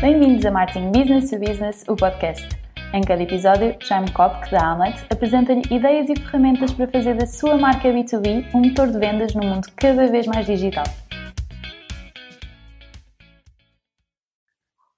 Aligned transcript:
Bem-vindos 0.00 0.46
a 0.46 0.52
Marketing 0.52 0.92
Business 0.92 1.28
to 1.28 1.40
Business, 1.40 1.84
o 1.88 1.96
podcast. 1.96 2.46
Em 2.94 3.00
cada 3.02 3.20
episódio, 3.20 3.76
Jaime 3.82 4.08
Kopk, 4.12 4.48
da 4.48 4.70
Amlet, 4.70 5.04
apresenta-lhe 5.10 5.62
ideias 5.74 6.08
e 6.08 6.14
ferramentas 6.14 6.72
para 6.72 6.86
fazer 6.86 7.16
da 7.16 7.26
sua 7.26 7.58
marca 7.58 7.88
B2B 7.88 8.54
um 8.54 8.60
motor 8.60 8.92
de 8.92 8.98
vendas 9.00 9.34
num 9.34 9.42
mundo 9.42 9.66
cada 9.74 10.06
vez 10.06 10.24
mais 10.28 10.46
digital. 10.46 10.84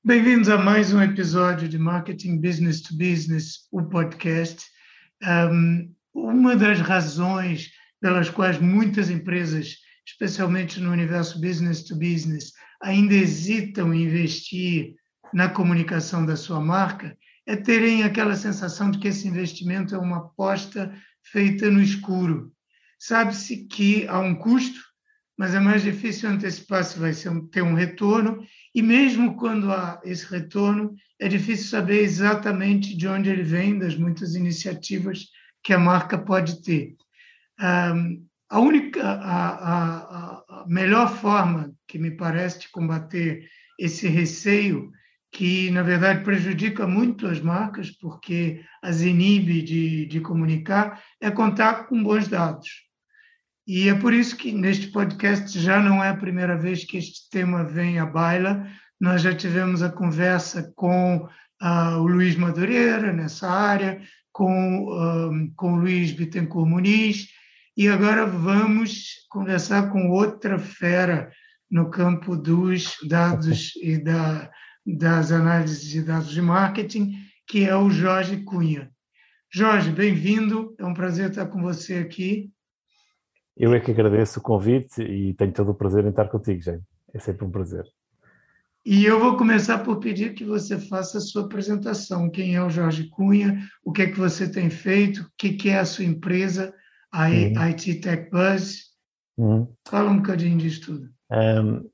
Bem-vindos 0.04 0.50
a 0.50 0.58
mais 0.58 0.92
um 0.92 1.00
episódio 1.00 1.66
de 1.66 1.78
Marketing 1.78 2.38
Business 2.38 2.82
to 2.82 2.94
Business, 2.94 3.66
o 3.72 3.82
podcast. 3.84 4.66
Um, 5.26 5.94
uma 6.12 6.54
das 6.54 6.78
razões 6.78 7.70
pelas 8.02 8.28
quais 8.28 8.60
muitas 8.60 9.08
empresas, 9.08 9.76
especialmente 10.06 10.78
no 10.78 10.92
universo 10.92 11.40
business 11.40 11.84
to 11.84 11.96
business, 11.96 12.52
ainda 12.82 13.14
hesitam 13.14 13.92
em 13.92 14.04
investir 14.04 14.94
na 15.32 15.48
comunicação 15.48 16.24
da 16.24 16.36
sua 16.36 16.60
marca, 16.60 17.16
é 17.46 17.56
terem 17.56 18.02
aquela 18.02 18.34
sensação 18.34 18.90
de 18.90 18.98
que 18.98 19.08
esse 19.08 19.26
investimento 19.26 19.94
é 19.94 19.98
uma 19.98 20.18
aposta 20.18 20.94
feita 21.22 21.70
no 21.70 21.80
escuro. 21.80 22.52
Sabe-se 22.98 23.66
que 23.66 24.06
há 24.08 24.18
um 24.18 24.34
custo, 24.34 24.80
mas 25.36 25.54
é 25.54 25.60
mais 25.60 25.82
difícil 25.82 26.28
antecipar 26.28 26.84
se 26.84 26.98
vai 26.98 27.12
ser, 27.12 27.30
ter 27.50 27.62
um 27.62 27.74
retorno, 27.74 28.44
e 28.74 28.82
mesmo 28.82 29.36
quando 29.36 29.72
há 29.72 30.00
esse 30.04 30.26
retorno, 30.26 30.94
é 31.18 31.28
difícil 31.28 31.66
saber 31.66 32.00
exatamente 32.02 32.96
de 32.96 33.08
onde 33.08 33.30
ele 33.30 33.42
vem, 33.42 33.78
das 33.78 33.96
muitas 33.96 34.34
iniciativas 34.34 35.26
que 35.62 35.72
a 35.72 35.78
marca 35.78 36.18
pode 36.18 36.62
ter. 36.62 36.94
A 37.58 38.58
única, 38.58 39.02
a, 39.02 39.48
a, 39.48 40.62
a 40.62 40.64
melhor 40.66 41.14
forma 41.16 41.72
que 41.90 41.98
me 41.98 42.12
parece 42.12 42.60
de 42.60 42.68
combater 42.68 43.48
esse 43.76 44.06
receio, 44.06 44.92
que 45.32 45.70
na 45.70 45.82
verdade 45.82 46.22
prejudica 46.22 46.86
muito 46.86 47.26
as 47.26 47.40
marcas, 47.40 47.90
porque 47.90 48.62
as 48.80 49.00
inibe 49.00 49.60
de, 49.62 50.06
de 50.06 50.20
comunicar, 50.20 51.02
é 51.20 51.30
contar 51.30 51.88
com 51.88 52.02
bons 52.02 52.28
dados. 52.28 52.68
E 53.66 53.88
é 53.88 53.94
por 53.94 54.12
isso 54.12 54.36
que 54.36 54.52
neste 54.52 54.88
podcast 54.88 55.58
já 55.58 55.80
não 55.80 56.02
é 56.02 56.10
a 56.10 56.16
primeira 56.16 56.56
vez 56.56 56.84
que 56.84 56.96
este 56.96 57.28
tema 57.30 57.64
vem 57.64 57.98
à 57.98 58.06
baila. 58.06 58.66
Nós 59.00 59.22
já 59.22 59.34
tivemos 59.34 59.82
a 59.82 59.90
conversa 59.90 60.72
com 60.76 61.28
uh, 61.62 61.98
o 61.98 62.06
Luiz 62.06 62.36
Madureira 62.36 63.12
nessa 63.12 63.48
área, 63.48 64.00
com, 64.32 64.86
uh, 64.86 65.54
com 65.56 65.74
o 65.74 65.76
Luiz 65.76 66.12
Bittencourt 66.12 66.68
Muniz, 66.68 67.28
e 67.76 67.88
agora 67.88 68.26
vamos 68.26 69.26
conversar 69.28 69.90
com 69.90 70.10
outra 70.10 70.58
fera 70.58 71.30
no 71.70 71.90
campo 71.90 72.36
dos 72.36 72.96
dados 73.08 73.74
e 73.76 73.96
da, 74.02 74.50
das 74.84 75.30
análises 75.30 75.82
de 75.88 76.02
dados 76.02 76.30
de 76.30 76.42
marketing, 76.42 77.12
que 77.46 77.64
é 77.64 77.76
o 77.76 77.90
Jorge 77.90 78.38
Cunha. 78.38 78.90
Jorge, 79.52 79.90
bem-vindo, 79.90 80.74
é 80.78 80.84
um 80.84 80.94
prazer 80.94 81.30
estar 81.30 81.46
com 81.46 81.60
você 81.62 81.98
aqui. 81.98 82.50
Eu 83.56 83.74
é 83.74 83.80
que 83.80 83.90
agradeço 83.90 84.38
o 84.38 84.42
convite 84.42 85.02
e 85.02 85.34
tenho 85.34 85.52
todo 85.52 85.70
o 85.70 85.74
prazer 85.74 86.04
em 86.04 86.10
estar 86.10 86.28
contigo, 86.28 86.60
gente. 86.60 86.84
É 87.12 87.18
sempre 87.18 87.44
um 87.44 87.50
prazer. 87.50 87.84
E 88.84 89.04
eu 89.04 89.20
vou 89.20 89.36
começar 89.36 89.78
por 89.78 89.98
pedir 89.98 90.34
que 90.34 90.44
você 90.44 90.78
faça 90.78 91.18
a 91.18 91.20
sua 91.20 91.44
apresentação. 91.44 92.30
Quem 92.30 92.54
é 92.54 92.62
o 92.62 92.70
Jorge 92.70 93.08
Cunha? 93.10 93.62
O 93.84 93.92
que 93.92 94.02
é 94.02 94.06
que 94.10 94.18
você 94.18 94.50
tem 94.50 94.70
feito? 94.70 95.22
O 95.22 95.30
que 95.36 95.68
é 95.68 95.78
a 95.78 95.84
sua 95.84 96.04
empresa? 96.04 96.74
a 97.12 97.28
uhum. 97.28 97.58
IT 97.58 98.00
Tech 98.00 98.30
Buzz. 98.30 98.90
Uhum. 99.36 99.72
Fala 99.86 100.10
um 100.10 100.18
bocadinho 100.18 100.58
disto 100.58 100.92
tudo. 100.92 101.10
Um, 101.30 101.88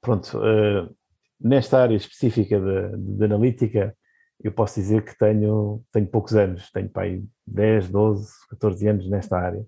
pronto, 0.00 0.38
uh, 0.38 0.94
nesta 1.40 1.80
área 1.82 1.96
específica 1.96 2.58
de, 2.60 2.96
de, 2.96 3.24
analítica, 3.24 3.96
eu 4.42 4.52
posso 4.52 4.80
dizer 4.80 5.04
que 5.04 5.16
tenho, 5.18 5.82
tenho 5.92 6.06
poucos 6.06 6.34
anos, 6.34 6.70
tenho 6.70 6.88
pai 6.88 7.22
10, 7.46 7.90
12, 7.90 8.30
14 8.50 8.88
anos 8.88 9.10
nesta 9.10 9.38
área. 9.38 9.64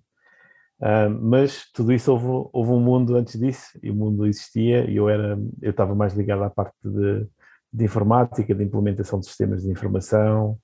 Mas 1.20 1.70
tudo 1.74 1.92
isso 1.92 2.10
houve, 2.10 2.48
houve 2.54 2.70
um 2.70 2.80
mundo 2.80 3.14
antes 3.14 3.38
disso 3.38 3.78
e 3.82 3.90
o 3.90 3.94
mundo 3.94 4.26
existia 4.26 4.88
e 4.90 4.96
eu 4.96 5.10
era 5.10 5.38
eu 5.60 5.72
estava 5.72 5.94
mais 5.94 6.14
ligado 6.14 6.42
à 6.42 6.48
parte 6.48 6.74
de, 6.82 7.26
de 7.70 7.84
informática, 7.84 8.54
de 8.54 8.64
implementação 8.64 9.20
de 9.20 9.26
sistemas 9.26 9.62
de 9.62 9.70
informação, 9.70 10.58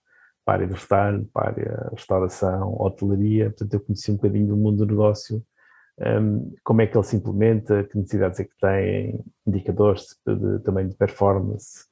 para 0.46 0.54
a 0.54 0.56
área 0.58 0.68
do 0.68 0.74
retalho, 0.74 1.28
para 1.34 1.42
a 1.42 1.50
área 1.50 1.88
restauração, 1.90 2.80
hotelaria, 2.80 3.50
portanto 3.50 3.74
eu 3.74 3.80
conheci 3.80 4.10
um 4.12 4.14
bocadinho 4.14 4.46
do 4.46 4.56
mundo 4.56 4.78
do 4.78 4.86
negócio, 4.86 5.44
um, 5.98 6.54
como 6.62 6.82
é 6.82 6.86
que 6.86 6.96
ele 6.96 7.04
se 7.04 7.16
implementa, 7.16 7.84
que 7.84 7.96
necessidades 7.96 8.40
é 8.40 8.44
que 8.44 8.56
tem, 8.60 9.24
indicadores 9.46 10.16
de, 10.26 10.60
também 10.60 10.88
de 10.88 10.94
performance, 10.94 11.86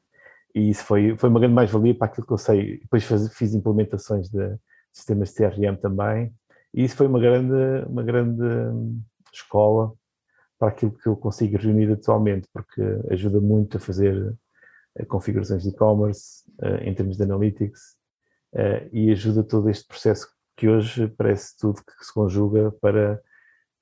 e 0.55 0.71
isso 0.71 0.85
foi, 0.85 1.17
foi 1.17 1.29
uma 1.29 1.41
grande 1.41 1.55
mais-valia 1.55 1.95
para 1.95 2.07
aquilo 2.07 2.27
que 2.27 2.33
eu 2.33 2.39
sei. 2.39 2.79
Depois 2.79 3.05
fiz 3.33 3.55
implementações 3.55 4.29
de 4.29 4.57
sistemas 4.93 5.31
de 5.31 5.37
CRM 5.37 5.77
também, 5.81 6.33
e 6.73 6.85
isso 6.85 6.97
foi 6.97 7.07
uma 7.07 7.19
grande, 7.19 7.87
uma 7.89 8.03
grande 8.03 8.43
hum, 8.43 9.01
escola 9.33 9.93
para 10.59 10.69
aquilo 10.69 10.93
que 10.93 11.09
eu 11.09 11.17
consigo 11.17 11.59
reunir 11.59 11.91
atualmente, 11.93 12.49
porque 12.53 12.83
ajuda 13.11 13.41
muito 13.41 13.77
a 13.77 13.81
fazer 13.81 14.35
eh, 14.97 15.05
configurações 15.05 15.65
de 15.65 15.71
e-commerce, 15.71 16.45
eh, 16.63 16.89
em 16.89 16.95
termos 16.95 17.17
de 17.17 17.23
analytics, 17.25 17.97
uh, 18.55 18.89
e 18.93 19.11
ajuda 19.11 19.43
todo 19.43 19.69
este 19.69 19.87
processo 19.87 20.29
que 20.57 20.69
hoje 20.69 21.09
parece 21.09 21.57
tudo 21.59 21.83
que 21.85 22.05
se 22.05 22.15
conjuga 22.15 22.71
para, 22.81 23.21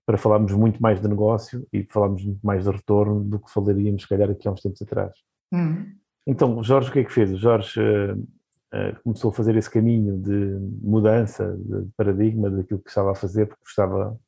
para 0.04 0.18
falarmos 0.18 0.52
muito 0.52 0.82
mais 0.82 1.00
de 1.00 1.08
negócio 1.08 1.66
e 1.72 1.84
falarmos 1.84 2.24
muito 2.24 2.44
mais 2.44 2.64
de 2.64 2.70
retorno 2.70 3.22
do 3.22 3.38
que 3.38 3.50
falaríamos, 3.50 4.02
se 4.02 4.08
calhar, 4.08 4.30
aqui 4.30 4.48
há 4.48 4.52
uns 4.52 4.60
tempos 4.60 4.82
atrás. 4.82 5.12
Uhum. 5.52 5.92
Então, 6.26 6.58
o 6.58 6.62
Jorge 6.62 6.90
o 6.90 6.92
que 6.92 6.98
é 7.00 7.04
que 7.04 7.12
fez? 7.12 7.32
O 7.32 7.36
Jorge 7.36 7.80
uh, 7.80 8.14
uh, 8.14 9.02
começou 9.02 9.30
a 9.30 9.34
fazer 9.34 9.56
esse 9.56 9.70
caminho 9.70 10.18
de 10.18 10.58
mudança 10.82 11.56
de 11.56 11.88
paradigma 11.96 12.50
daquilo 12.50 12.80
que 12.80 12.88
estava 12.88 13.12
a 13.12 13.14
fazer, 13.14 13.46
porque 13.46 13.68
estava... 13.68 14.18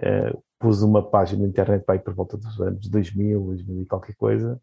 Uh, 0.00 0.42
pus 0.62 0.80
uma 0.80 1.02
página 1.02 1.42
na 1.42 1.48
internet 1.48 1.84
para 1.84 1.96
ir 1.96 2.04
por 2.04 2.14
volta 2.14 2.36
dos 2.36 2.60
anos 2.60 2.88
2000, 2.88 3.40
2000 3.40 3.82
e 3.82 3.86
qualquer 3.86 4.14
coisa, 4.14 4.60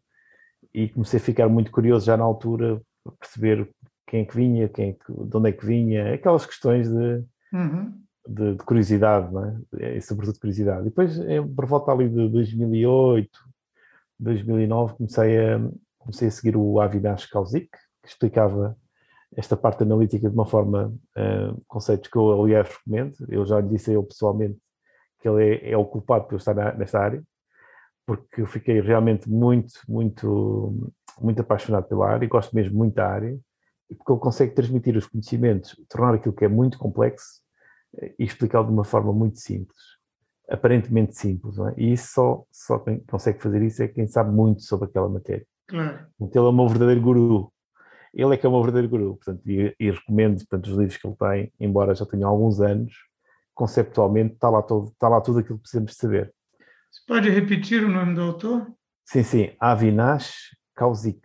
e 0.72 0.88
comecei 0.88 1.20
a 1.20 1.22
ficar 1.22 1.46
muito 1.46 1.70
curioso 1.70 2.06
já 2.06 2.16
na 2.16 2.24
altura, 2.24 2.80
perceber 3.18 3.68
quem 4.06 4.22
é 4.22 4.24
que 4.24 4.34
vinha, 4.34 4.68
quem 4.68 4.90
é 4.90 4.92
que, 4.94 5.12
de 5.12 5.36
onde 5.36 5.50
é 5.50 5.52
que 5.52 5.64
vinha, 5.64 6.14
aquelas 6.14 6.46
questões 6.46 6.88
de, 6.88 7.22
uhum. 7.52 8.02
De, 8.30 8.54
de, 8.54 8.64
curiosidade, 8.64 9.32
não 9.32 9.44
é? 9.44 9.96
E 9.96 10.00
sobretudo 10.00 10.38
curiosidade. 10.38 10.82
E 10.82 10.84
depois, 10.84 11.18
por 11.54 11.66
volta 11.66 11.92
ali 11.92 12.08
de 12.08 12.28
2008, 12.28 13.30
2009, 14.18 14.94
comecei 14.94 15.38
a, 15.38 15.60
comecei 15.98 16.28
a 16.28 16.30
seguir 16.30 16.56
o 16.56 16.80
Avinash 16.80 17.26
Kauzik, 17.26 17.70
que 18.02 18.08
explicava 18.08 18.76
esta 19.36 19.56
parte 19.56 19.82
analítica 19.82 20.28
de 20.28 20.34
uma 20.34 20.46
forma, 20.46 20.92
uh, 21.16 21.62
conceitos 21.68 22.10
que 22.10 22.16
eu, 22.16 22.42
aliás, 22.42 22.68
recomendo. 22.68 23.14
Eu 23.28 23.46
já 23.46 23.60
lhe 23.60 23.68
disse 23.68 23.92
ele 23.92 24.02
pessoalmente 24.02 24.58
que 25.20 25.28
ele 25.28 25.56
é, 25.56 25.70
é 25.72 25.76
o 25.76 25.84
culpado 25.84 26.24
por 26.24 26.34
eu 26.34 26.38
estar 26.38 26.54
na, 26.54 26.72
nesta 26.74 26.98
área, 26.98 27.22
porque 28.06 28.42
eu 28.42 28.46
fiquei 28.46 28.80
realmente 28.80 29.28
muito, 29.30 29.72
muito, 29.88 30.92
muito 31.20 31.40
apaixonado 31.40 31.86
pela 31.88 32.08
área 32.08 32.24
e 32.24 32.28
gosto 32.28 32.54
mesmo 32.54 32.76
muito 32.76 32.94
da 32.94 33.06
área 33.06 33.38
porque 33.94 34.12
ele 34.12 34.20
consegue 34.20 34.54
transmitir 34.54 34.96
os 34.96 35.06
conhecimentos, 35.06 35.74
tornar 35.88 36.14
aquilo 36.14 36.34
que 36.34 36.44
é 36.44 36.48
muito 36.48 36.78
complexo 36.78 37.40
e 38.18 38.24
explicá-lo 38.24 38.66
de 38.66 38.72
uma 38.72 38.84
forma 38.84 39.12
muito 39.12 39.38
simples, 39.38 39.78
aparentemente 40.48 41.16
simples, 41.16 41.58
é? 41.58 41.74
E 41.76 41.92
isso 41.92 42.12
só, 42.12 42.44
só 42.50 42.78
quem 42.78 43.00
consegue 43.00 43.42
fazer 43.42 43.62
isso 43.62 43.82
é 43.82 43.88
quem 43.88 44.06
sabe 44.06 44.32
muito 44.32 44.62
sobre 44.62 44.88
aquela 44.88 45.08
matéria. 45.08 45.46
Claro. 45.68 46.06
Então 46.20 46.42
ele 46.42 46.48
é 46.48 46.52
o 46.52 46.56
meu 46.56 46.68
verdadeiro 46.68 47.00
guru. 47.00 47.52
Ele 48.12 48.34
é 48.34 48.36
que 48.36 48.44
é 48.44 48.48
o 48.48 48.52
meu 48.52 48.62
verdadeiro 48.62 48.88
guru, 48.88 49.16
portanto, 49.16 49.48
e, 49.48 49.74
e 49.78 49.90
recomendo 49.90 50.38
portanto, 50.38 50.66
os 50.66 50.76
livros 50.76 50.96
que 50.96 51.06
ele 51.06 51.16
tem, 51.16 51.52
embora 51.60 51.94
já 51.94 52.04
tenha 52.04 52.26
alguns 52.26 52.60
anos, 52.60 52.92
conceptualmente 53.54 54.34
está 54.34 54.50
lá, 54.50 54.62
todo, 54.62 54.88
está 54.88 55.08
lá 55.08 55.20
tudo 55.20 55.38
aquilo 55.38 55.58
que 55.58 55.62
precisamos 55.62 55.94
saber. 55.94 56.32
Você 56.90 57.00
pode 57.06 57.30
repetir 57.30 57.84
o 57.84 57.88
nome 57.88 58.14
do 58.14 58.22
autor? 58.22 58.66
Sim, 59.04 59.22
sim, 59.22 59.52
Avinash 59.60 60.56
Kauzik. 60.74 61.20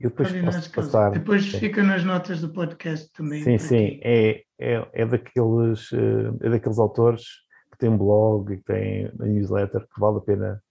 Eu 0.00 0.10
depois 0.10 0.32
posso 0.32 0.72
passar. 0.72 1.10
Depois 1.10 1.46
fica 1.46 1.82
nas 1.82 2.04
notas 2.04 2.40
do 2.40 2.50
podcast 2.50 3.10
também. 3.12 3.42
Sim, 3.42 3.58
sim. 3.58 4.00
É, 4.02 4.42
é, 4.58 4.88
é, 4.92 5.06
daqueles, 5.06 5.92
eh, 5.92 6.46
é 6.46 6.50
daqueles 6.50 6.78
autores 6.78 7.24
que 7.72 7.78
têm 7.78 7.88
um 7.88 7.98
blog 7.98 8.52
e 8.52 8.58
que 8.58 8.64
têm 8.64 9.10
uma 9.10 9.26
newsletter 9.26 9.80
que 9.80 10.00
vale 10.00 10.18
a 10.18 10.20
pena, 10.20 10.62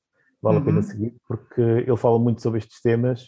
vale 0.41 0.57
uhum. 0.57 0.61
a 0.61 0.65
pena 0.65 0.77
uhum. 0.77 0.83
seguir, 0.83 1.15
porque 1.27 1.61
ele 1.61 1.97
fala 1.97 2.17
muito 2.17 2.41
sobre 2.41 2.59
estes 2.59 2.81
temas 2.81 3.19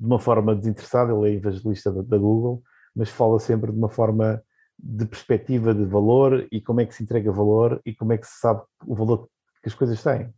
de 0.00 0.06
uma 0.06 0.18
forma 0.18 0.56
desinteressada. 0.56 1.12
Ele 1.12 1.28
é 1.28 1.34
evangelista 1.34 1.92
da, 1.92 2.00
da 2.00 2.16
Google, 2.16 2.62
mas 2.96 3.10
fala 3.10 3.38
sempre 3.38 3.70
de 3.70 3.76
uma 3.76 3.90
forma 3.90 4.42
de 4.78 5.04
perspectiva 5.04 5.74
de 5.74 5.84
valor 5.84 6.46
e 6.50 6.60
como 6.60 6.80
é 6.80 6.86
que 6.86 6.94
se 6.94 7.02
entrega 7.02 7.30
valor 7.30 7.82
e 7.84 7.94
como 7.94 8.14
é 8.14 8.18
que 8.18 8.26
se 8.26 8.40
sabe 8.40 8.62
o 8.86 8.94
valor 8.94 9.28
que 9.62 9.68
as 9.68 9.74
coisas 9.74 10.02
têm. 10.02 10.32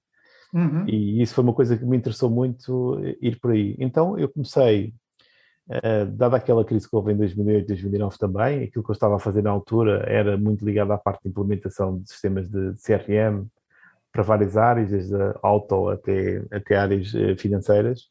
Uhum. 0.57 0.89
E 0.89 1.21
isso 1.21 1.35
foi 1.35 1.45
uma 1.45 1.53
coisa 1.53 1.77
que 1.77 1.85
me 1.85 1.99
interessou 1.99 2.31
muito 2.31 2.99
eh, 3.05 3.19
ir 3.21 3.39
por 3.39 3.51
aí. 3.51 3.77
Então 3.79 4.19
eu 4.19 4.27
comecei, 4.27 4.95
uh, 5.69 6.07
dada 6.13 6.39
aquela 6.39 6.65
crise 6.65 6.89
que 6.89 6.97
houve 6.97 7.13
em 7.13 7.17
2008, 7.17 7.67
2009 7.67 8.17
também, 8.17 8.65
aquilo 8.65 8.83
que 8.83 8.91
eu 8.91 8.95
estava 8.95 9.17
a 9.17 9.19
fazer 9.19 9.43
na 9.43 9.51
altura 9.51 10.03
era 10.09 10.39
muito 10.39 10.65
ligado 10.65 10.93
à 10.93 10.99
parte 10.99 11.25
de 11.25 11.29
implementação 11.29 11.99
de 11.99 12.09
sistemas 12.09 12.49
de 12.49 12.73
CRM 12.83 13.47
para 14.11 14.23
várias 14.23 14.57
áreas, 14.57 14.91
desde 14.91 15.15
a 15.15 15.39
auto 15.43 15.91
até, 15.91 16.43
até 16.51 16.77
áreas 16.77 17.13
uh, 17.13 17.37
financeiras. 17.37 18.09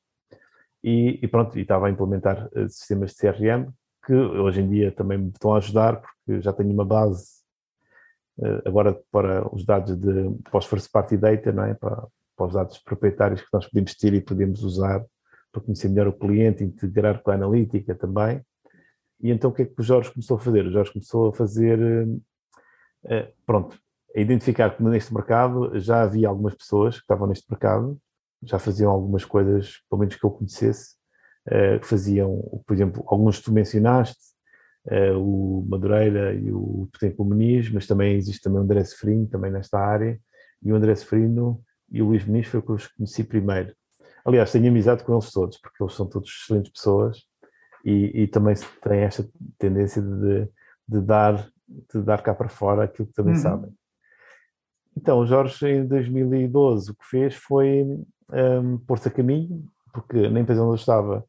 e, 0.83 1.19
e, 1.23 1.27
pronto, 1.27 1.57
e 1.57 1.63
estava 1.63 1.87
a 1.87 1.89
implementar 1.89 2.47
sistemas 2.69 3.11
de 3.11 3.17
CRM 3.17 3.71
que 4.05 4.13
hoje 4.13 4.61
em 4.61 4.69
dia 4.69 4.91
também 4.91 5.17
me 5.17 5.29
estão 5.29 5.55
a 5.55 5.57
ajudar 5.57 5.99
porque 5.99 6.41
já 6.41 6.53
tenho 6.53 6.71
uma 6.71 6.85
base 6.85 7.43
agora 8.65 8.93
para 9.11 9.47
os 9.55 9.65
dados 9.65 9.97
de 9.97 10.29
para 10.43 10.59
os 10.59 10.65
first 10.65 10.91
party 10.91 11.17
data, 11.17 11.51
não 11.51 11.63
é? 11.63 11.73
para, 11.73 12.05
para 12.35 12.47
os 12.47 12.53
dados 12.53 12.77
proprietários 12.79 13.41
que 13.41 13.47
nós 13.53 13.65
podemos 13.67 13.95
ter 13.95 14.13
e 14.13 14.21
podemos 14.21 14.63
usar 14.63 15.03
para 15.51 15.61
conhecer 15.61 15.87
melhor 15.87 16.07
o 16.07 16.13
cliente, 16.13 16.63
integrar 16.63 17.21
com 17.21 17.31
a 17.31 17.35
analítica 17.35 17.95
também. 17.95 18.41
E 19.21 19.31
então 19.31 19.49
o 19.49 19.53
que 19.53 19.61
é 19.61 19.65
que 19.65 19.79
o 19.79 19.83
Jorge 19.83 20.11
começou 20.11 20.37
a 20.37 20.39
fazer? 20.39 20.65
O 20.65 20.71
Jorge 20.71 20.91
começou 20.91 21.29
a 21.29 21.33
fazer, 21.33 21.79
uh, 22.07 23.33
pronto, 23.45 23.79
a 24.15 24.19
identificar 24.19 24.75
que 24.75 24.83
neste 24.83 25.13
mercado 25.13 25.79
já 25.79 26.01
havia 26.03 26.27
algumas 26.27 26.53
pessoas 26.55 26.95
que 26.95 27.01
estavam 27.01 27.27
neste 27.27 27.49
mercado 27.49 27.97
já 28.43 28.59
faziam 28.59 28.91
algumas 28.91 29.25
coisas, 29.25 29.79
pelo 29.89 30.01
menos 30.01 30.15
que 30.15 30.23
eu 30.23 30.29
conhecesse, 30.29 30.95
uh, 31.47 31.79
que 31.79 31.87
faziam, 31.87 32.41
por 32.65 32.73
exemplo, 32.73 33.03
alguns 33.07 33.39
tu 33.39 33.51
mencionaste, 33.51 34.35
o 35.17 35.65
Madureira 35.67 36.35
e 36.35 36.51
o 36.51 36.87
Tempo 36.99 37.25
Meniz, 37.25 37.71
mas 37.71 37.87
também 37.87 38.15
existe 38.17 38.43
também 38.43 38.59
o 38.59 38.63
André 38.63 38.83
Seferino, 38.83 39.25
também 39.25 39.49
nesta 39.49 39.79
área, 39.79 40.19
e 40.61 40.71
o 40.71 40.75
André 40.75 40.93
Seferino 40.93 41.59
e 41.91 42.01
o 42.01 42.07
Luís 42.07 42.25
Meniz 42.25 42.47
foi 42.47 42.59
o 42.59 42.63
que 42.63 42.71
eu 42.71 42.75
os 42.75 42.87
conheci 42.87 43.23
primeiro. 43.23 43.73
Aliás, 44.25 44.51
tenho 44.51 44.67
amizade 44.67 45.03
com 45.03 45.13
eles 45.13 45.31
todos, 45.31 45.57
porque 45.57 45.83
eles 45.83 45.93
são 45.93 46.07
todos 46.07 46.29
excelentes 46.29 46.71
pessoas 46.71 47.23
e, 47.83 48.23
e 48.23 48.27
também 48.27 48.55
têm 48.81 49.01
esta 49.01 49.27
tendência 49.57 50.01
de, 50.01 50.49
de, 50.87 51.01
dar, 51.01 51.47
de 51.67 52.01
dar 52.01 52.21
cá 52.23 52.33
para 52.33 52.49
fora 52.49 52.83
aquilo 52.83 53.07
que 53.07 53.13
também 53.13 53.35
uhum. 53.35 53.41
sabem. 53.41 53.71
Então, 54.97 55.19
o 55.19 55.25
Jorge, 55.25 55.67
em 55.67 55.85
2012, 55.85 56.91
o 56.91 56.95
que 56.95 57.05
fez 57.05 57.35
foi 57.35 57.83
um, 58.31 58.77
pôr-se 58.79 59.09
a 59.09 59.11
caminho, 59.11 59.63
porque 59.93 60.29
na 60.29 60.39
empresa 60.39 60.63
onde 60.63 60.71
eu 60.71 60.75
estava 60.75 61.25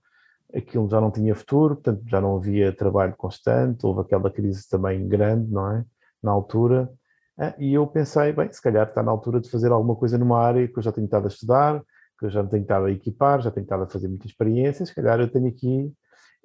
aquilo 0.55 0.89
já 0.89 1.01
não 1.01 1.11
tinha 1.11 1.35
futuro, 1.35 1.75
portanto 1.75 2.03
já 2.07 2.21
não 2.21 2.37
havia 2.37 2.73
trabalho 2.73 3.15
constante, 3.17 3.85
houve 3.85 4.01
aquela 4.01 4.31
crise 4.31 4.69
também 4.69 5.07
grande, 5.07 5.51
não 5.51 5.71
é? 5.71 5.85
Na 6.23 6.31
altura. 6.31 6.91
Ah, 7.39 7.55
e 7.59 7.75
eu 7.75 7.87
pensei, 7.87 8.33
bem, 8.33 8.51
se 8.51 8.63
calhar 8.63 8.89
está 8.89 9.03
na 9.03 9.11
altura 9.11 9.41
de 9.41 9.51
fazer 9.51 9.71
alguma 9.71 9.95
coisa 9.97 10.17
numa 10.17 10.41
área 10.41 10.67
que 10.67 10.79
eu 10.79 10.83
já 10.83 10.93
tenho 10.93 11.05
estado 11.05 11.25
a 11.25 11.29
estudar, 11.29 11.83
que 12.19 12.27
eu 12.27 12.31
já 12.31 12.45
tenho 12.45 12.63
estado 12.63 12.87
a 12.87 12.91
equipar, 12.91 13.43
já 13.43 13.51
tenho 13.51 13.65
estado 13.65 13.83
a 13.83 13.89
fazer 13.89 14.09
muita 14.09 14.27
experiência, 14.27 14.87
se 14.87 14.95
calhar 14.95 15.21
eu 15.21 15.31
tenho 15.31 15.49
aqui 15.49 15.93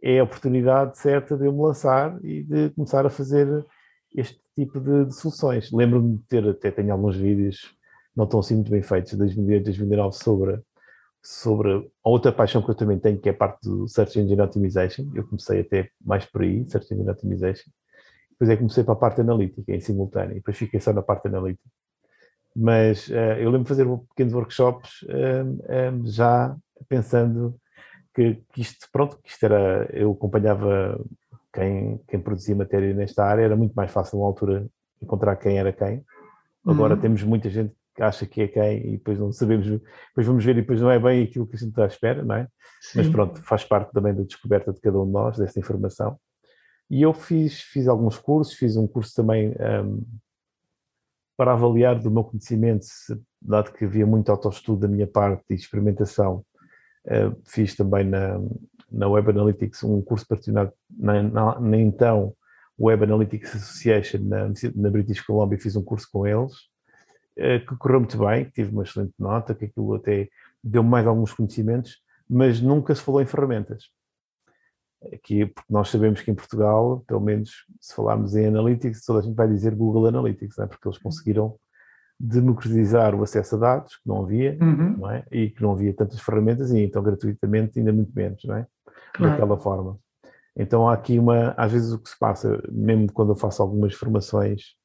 é 0.04 0.20
a 0.20 0.24
oportunidade 0.24 0.98
certa 0.98 1.38
de 1.38 1.46
eu 1.46 1.54
me 1.54 1.62
lançar 1.62 2.18
e 2.24 2.44
de 2.44 2.72
começar 2.72 3.06
a 3.06 3.10
fazer 3.10 3.48
este 4.16 4.42
tipo 4.56 4.80
de, 4.80 5.06
de 5.06 5.16
soluções. 5.16 5.72
Lembro-me 5.72 6.18
de 6.18 6.24
ter, 6.24 6.48
até 6.50 6.72
tenho 6.72 6.92
alguns 6.92 7.16
vídeos 7.16 7.76
não 8.16 8.26
estão 8.26 8.40
assim 8.40 8.56
muito 8.56 8.72
bem 8.72 8.84
feitos, 8.84 9.12
de 9.12 9.18
2008, 9.18 9.64
2009, 9.66 10.16
sobre, 10.16 10.62
sobre 11.22 11.92
a 12.04 12.10
outra 12.10 12.32
paixão 12.32 12.62
que 12.62 12.70
eu 12.70 12.76
também 12.76 13.00
tenho, 13.00 13.20
que 13.20 13.30
é 13.30 13.32
a 13.32 13.36
parte 13.36 13.62
do 13.64 13.88
Search 13.88 14.20
Engine 14.20 14.42
Optimization. 14.42 15.10
Eu 15.16 15.26
comecei 15.26 15.62
até 15.62 15.90
mais 16.04 16.26
por 16.26 16.42
aí, 16.42 16.68
Search 16.68 16.94
Engine 16.94 17.10
Optimization. 17.10 17.72
Depois 18.42 18.50
é 18.50 18.56
que 18.56 18.62
comecei 18.62 18.84
para 18.84 18.94
a 18.94 18.98
parte 18.98 19.22
analítica, 19.22 19.72
em 19.72 19.80
simultâneo, 19.80 20.32
e 20.32 20.36
depois 20.38 20.58
fiquei 20.58 20.80
só 20.80 20.92
na 20.92 21.04
parte 21.04 21.28
analítica. 21.28 21.70
Mas 22.56 23.08
uh, 23.08 23.38
eu 23.38 23.52
lembro 23.52 23.66
de 23.66 23.70
fazer 23.70 23.86
pequenos 24.10 24.34
workshops 24.34 25.06
um, 25.08 26.00
um, 26.00 26.08
já 26.08 26.58
pensando 26.90 27.56
que, 28.16 28.42
que, 28.52 28.62
isto, 28.62 28.88
pronto, 28.92 29.20
que 29.22 29.30
isto 29.30 29.44
era, 29.46 29.88
eu 29.94 30.14
acompanhava 30.14 31.00
quem, 31.54 32.02
quem 32.08 32.20
produzia 32.20 32.56
matéria 32.56 32.96
nesta 32.96 33.24
área, 33.24 33.44
era 33.44 33.56
muito 33.56 33.76
mais 33.76 33.92
fácil 33.92 34.18
na 34.18 34.26
altura 34.26 34.66
encontrar 35.00 35.36
quem 35.36 35.60
era 35.60 35.72
quem. 35.72 36.04
Agora 36.66 36.96
uhum. 36.96 37.00
temos 37.00 37.22
muita 37.22 37.48
gente 37.48 37.76
que 37.96 38.02
acha 38.02 38.26
que 38.26 38.42
é 38.42 38.48
quem 38.48 38.88
e 38.88 38.92
depois 38.94 39.20
não 39.20 39.32
sabemos, 39.32 39.68
depois 39.68 40.26
vamos 40.26 40.44
ver 40.44 40.58
e 40.58 40.62
depois 40.62 40.82
não 40.82 40.90
é 40.90 40.98
bem 40.98 41.26
aquilo 41.26 41.46
que 41.46 41.58
a 41.58 41.60
gente 41.60 41.70
está 41.70 41.84
à 41.84 41.88
espera, 41.88 42.24
não 42.24 42.34
é? 42.34 42.48
Sim. 42.82 42.98
Mas 42.98 43.10
pronto, 43.10 43.40
faz 43.44 43.64
parte 43.64 43.92
também 43.92 44.16
da 44.16 44.24
descoberta 44.24 44.74
de 44.74 44.82
cada 44.82 45.00
um 45.00 45.06
de 45.06 45.12
nós, 45.12 45.38
dessa 45.38 45.60
informação. 45.60 46.18
E 46.92 47.04
eu 47.04 47.14
fiz, 47.14 47.62
fiz 47.62 47.88
alguns 47.88 48.18
cursos, 48.18 48.54
fiz 48.54 48.76
um 48.76 48.86
curso 48.86 49.16
também 49.16 49.56
um, 49.86 50.04
para 51.38 51.54
avaliar 51.54 51.98
do 51.98 52.12
meu 52.12 52.26
conhecimento, 52.26 52.86
dado 53.42 53.72
que 53.72 53.86
havia 53.86 54.06
muito 54.06 54.30
autoestudo 54.30 54.82
da 54.82 54.88
minha 54.90 55.08
parte 55.08 55.46
e 55.50 55.54
experimentação, 55.54 56.44
uh, 57.06 57.42
fiz 57.46 57.78
também 57.78 58.04
na, 58.04 58.38
na 58.92 59.08
Web 59.08 59.30
Analytics 59.30 59.86
um 59.86 60.02
curso 60.02 60.28
patrocinado 60.28 60.74
na, 60.90 61.24
na, 61.24 61.60
na 61.62 61.78
então 61.78 62.36
Web 62.78 63.06
Analytics 63.06 63.56
Association 63.56 64.20
na, 64.24 64.52
na 64.76 64.90
British 64.90 65.22
Columbia, 65.22 65.58
fiz 65.58 65.78
um 65.78 65.84
curso 65.84 66.10
com 66.12 66.28
eles, 66.28 66.54
eh, 67.38 67.60
que 67.60 67.74
correu 67.78 68.02
muito 68.02 68.18
bem, 68.18 68.50
tive 68.50 68.72
uma 68.72 68.84
excelente 68.84 69.14
nota, 69.18 69.56
que 69.56 69.64
aquilo 69.66 69.94
até 69.94 70.28
deu 70.62 70.84
mais 70.84 71.08
alguns 71.08 71.34
conhecimentos, 71.34 72.02
mas 72.30 72.60
nunca 72.60 72.94
se 72.94 73.02
falou 73.02 73.22
em 73.22 73.26
ferramentas. 73.26 73.86
Aqui, 75.14 75.46
porque 75.48 75.74
nós 75.74 75.90
sabemos 75.90 76.22
que 76.22 76.30
em 76.30 76.36
Portugal, 76.36 77.04
pelo 77.08 77.22
menos 77.22 77.66
se 77.80 77.96
falarmos 77.96 78.36
em 78.36 78.46
Analytics, 78.46 79.04
toda 79.04 79.20
a 79.20 79.22
gente 79.22 79.36
vai 79.36 79.48
dizer 79.48 79.74
Google 79.74 80.08
Analytics, 80.08 80.60
é? 80.60 80.68
porque 80.68 80.88
eles 80.88 81.00
conseguiram 81.00 81.56
democratizar 82.20 83.16
o 83.16 83.24
acesso 83.24 83.56
a 83.56 83.60
dados, 83.60 83.96
que 83.96 84.08
não 84.08 84.24
havia, 84.24 84.58
uhum. 84.62 84.98
não 84.98 85.10
é? 85.10 85.26
e 85.32 85.50
que 85.50 85.62
não 85.62 85.72
havia 85.72 85.94
tantas 85.94 86.20
ferramentas, 86.20 86.72
e 86.72 86.80
então 86.80 87.02
gratuitamente 87.02 87.80
ainda 87.80 87.92
muito 87.92 88.14
menos, 88.14 88.44
não 88.44 88.56
é? 88.56 88.68
Claro. 89.14 89.32
Daquela 89.32 89.58
forma. 89.58 89.98
Então 90.56 90.88
há 90.88 90.94
aqui 90.94 91.18
uma, 91.18 91.56
às 91.58 91.72
vezes 91.72 91.92
o 91.92 92.00
que 92.00 92.10
se 92.10 92.20
passa, 92.20 92.62
mesmo 92.70 93.12
quando 93.12 93.32
eu 93.32 93.36
faço 93.36 93.62
algumas 93.62 93.96
formações 93.96 94.76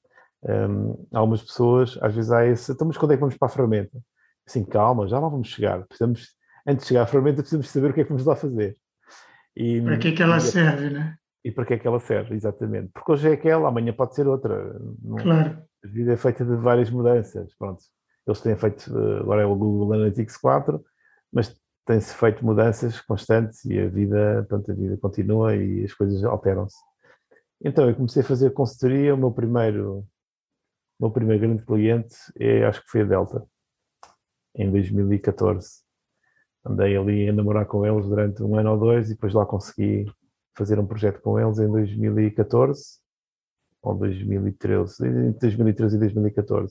um, 0.42 1.06
algumas 1.12 1.42
pessoas, 1.42 1.98
às 2.00 2.14
vezes 2.14 2.30
há 2.30 2.46
esse, 2.46 2.72
então, 2.72 2.86
mas 2.86 2.96
quando 2.96 3.12
é 3.12 3.16
que 3.16 3.20
vamos 3.20 3.36
para 3.36 3.46
a 3.46 3.50
ferramenta? 3.50 3.98
Assim, 4.46 4.64
calma, 4.64 5.08
já 5.08 5.18
lá 5.18 5.28
vamos 5.28 5.48
chegar. 5.48 5.84
Precisamos, 5.86 6.28
antes 6.66 6.84
de 6.84 6.88
chegar 6.88 7.02
à 7.02 7.06
ferramenta, 7.06 7.38
precisamos 7.38 7.68
saber 7.68 7.90
o 7.90 7.94
que 7.94 8.00
é 8.00 8.04
que 8.04 8.10
vamos 8.10 8.24
lá 8.24 8.36
fazer. 8.36 8.76
E, 9.56 9.80
para 9.80 9.98
que 9.98 10.08
é 10.08 10.12
que 10.12 10.22
ela 10.22 10.36
e, 10.36 10.40
serve, 10.40 10.90
né? 10.90 11.16
E 11.44 11.50
para 11.50 11.64
que 11.64 11.74
é 11.74 11.78
que 11.78 11.86
ela 11.86 12.00
serve, 12.00 12.34
exatamente. 12.34 12.90
Porque 12.92 13.12
hoje 13.12 13.28
é 13.28 13.32
aquela, 13.32 13.68
amanhã 13.68 13.92
pode 13.92 14.14
ser 14.14 14.26
outra. 14.26 14.78
Não, 15.02 15.16
claro. 15.16 15.62
A 15.84 15.88
vida 15.88 16.12
é 16.12 16.16
feita 16.16 16.44
de 16.44 16.56
várias 16.56 16.90
mudanças. 16.90 17.54
Pronto. 17.56 17.82
Eles 18.26 18.40
têm 18.40 18.56
feito, 18.56 18.90
eh, 18.90 19.20
agora 19.20 19.42
é 19.42 19.46
o 19.46 19.54
Google 19.54 19.94
Analytics 19.94 20.36
4, 20.36 20.84
mas 21.32 21.56
tem-se 21.86 22.12
feito 22.14 22.44
mudanças 22.44 23.00
constantes 23.00 23.64
e 23.64 23.78
a 23.78 23.88
vida, 23.88 24.44
portanto, 24.48 24.72
a 24.72 24.74
vida 24.74 24.96
continua 24.96 25.54
e 25.54 25.84
as 25.84 25.94
coisas 25.94 26.24
alteram-se. 26.24 26.76
Então 27.64 27.88
eu 27.88 27.94
comecei 27.94 28.22
a 28.22 28.24
fazer 28.26 28.50
consultoria, 28.50 29.14
o 29.14 29.18
meu 29.18 29.30
primeiro 29.30 30.04
o 30.98 31.04
meu 31.04 31.10
primeiro 31.10 31.40
grande 31.40 31.64
cliente 31.64 32.16
é, 32.38 32.64
acho 32.64 32.82
que 32.82 32.88
foi 32.88 33.02
a 33.02 33.04
Delta, 33.04 33.46
em 34.54 34.70
2014. 34.70 35.85
Andei 36.66 36.96
ali 36.96 37.28
a 37.28 37.32
namorar 37.32 37.66
com 37.66 37.86
eles 37.86 38.06
durante 38.06 38.42
um 38.42 38.56
ano 38.56 38.72
ou 38.72 38.78
dois 38.78 39.08
e 39.08 39.14
depois 39.14 39.32
lá 39.32 39.46
consegui 39.46 40.04
fazer 40.56 40.78
um 40.78 40.86
projeto 40.86 41.20
com 41.20 41.38
eles 41.38 41.58
em 41.58 41.70
2014 41.70 42.98
ou 43.82 43.94
2013, 43.94 45.06
entre 45.28 45.48
2013 45.48 45.96
e 45.96 45.98
2014. 46.00 46.66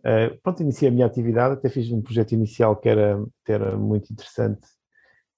Uh, 0.00 0.08
eh, 0.08 0.38
pronto, 0.42 0.62
iniciei 0.62 0.88
a 0.88 0.92
minha 0.92 1.06
atividade, 1.06 1.54
até 1.54 1.68
fiz 1.68 1.90
um 1.92 2.02
projeto 2.02 2.32
inicial 2.32 2.76
que 2.76 2.88
era, 2.88 3.24
que 3.44 3.52
era 3.52 3.76
muito 3.76 4.12
interessante, 4.12 4.66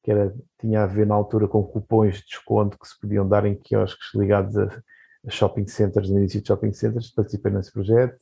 que 0.03 0.11
era, 0.11 0.35
tinha 0.59 0.83
a 0.83 0.87
ver 0.87 1.07
na 1.07 1.15
altura 1.15 1.47
com 1.47 1.63
cupons 1.63 2.17
de 2.17 2.25
desconto 2.25 2.79
que 2.79 2.89
se 2.89 2.99
podiam 2.99 3.29
dar 3.29 3.45
em 3.45 3.55
quiosques 3.55 4.15
ligados 4.15 4.57
a 4.57 4.71
shopping 5.29 5.67
centers, 5.67 6.09
no 6.09 6.19
início 6.19 6.41
de 6.41 6.49
shopping 6.49 6.73
centers, 6.73 7.11
participei 7.11 7.53
nesse 7.53 7.73
projeto. 7.73 8.19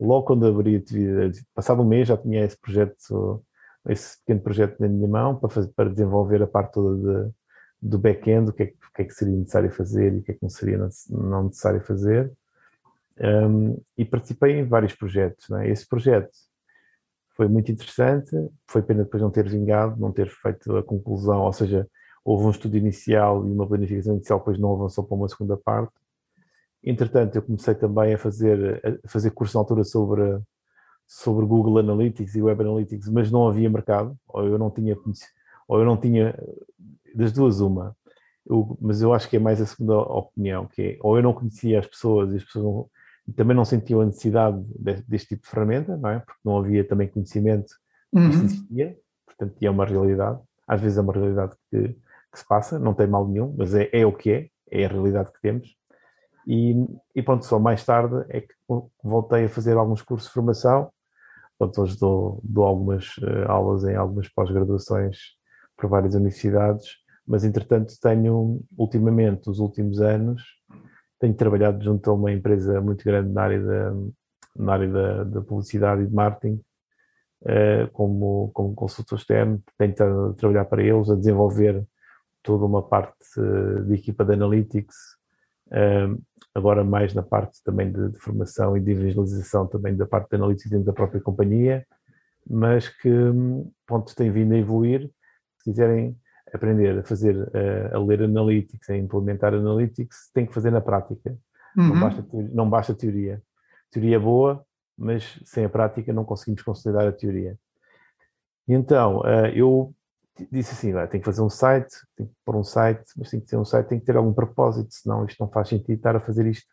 Logo 0.00 0.24
quando 0.24 0.46
abri, 0.46 0.82
passado 1.54 1.82
um 1.82 1.86
mês 1.86 2.08
já 2.08 2.16
tinha 2.16 2.44
esse 2.44 2.58
projeto, 2.58 3.44
esse 3.88 4.18
pequeno 4.18 4.40
projeto 4.40 4.78
na 4.80 4.88
minha 4.88 5.08
mão 5.08 5.36
para, 5.36 5.48
fazer, 5.48 5.72
para 5.74 5.90
desenvolver 5.90 6.42
a 6.42 6.46
parte 6.46 6.72
toda 6.72 6.96
de, 6.96 7.32
do 7.80 7.98
back-end, 7.98 8.50
o 8.50 8.52
que, 8.52 8.62
é, 8.62 8.66
o 8.66 8.92
que, 8.94 9.02
é, 9.02 9.04
que 9.04 9.14
seria 9.14 9.36
necessário 9.36 9.70
fazer 9.70 10.14
e 10.14 10.18
o 10.18 10.22
que 10.22 10.32
é 10.32 10.34
que 10.34 10.42
não 10.42 10.50
seria 10.50 10.78
não 11.10 11.44
necessário 11.44 11.80
fazer. 11.80 12.32
Um, 13.20 13.80
e 13.96 14.04
participei 14.04 14.58
em 14.58 14.64
vários 14.64 14.94
projetos. 14.94 15.50
É? 15.50 15.68
Esse 15.68 15.88
projeto 15.88 16.30
foi 17.36 17.48
muito 17.48 17.70
interessante, 17.70 18.30
foi 18.66 18.82
pena 18.82 19.04
depois 19.04 19.22
não 19.22 19.30
ter 19.30 19.48
vingado, 19.48 19.98
não 20.00 20.12
ter 20.12 20.28
feito 20.28 20.76
a 20.76 20.82
conclusão, 20.82 21.42
ou 21.42 21.52
seja, 21.52 21.88
houve 22.24 22.44
um 22.44 22.50
estudo 22.50 22.76
inicial 22.76 23.46
e 23.46 23.52
uma 23.52 23.66
planificação 23.66 24.14
inicial, 24.14 24.38
depois 24.38 24.58
não 24.58 24.72
avançou 24.74 25.04
para 25.04 25.16
uma 25.16 25.28
segunda 25.28 25.56
parte, 25.56 25.92
Entretanto, 26.82 27.36
eu 27.36 27.42
comecei 27.42 27.74
também 27.74 28.14
a 28.14 28.18
fazer, 28.18 28.80
a 29.04 29.08
fazer 29.08 29.30
curso 29.32 29.56
na 29.56 29.62
altura 29.62 29.84
sobre, 29.84 30.22
sobre 31.08 31.46
Google 31.46 31.78
Analytics 31.78 32.34
e 32.34 32.42
Web 32.42 32.60
Analytics, 32.60 33.08
mas 33.08 33.30
não 33.30 33.48
havia 33.48 33.70
mercado, 33.70 34.14
ou 34.28 34.46
eu 34.46 34.58
não 34.58 34.70
tinha 34.70 34.94
ou 35.66 35.78
eu 35.78 35.84
não 35.84 35.96
tinha, 35.96 36.38
das 37.14 37.32
duas 37.32 37.60
uma. 37.60 37.96
Eu, 38.46 38.76
mas 38.80 39.00
eu 39.00 39.12
acho 39.14 39.28
que 39.28 39.36
é 39.36 39.38
mais 39.38 39.60
a 39.60 39.66
segunda 39.66 39.98
opinião, 39.98 40.66
que 40.66 40.82
é, 40.82 40.98
ou 41.00 41.16
eu 41.16 41.22
não 41.22 41.32
conhecia 41.32 41.78
as 41.78 41.86
pessoas 41.86 42.32
e 42.32 42.36
as 42.36 42.44
pessoas 42.44 42.64
não, 42.64 43.34
também 43.34 43.56
não 43.56 43.64
sentiam 43.64 44.02
a 44.02 44.06
necessidade 44.06 44.62
de, 44.78 45.02
deste 45.02 45.28
tipo 45.28 45.42
de 45.44 45.50
ferramenta, 45.50 45.96
não 45.96 46.10
é? 46.10 46.18
Porque 46.20 46.40
não 46.44 46.58
havia 46.58 46.86
também 46.86 47.08
conhecimento 47.08 47.74
que 48.12 48.18
uhum. 48.18 48.28
existia, 48.28 48.96
portanto, 49.26 49.56
é 49.62 49.70
uma 49.70 49.86
realidade. 49.86 50.40
Às 50.66 50.80
vezes 50.80 50.98
é 50.98 51.00
uma 51.00 51.12
realidade 51.12 51.56
que, 51.70 51.88
que 51.88 52.38
se 52.38 52.46
passa, 52.46 52.78
não 52.78 52.92
tem 52.92 53.06
mal 53.06 53.26
nenhum, 53.26 53.54
mas 53.56 53.74
é, 53.74 53.88
é 53.92 54.04
o 54.04 54.12
que 54.12 54.30
é, 54.30 54.48
é 54.70 54.84
a 54.84 54.88
realidade 54.88 55.32
que 55.32 55.40
temos. 55.40 55.74
E, 56.46 56.74
e 57.14 57.22
pronto, 57.22 57.44
só 57.44 57.58
mais 57.58 57.84
tarde 57.84 58.24
é 58.30 58.40
que 58.40 58.54
voltei 59.02 59.44
a 59.44 59.48
fazer 59.48 59.76
alguns 59.76 60.00
cursos 60.00 60.28
de 60.28 60.34
formação. 60.34 60.90
Pronto, 61.58 61.82
hoje 61.82 61.98
dou, 61.98 62.40
dou 62.44 62.64
algumas 62.64 63.16
uh, 63.16 63.48
aulas 63.48 63.82
em 63.82 63.96
algumas 63.96 64.28
pós-graduações 64.28 65.18
por 65.76 65.90
várias 65.90 66.14
universidades, 66.14 66.86
mas 67.26 67.44
entretanto 67.44 67.94
tenho, 68.00 68.60
ultimamente, 68.76 69.50
os 69.50 69.58
últimos 69.58 70.00
anos, 70.00 70.40
tenho 71.18 71.34
trabalhado 71.34 71.82
junto 71.82 72.08
a 72.08 72.14
uma 72.14 72.32
empresa 72.32 72.80
muito 72.80 73.04
grande 73.04 73.32
na 73.32 73.42
área 73.42 73.60
da, 73.60 73.92
na 74.54 74.72
área 74.72 74.88
da, 74.88 75.24
da 75.24 75.40
publicidade 75.42 76.02
e 76.02 76.06
de 76.06 76.14
marketing, 76.14 76.62
uh, 77.42 77.90
como, 77.92 78.52
como 78.54 78.74
consultor 78.76 79.18
externo, 79.18 79.60
a 79.80 80.32
trabalhar 80.34 80.64
para 80.64 80.82
eles, 80.82 81.10
a 81.10 81.16
desenvolver 81.16 81.84
toda 82.40 82.64
uma 82.66 82.88
parte 82.88 83.40
de 83.84 83.94
equipa 83.94 84.24
de 84.24 84.34
analytics, 84.34 85.17
agora 86.54 86.84
mais 86.84 87.14
na 87.14 87.22
parte 87.22 87.62
também 87.62 87.92
de, 87.92 88.10
de, 88.10 88.18
formação 88.18 88.76
e 88.76 88.80
de 88.80 88.94
visualização 88.94 89.66
também 89.66 89.96
da 89.96 90.06
parte 90.06 90.30
de 90.30 90.36
analytics 90.36 90.70
dentro 90.70 90.86
da 90.86 90.92
própria 90.92 91.20
companhia, 91.20 91.86
mas 92.48 92.88
que, 92.88 93.10
ponto, 93.86 94.14
tem 94.14 94.30
vindo 94.30 94.54
a 94.54 94.58
evoluir. 94.58 95.10
Se 95.58 95.70
quiserem 95.70 96.16
aprender 96.52 96.98
a 96.98 97.02
fazer, 97.02 97.36
uh, 97.36 97.96
a 97.96 97.98
ler 97.98 98.22
analytics, 98.22 98.88
a 98.88 98.96
implementar 98.96 99.54
analytics, 99.54 100.30
tem 100.32 100.46
que 100.46 100.54
fazer 100.54 100.70
na 100.70 100.80
prática. 100.80 101.36
Uhum. 101.76 101.88
Não, 101.88 102.00
basta, 102.00 102.24
não 102.32 102.70
basta 102.70 102.94
teoria. 102.94 103.42
Teoria 103.90 104.16
é 104.16 104.18
boa, 104.18 104.64
mas 104.96 105.40
sem 105.44 105.64
a 105.64 105.68
prática 105.68 106.12
não 106.12 106.24
conseguimos 106.24 106.62
consolidar 106.62 107.06
a 107.06 107.12
teoria. 107.12 107.56
Então, 108.66 109.20
uh, 109.20 109.46
eu 109.54 109.94
disse 110.50 110.72
assim, 110.72 110.92
tem 111.08 111.20
que 111.20 111.26
fazer 111.26 111.42
um 111.42 111.50
site, 111.50 111.94
tem 112.16 112.26
que 112.26 112.32
pôr 112.44 112.56
um 112.56 112.64
site, 112.64 113.04
mas 113.16 113.30
tem 113.30 113.40
que 113.40 113.46
ter 113.46 113.56
um 113.56 113.64
site, 113.64 113.88
tem 113.88 114.00
que 114.00 114.06
ter 114.06 114.16
algum 114.16 114.32
propósito, 114.32 114.88
senão 114.92 115.24
isto 115.24 115.40
não 115.40 115.50
faz 115.50 115.68
sentido 115.68 115.96
estar 115.96 116.16
a 116.16 116.20
fazer 116.20 116.46
isto 116.46 116.68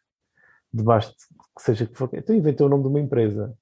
debaixo 0.73 1.09
de 1.11 1.15
que 1.55 1.61
seja 1.61 1.85
que 1.85 1.95
for. 1.95 2.09
Então 2.13 2.35
inventei 2.35 2.65
o 2.65 2.69
nome 2.69 2.83
de 2.83 2.89
uma 2.89 2.99
empresa. 2.99 3.53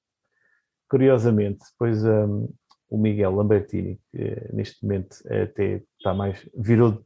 Curiosamente, 0.88 1.64
depois 1.72 2.04
um, 2.04 2.48
o 2.88 2.98
Miguel 2.98 3.34
Lambertini, 3.34 4.00
que 4.10 4.22
eh, 4.22 4.50
neste 4.52 4.82
momento 4.82 5.16
até 5.26 5.82
está 5.98 6.14
mais, 6.14 6.48
virou, 6.56 7.02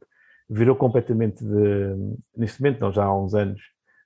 virou 0.49 0.75
completamente 0.75 1.43
de, 1.43 1.95
neste 2.35 2.61
momento 2.61 2.81
não, 2.81 2.91
já 2.91 3.05
há 3.05 3.17
uns 3.17 3.33
anos, 3.33 3.61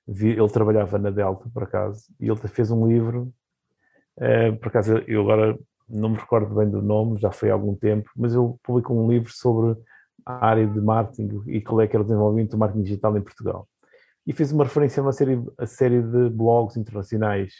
ele 0.06 0.48
trabalhava 0.48 0.98
na 0.98 1.10
Delta, 1.10 1.48
por 1.52 1.62
acaso, 1.62 2.04
e 2.20 2.28
ele 2.28 2.36
fez 2.36 2.70
um 2.70 2.86
livro, 2.86 3.32
uh, 4.18 4.56
por 4.58 4.68
acaso 4.68 4.98
eu 5.06 5.22
agora 5.22 5.58
não 5.88 6.10
me 6.10 6.16
recordo 6.16 6.54
bem 6.54 6.68
do 6.68 6.82
nome, 6.82 7.20
já 7.20 7.30
foi 7.30 7.50
há 7.50 7.52
algum 7.52 7.74
tempo, 7.74 8.10
mas 8.16 8.34
ele 8.34 8.52
publicou 8.62 8.98
um 8.98 9.10
livro 9.10 9.32
sobre 9.32 9.78
a 10.24 10.46
área 10.46 10.66
de 10.66 10.80
marketing 10.80 11.42
e 11.46 11.60
qual 11.60 11.80
é 11.80 11.86
que 11.86 11.94
era 11.94 12.02
o 12.02 12.06
desenvolvimento 12.06 12.52
do 12.52 12.58
marketing 12.58 12.82
digital 12.82 13.16
em 13.16 13.22
Portugal. 13.22 13.68
E 14.26 14.32
fez 14.32 14.52
uma 14.52 14.64
referência 14.64 15.00
a 15.00 15.04
uma 15.04 15.12
série, 15.12 15.42
a 15.58 15.66
série 15.66 16.02
de 16.02 16.30
blogs 16.30 16.76
internacionais 16.76 17.52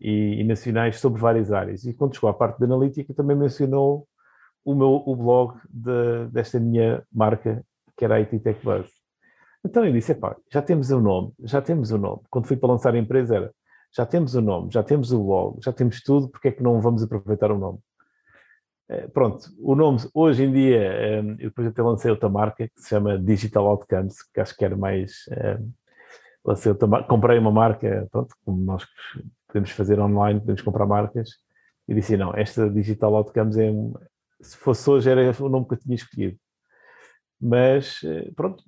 e, 0.00 0.40
e, 0.40 0.44
nacionais 0.44 1.00
sobre 1.00 1.20
várias 1.20 1.50
áreas. 1.50 1.84
E 1.84 1.92
quando 1.92 2.14
chegou 2.14 2.30
à 2.30 2.34
parte 2.34 2.58
de 2.58 2.64
analítica, 2.64 3.12
também 3.12 3.36
mencionou 3.36 4.06
o 4.64 4.74
meu 4.74 5.02
o 5.04 5.16
blog 5.16 5.58
de, 5.68 6.28
desta 6.30 6.60
minha 6.60 7.02
marca, 7.12 7.64
que 7.96 8.04
era 8.04 8.14
a 8.14 8.18
IT 8.18 8.38
Tech 8.38 8.62
Buzz. 8.62 8.88
Então 9.64 9.84
eu 9.84 9.92
disse, 9.92 10.12
epá, 10.12 10.36
já 10.52 10.62
temos 10.62 10.90
o 10.90 11.00
nome, 11.00 11.32
já 11.40 11.60
temos 11.60 11.90
o 11.90 11.98
nome. 11.98 12.22
Quando 12.30 12.46
fui 12.46 12.56
para 12.56 12.68
lançar 12.68 12.94
a 12.94 12.98
empresa 12.98 13.36
era, 13.36 13.54
já 13.94 14.06
temos 14.06 14.34
o 14.34 14.40
nome, 14.40 14.70
já 14.72 14.82
temos 14.82 15.12
o 15.12 15.22
blog, 15.22 15.58
já 15.62 15.72
temos 15.72 16.00
tudo, 16.02 16.28
porque 16.28 16.48
é 16.48 16.52
que 16.52 16.62
não 16.62 16.80
vamos 16.80 17.02
aproveitar 17.02 17.50
o 17.50 17.58
nome? 17.58 17.78
Eh, 18.88 19.06
pronto, 19.08 19.50
o 19.60 19.74
nome 19.74 19.98
hoje 20.14 20.44
em 20.44 20.52
dia, 20.52 20.82
eh, 20.82 21.18
eu 21.20 21.50
depois 21.50 21.66
até 21.66 21.82
lancei 21.82 22.10
outra 22.10 22.28
marca 22.28 22.66
que 22.66 22.80
se 22.80 22.88
chama 22.88 23.18
Digital 23.18 23.66
Outcomes, 23.66 24.22
que 24.32 24.40
acho 24.40 24.56
que 24.56 24.64
era 24.64 24.76
mais. 24.76 25.24
Eh, 25.30 25.58
lancei 26.44 26.72
outra, 26.72 27.02
comprei 27.04 27.38
uma 27.38 27.52
marca, 27.52 28.08
pronto, 28.10 28.34
como 28.44 28.64
nós 28.64 28.86
podemos 29.46 29.70
fazer 29.72 30.00
online, 30.00 30.40
podemos 30.40 30.62
comprar 30.62 30.86
marcas, 30.86 31.30
e 31.86 31.94
disse: 31.94 32.16
não, 32.16 32.34
esta 32.34 32.68
Digital 32.70 33.14
Outcomes 33.14 33.56
é. 33.58 33.70
Se 34.40 34.56
fosse 34.56 34.88
hoje, 34.88 35.10
era 35.10 35.34
o 35.42 35.48
nome 35.48 35.66
que 35.66 35.74
eu 35.74 35.78
tinha 35.78 35.96
escolhido. 35.96 36.38
Mas, 37.40 38.00
pronto, 38.36 38.64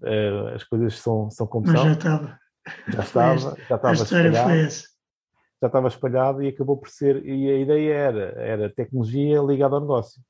as 0.54 0.64
coisas 0.64 0.98
são, 0.98 1.30
são 1.30 1.46
como 1.46 1.66
Mas 1.66 1.76
são. 1.76 1.86
já 1.86 1.92
estava. 1.92 2.38
Já 2.88 3.02
estava, 3.02 3.38
já 3.38 3.76
estava 3.76 3.90
a 3.90 3.92
história 3.92 4.32
foi 4.32 4.60
essa 4.60 4.89
já 5.60 5.66
estava 5.66 5.88
espalhado 5.88 6.42
e 6.42 6.48
acabou 6.48 6.76
por 6.76 6.88
ser, 6.88 7.24
e 7.24 7.50
a 7.50 7.58
ideia 7.58 7.92
era, 7.92 8.20
era 8.40 8.70
tecnologia 8.70 9.40
ligada 9.40 9.74
ao 9.74 9.80
negócio. 9.80 10.22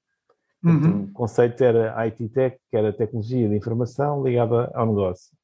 Uhum. 0.62 1.04
O 1.04 1.12
conceito 1.12 1.62
era 1.62 1.94
IT 2.06 2.28
Tech, 2.30 2.58
que 2.70 2.76
era 2.76 2.92
tecnologia 2.92 3.48
de 3.48 3.56
informação 3.56 4.22
ligada 4.22 4.70
ao 4.74 4.86
negócio. 4.86 5.34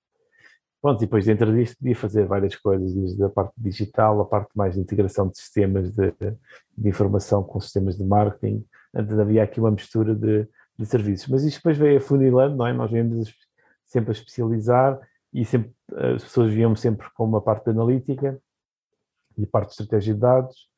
Pronto, 0.82 1.02
e 1.02 1.06
depois 1.06 1.24
dentro 1.24 1.54
disto 1.54 1.78
podia 1.78 1.96
fazer 1.96 2.26
várias 2.26 2.54
coisas, 2.54 2.94
desde 2.94 3.22
a 3.24 3.28
parte 3.28 3.54
digital, 3.56 4.20
a 4.20 4.24
parte 4.24 4.50
mais 4.54 4.74
de 4.74 4.80
integração 4.80 5.28
de 5.28 5.38
sistemas 5.38 5.90
de, 5.90 6.12
de 6.76 6.88
informação 6.88 7.42
com 7.42 7.58
sistemas 7.60 7.96
de 7.96 8.04
marketing, 8.04 8.64
havia 8.94 9.42
aqui 9.42 9.58
uma 9.58 9.70
mistura 9.70 10.14
de, 10.14 10.46
de 10.78 10.86
serviços. 10.86 11.28
Mas 11.28 11.44
isto 11.44 11.56
depois 11.56 11.78
veio 11.78 11.98
afunilando, 11.98 12.56
não 12.56 12.66
é? 12.66 12.72
Nós 12.72 12.90
viemos 12.90 13.32
sempre 13.86 14.10
a 14.10 14.12
especializar 14.12 15.00
e 15.32 15.44
sempre, 15.44 15.72
as 16.14 16.22
pessoas 16.24 16.52
viam 16.52 16.76
sempre 16.76 17.08
com 17.14 17.24
uma 17.24 17.40
parte 17.40 17.70
analítica 17.70 18.38
e 19.38 19.46
parte 19.46 19.68
de 19.68 19.72
estratégia 19.82 20.14
de 20.14 20.20
dados, 20.20 20.68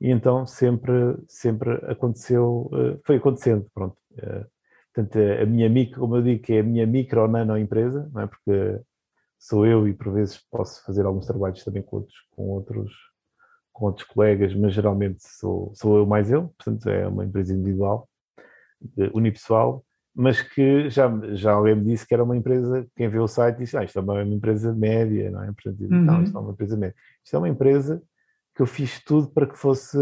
e 0.00 0.10
então 0.10 0.46
sempre, 0.46 0.92
sempre 1.28 1.72
aconteceu, 1.90 2.70
eh, 2.72 2.98
foi 3.04 3.16
acontecendo, 3.16 3.66
pronto. 3.74 3.96
Eh, 4.16 4.46
portanto, 4.94 5.18
a 5.42 5.46
minha 5.46 5.68
micro, 5.68 6.00
como 6.00 6.16
eu 6.16 6.22
digo, 6.22 6.42
que 6.42 6.54
é 6.54 6.60
a 6.60 6.62
minha 6.62 6.86
micro 6.86 7.22
ou 7.22 7.28
nano 7.28 7.58
empresa, 7.58 8.08
não 8.12 8.22
é? 8.22 8.26
Porque 8.26 8.80
sou 9.38 9.66
eu 9.66 9.88
e 9.88 9.94
por 9.94 10.12
vezes 10.12 10.38
posso 10.50 10.84
fazer 10.84 11.04
alguns 11.06 11.26
trabalhos 11.26 11.64
também 11.64 11.82
com 11.82 11.96
outros, 11.98 12.16
com 12.30 12.42
outros, 12.50 12.92
com 13.72 13.86
outros 13.86 14.06
colegas, 14.08 14.54
mas 14.54 14.74
geralmente 14.74 15.18
sou, 15.20 15.72
sou 15.74 15.98
eu 15.98 16.06
mais 16.06 16.30
eu, 16.30 16.48
portanto 16.58 16.88
é 16.88 17.06
uma 17.06 17.24
empresa 17.24 17.54
individual, 17.54 18.08
unipessoal, 19.14 19.84
mas 20.18 20.42
que 20.42 20.90
já, 20.90 21.08
já 21.34 21.52
alguém 21.52 21.76
me 21.76 21.84
disse 21.84 22.04
que 22.04 22.12
era 22.12 22.24
uma 22.24 22.36
empresa, 22.36 22.84
quem 22.96 23.08
vê 23.08 23.20
o 23.20 23.28
site 23.28 23.58
diz, 23.58 23.72
ah, 23.76 23.84
isto 23.84 24.00
é 24.00 24.02
uma, 24.02 24.20
empresa 24.24 24.74
média, 24.74 25.30
não 25.30 25.44
é? 25.44 25.52
Portanto, 25.52 25.80
uhum. 25.80 26.02
não, 26.02 26.24
isto 26.24 26.36
é 26.36 26.40
uma 26.40 26.50
empresa 26.50 26.76
média. 26.76 26.96
Isto 27.24 27.36
é 27.36 27.38
uma 27.38 27.48
empresa 27.48 28.02
que 28.52 28.60
eu 28.60 28.66
fiz 28.66 29.00
tudo 29.04 29.28
para 29.28 29.46
que 29.46 29.56
fosse, 29.56 29.96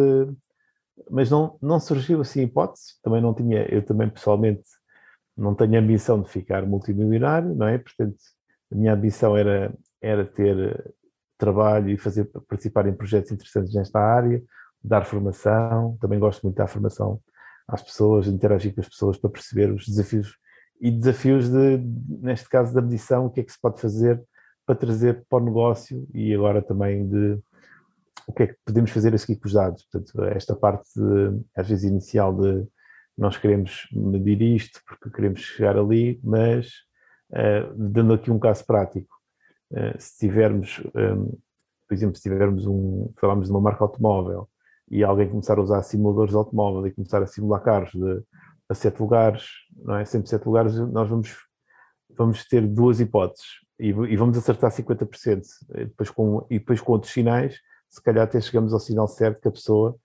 mas 1.11 1.31
não, 1.31 1.59
não 1.61 1.79
surgiu 1.79 2.23
assim 2.23 2.45
hipótese, 2.45 2.95
também 3.03 3.21
não 3.21 3.35
tinha, 3.35 3.67
eu 3.67 3.85
também 3.85 4.09
pessoalmente 4.09 4.63
não 5.37 5.55
tenho 5.55 5.79
ambição 5.79 6.23
de 6.23 6.31
ficar 6.31 6.65
multimilionário, 6.65 7.55
não 7.55 7.69
é? 7.69 7.77
Portanto, 7.77 8.17
a 8.73 8.75
minha 8.75 8.95
ambição 8.95 9.37
era, 9.37 9.71
era 10.01 10.25
ter 10.25 10.95
trabalho 11.37 11.91
e 11.91 11.99
fazer 11.99 12.25
participar 12.49 12.89
em 12.89 12.95
projetos 12.95 13.33
interessantes 13.33 13.75
nesta 13.75 14.01
área, 14.01 14.43
dar 14.83 15.05
formação, 15.05 15.99
também 16.01 16.19
gosto 16.19 16.43
muito 16.43 16.57
da 16.57 16.67
formação 16.67 17.21
às 17.69 17.83
pessoas, 17.83 18.27
interagir 18.27 18.75
com 18.75 18.81
as 18.81 18.89
pessoas 18.89 19.19
para 19.19 19.31
perceber 19.31 19.73
os 19.73 19.87
desafios 19.87 20.37
e 20.81 20.91
desafios 20.91 21.49
de, 21.49 21.79
neste 22.21 22.49
caso 22.49 22.75
da 22.75 22.83
medição, 22.83 23.27
o 23.27 23.31
que 23.31 23.41
é 23.41 23.43
que 23.43 23.53
se 23.53 23.61
pode 23.61 23.81
fazer 23.81 24.23
para 24.65 24.75
trazer 24.75 25.25
para 25.29 25.43
o 25.43 25.45
negócio 25.45 26.07
e 26.13 26.35
agora 26.35 26.61
também 26.61 27.09
de 27.09 27.39
o 28.27 28.33
que 28.33 28.43
é 28.43 28.47
que 28.49 28.57
podemos 28.65 28.91
fazer 28.91 29.15
a 29.15 29.19
seguir 29.19 29.39
com 29.39 29.47
os 29.47 29.53
dados. 29.53 29.85
Portanto, 29.85 30.25
esta 30.25 30.57
parte, 30.57 30.89
de, 30.95 31.41
às 31.57 31.69
vezes, 31.69 31.85
inicial 31.85 32.35
de 32.35 32.67
nós 33.17 33.39
queremos 33.39 33.89
medir 33.93 34.43
isto 34.43 34.81
porque 34.87 35.11
queremos 35.11 35.41
chegar 35.41 35.79
ali, 35.79 36.21
mas 36.23 36.67
uh, 37.31 37.73
dando 37.77 38.13
aqui 38.13 38.31
um 38.31 38.39
caso 38.39 38.67
prático, 38.67 39.15
uh, 39.71 39.95
se 39.99 40.19
tivermos, 40.19 40.81
um, 40.95 41.01
eh, 41.01 41.37
por 41.89 41.95
exemplo, 41.95 42.17
se 42.17 42.23
tivermos 42.23 42.67
um, 42.67 43.11
falamos 43.19 43.47
de 43.47 43.53
uma 43.53 43.61
marca 43.61 43.85
automóvel 43.85 44.49
e 44.91 45.03
alguém 45.03 45.29
começar 45.29 45.59
a 45.59 45.63
usar 45.63 45.83
simuladores 45.83 46.31
de 46.31 46.37
automóvel 46.37 46.87
e 46.87 46.93
começar 46.93 47.23
a 47.23 47.27
simular 47.27 47.63
carros 47.63 47.93
de, 47.93 48.23
a 48.69 48.75
sete 48.75 49.01
lugares, 49.01 49.45
não 49.77 49.97
é? 49.97 50.05
Sempre 50.05 50.29
sete 50.29 50.47
lugares, 50.47 50.77
nós 50.77 51.09
vamos, 51.09 51.37
vamos 52.17 52.45
ter 52.47 52.67
duas 52.67 53.01
hipóteses 53.01 53.47
e, 53.79 53.89
e 53.89 54.17
vamos 54.17 54.37
acertar 54.39 54.71
50%. 54.71 55.43
E 55.75 55.85
depois, 55.87 56.11
com, 56.11 56.47
e 56.51 56.59
depois 56.59 56.81
com 56.81 56.93
outros 56.93 57.13
sinais, 57.13 57.59
se 57.89 58.03
calhar 58.03 58.25
até 58.25 58.41
chegamos 58.41 58.73
ao 58.73 58.81
sinal 58.81 59.09
certo 59.09 59.41
que 59.41 59.49
a 59.49 59.53
pessoa 59.53 59.97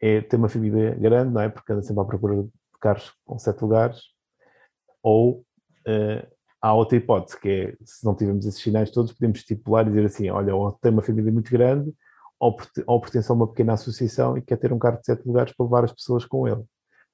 é, 0.00 0.20
tem 0.20 0.38
uma 0.38 0.48
família 0.48 0.94
grande, 0.94 1.32
não 1.32 1.40
é? 1.40 1.48
Porque 1.48 1.72
anda 1.72 1.82
sempre 1.82 2.02
à 2.02 2.04
procura 2.04 2.42
de 2.42 2.50
carros 2.80 3.12
com 3.24 3.38
sete 3.38 3.62
lugares. 3.62 4.00
Ou 5.02 5.44
uh, 5.86 6.26
há 6.60 6.74
outra 6.74 6.96
hipótese, 6.96 7.38
que 7.40 7.48
é, 7.48 7.76
se 7.84 8.04
não 8.04 8.14
tivermos 8.14 8.46
esses 8.46 8.60
sinais 8.60 8.90
todos, 8.90 9.12
podemos 9.12 9.38
estipular 9.38 9.86
e 9.86 9.90
dizer 9.90 10.06
assim, 10.06 10.30
olha, 10.30 10.54
ou 10.54 10.72
tem 10.72 10.92
uma 10.92 11.02
família 11.02 11.32
muito 11.32 11.50
grande, 11.50 11.92
ou, 12.42 12.56
ou 12.88 13.00
pertence 13.00 13.30
a 13.30 13.34
uma 13.34 13.46
pequena 13.46 13.74
associação 13.74 14.36
e 14.36 14.42
quer 14.42 14.56
ter 14.56 14.72
um 14.72 14.78
carro 14.78 14.98
de 14.98 15.06
sete 15.06 15.24
lugares 15.24 15.54
para 15.54 15.64
levar 15.64 15.84
as 15.84 15.92
pessoas 15.92 16.24
com 16.24 16.48
ele. 16.48 16.64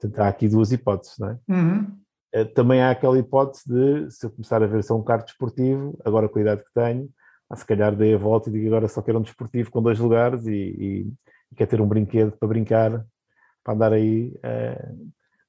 Portanto, 0.00 0.20
há 0.20 0.28
aqui 0.28 0.49
duas 0.49 0.73
hipóteses, 0.73 1.18
não 1.18 1.28
é? 1.28 1.38
Uhum. 1.47 1.99
Eh, 2.32 2.44
também 2.47 2.80
há 2.80 2.90
aquela 2.90 3.18
hipótese 3.18 3.62
de, 3.66 4.11
se 4.11 4.25
eu 4.25 4.30
começar 4.30 4.62
a 4.62 4.66
ver 4.66 4.82
só 4.82 4.97
um 4.97 5.04
carro 5.04 5.25
desportivo, 5.25 5.99
agora 6.02 6.30
com 6.30 6.38
a 6.38 6.42
idade 6.42 6.64
que 6.64 6.73
tenho, 6.73 7.11
se 7.54 7.66
calhar 7.66 7.94
dei 7.94 8.14
a 8.14 8.18
volta 8.18 8.49
e 8.49 8.52
digo 8.54 8.68
agora 8.68 8.88
só 8.88 9.02
quero 9.02 9.18
um 9.18 9.23
desportivo 9.23 9.70
com 9.70 9.82
dois 9.82 9.99
lugares 9.99 10.47
e, 10.47 10.50
e, 10.50 11.12
e 11.52 11.54
quer 11.54 11.66
ter 11.66 11.78
um 11.78 11.87
brinquedo 11.87 12.32
para 12.32 12.49
brincar, 12.49 13.04
para 13.62 13.75
andar 13.75 13.92
aí 13.92 14.32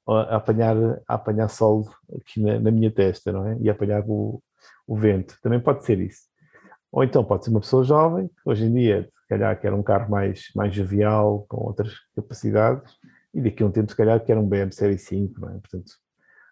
uh, 0.07 0.13
a, 0.13 0.35
apanhar, 0.35 0.75
a 1.07 1.13
apanhar 1.13 1.47
sol 1.47 1.89
aqui 2.17 2.41
na, 2.41 2.59
na, 2.59 2.71
minha 2.71 2.91
testa, 2.91 3.31
não 3.31 3.47
é? 3.47 3.57
E 3.61 3.69
apanhar 3.69 4.03
o, 4.05 4.43
o 4.85 4.97
vento. 4.97 5.37
Também 5.41 5.59
pode 5.61 5.85
ser 5.85 6.01
isso. 6.01 6.23
Ou 6.91 7.01
então 7.01 7.23
pode 7.23 7.45
ser 7.45 7.51
uma 7.51 7.61
pessoa 7.61 7.83
jovem, 7.83 8.27
que 8.27 8.41
hoje 8.43 8.65
em 8.65 8.73
dia, 8.73 9.09
se 9.29 9.37
calhar, 9.37 9.61
quer 9.61 9.71
um 9.73 9.83
carro 9.83 10.09
mais, 10.09 10.45
mais 10.55 10.73
jovial, 10.73 11.45
com 11.47 11.67
outras 11.67 11.93
capacidades, 12.15 12.91
e 13.31 13.39
daqui 13.39 13.61
a 13.61 13.67
um 13.67 13.71
tempo, 13.71 13.91
se 13.91 13.95
calhar, 13.95 14.19
quer 14.25 14.35
um 14.35 14.47
BM 14.47 14.71
Série 14.71 14.97
5, 14.97 15.39
não 15.39 15.49
é? 15.49 15.59
Portanto, 15.59 15.91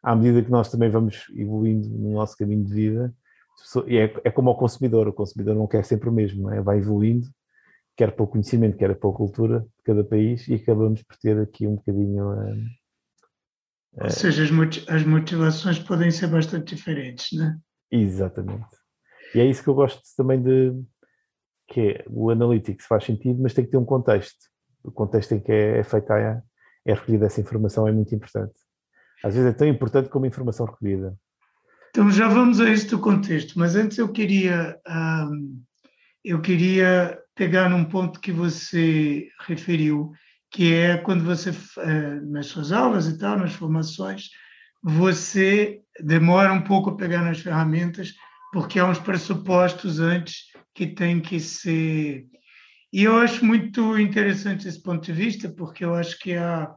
à 0.04 0.16
medida 0.16 0.44
que 0.44 0.52
nós 0.52 0.70
também 0.70 0.88
vamos 0.88 1.26
evoluindo 1.36 1.90
no 1.90 2.14
nosso 2.14 2.38
caminho 2.38 2.64
de 2.64 2.72
vida, 2.72 3.16
e 3.88 3.98
é, 3.98 4.14
é 4.24 4.30
como 4.30 4.52
o 4.52 4.56
consumidor, 4.56 5.08
o 5.08 5.14
consumidor 5.14 5.56
não 5.56 5.66
quer 5.66 5.84
sempre 5.86 6.08
o 6.08 6.12
mesmo, 6.12 6.44
não 6.44 6.54
é? 6.54 6.62
vai 6.62 6.78
evoluindo, 6.78 7.28
quer 7.96 8.12
para 8.12 8.24
o 8.24 8.28
conhecimento, 8.28 8.78
quer 8.78 8.94
para 8.94 9.10
a 9.10 9.14
cultura 9.14 9.62
de 9.62 9.84
cada 9.84 10.04
país, 10.04 10.48
e 10.48 10.54
acabamos 10.54 11.02
por 11.02 11.18
ter 11.18 11.40
aqui 11.40 11.66
um 11.66 11.78
bocadinho. 11.78 12.32
Uh, 12.32 12.64
Ou 14.02 14.10
seja, 14.12 14.44
as 14.44 15.04
motivações 15.04 15.80
podem 15.80 16.12
ser 16.12 16.28
bastante 16.28 16.76
diferentes, 16.76 17.36
não 17.36 17.48
é? 17.48 17.58
Exatamente. 17.90 18.68
E 19.34 19.40
é 19.40 19.46
isso 19.46 19.64
que 19.64 19.70
eu 19.70 19.74
gosto 19.74 20.00
também 20.16 20.40
de 20.40 20.76
que 21.68 21.82
é, 21.82 22.06
o 22.08 22.30
analytics 22.30 22.86
faz 22.86 23.04
sentido, 23.04 23.42
mas 23.42 23.54
tem 23.54 23.66
que 23.66 23.72
ter 23.72 23.78
um 23.78 23.86
contexto. 23.86 24.46
O 24.84 24.92
contexto 24.92 25.34
em 25.34 25.40
que 25.40 25.52
é, 25.52 25.80
é 25.80 25.84
feita 25.84 26.14
a, 26.14 26.42
é 26.86 26.94
recolhida 26.94 27.26
essa 27.26 27.42
informação 27.42 27.88
é 27.88 27.92
muito 27.92 28.14
importante. 28.16 28.56
Às 29.24 29.36
vezes 29.36 29.50
é 29.50 29.54
tão 29.54 29.68
importante 29.68 30.10
como 30.10 30.26
a 30.26 30.28
informação 30.28 30.66
recolhida. 30.66 31.16
Então 31.90 32.12
já 32.12 32.28
vamos 32.28 32.62
a 32.62 32.70
este 32.70 32.96
contexto, 32.98 33.58
mas 33.58 33.76
antes 33.76 33.98
eu 33.98 34.10
queria 34.10 34.78
um, 34.88 35.62
eu 36.24 36.42
queria 36.42 37.18
pegar 37.36 37.70
num 37.70 37.86
ponto 37.86 38.20
que 38.20 38.32
você 38.32 39.28
referiu, 39.48 40.12
que 40.52 40.74
é 40.74 40.98
quando 40.98 41.24
você 41.24 41.52
eh, 41.52 42.20
nas 42.22 42.48
suas 42.48 42.72
aulas 42.72 43.08
e 43.08 43.18
tal, 43.18 43.38
nas 43.38 43.54
formações, 43.54 44.30
você 44.84 45.82
demora 46.00 46.52
um 46.52 46.62
pouco 46.62 46.90
a 46.90 46.96
pegar 46.96 47.22
nas 47.22 47.40
ferramentas 47.40 48.14
porque 48.52 48.80
há 48.80 48.86
uns 48.86 49.00
pressupostos 49.00 50.00
antes 50.00 50.48
que 50.78 50.86
têm 50.86 51.20
que 51.20 51.40
ser. 51.40 52.28
E 52.94 53.04
eu 53.04 53.18
acho 53.18 53.44
muito 53.44 53.98
interessante 53.98 54.68
esse 54.68 54.82
ponto 54.82 55.04
de 55.04 55.12
vista, 55.12 55.50
porque 55.50 55.84
eu 55.84 55.96
acho 55.96 56.20
que 56.20 56.36
há, 56.36 56.72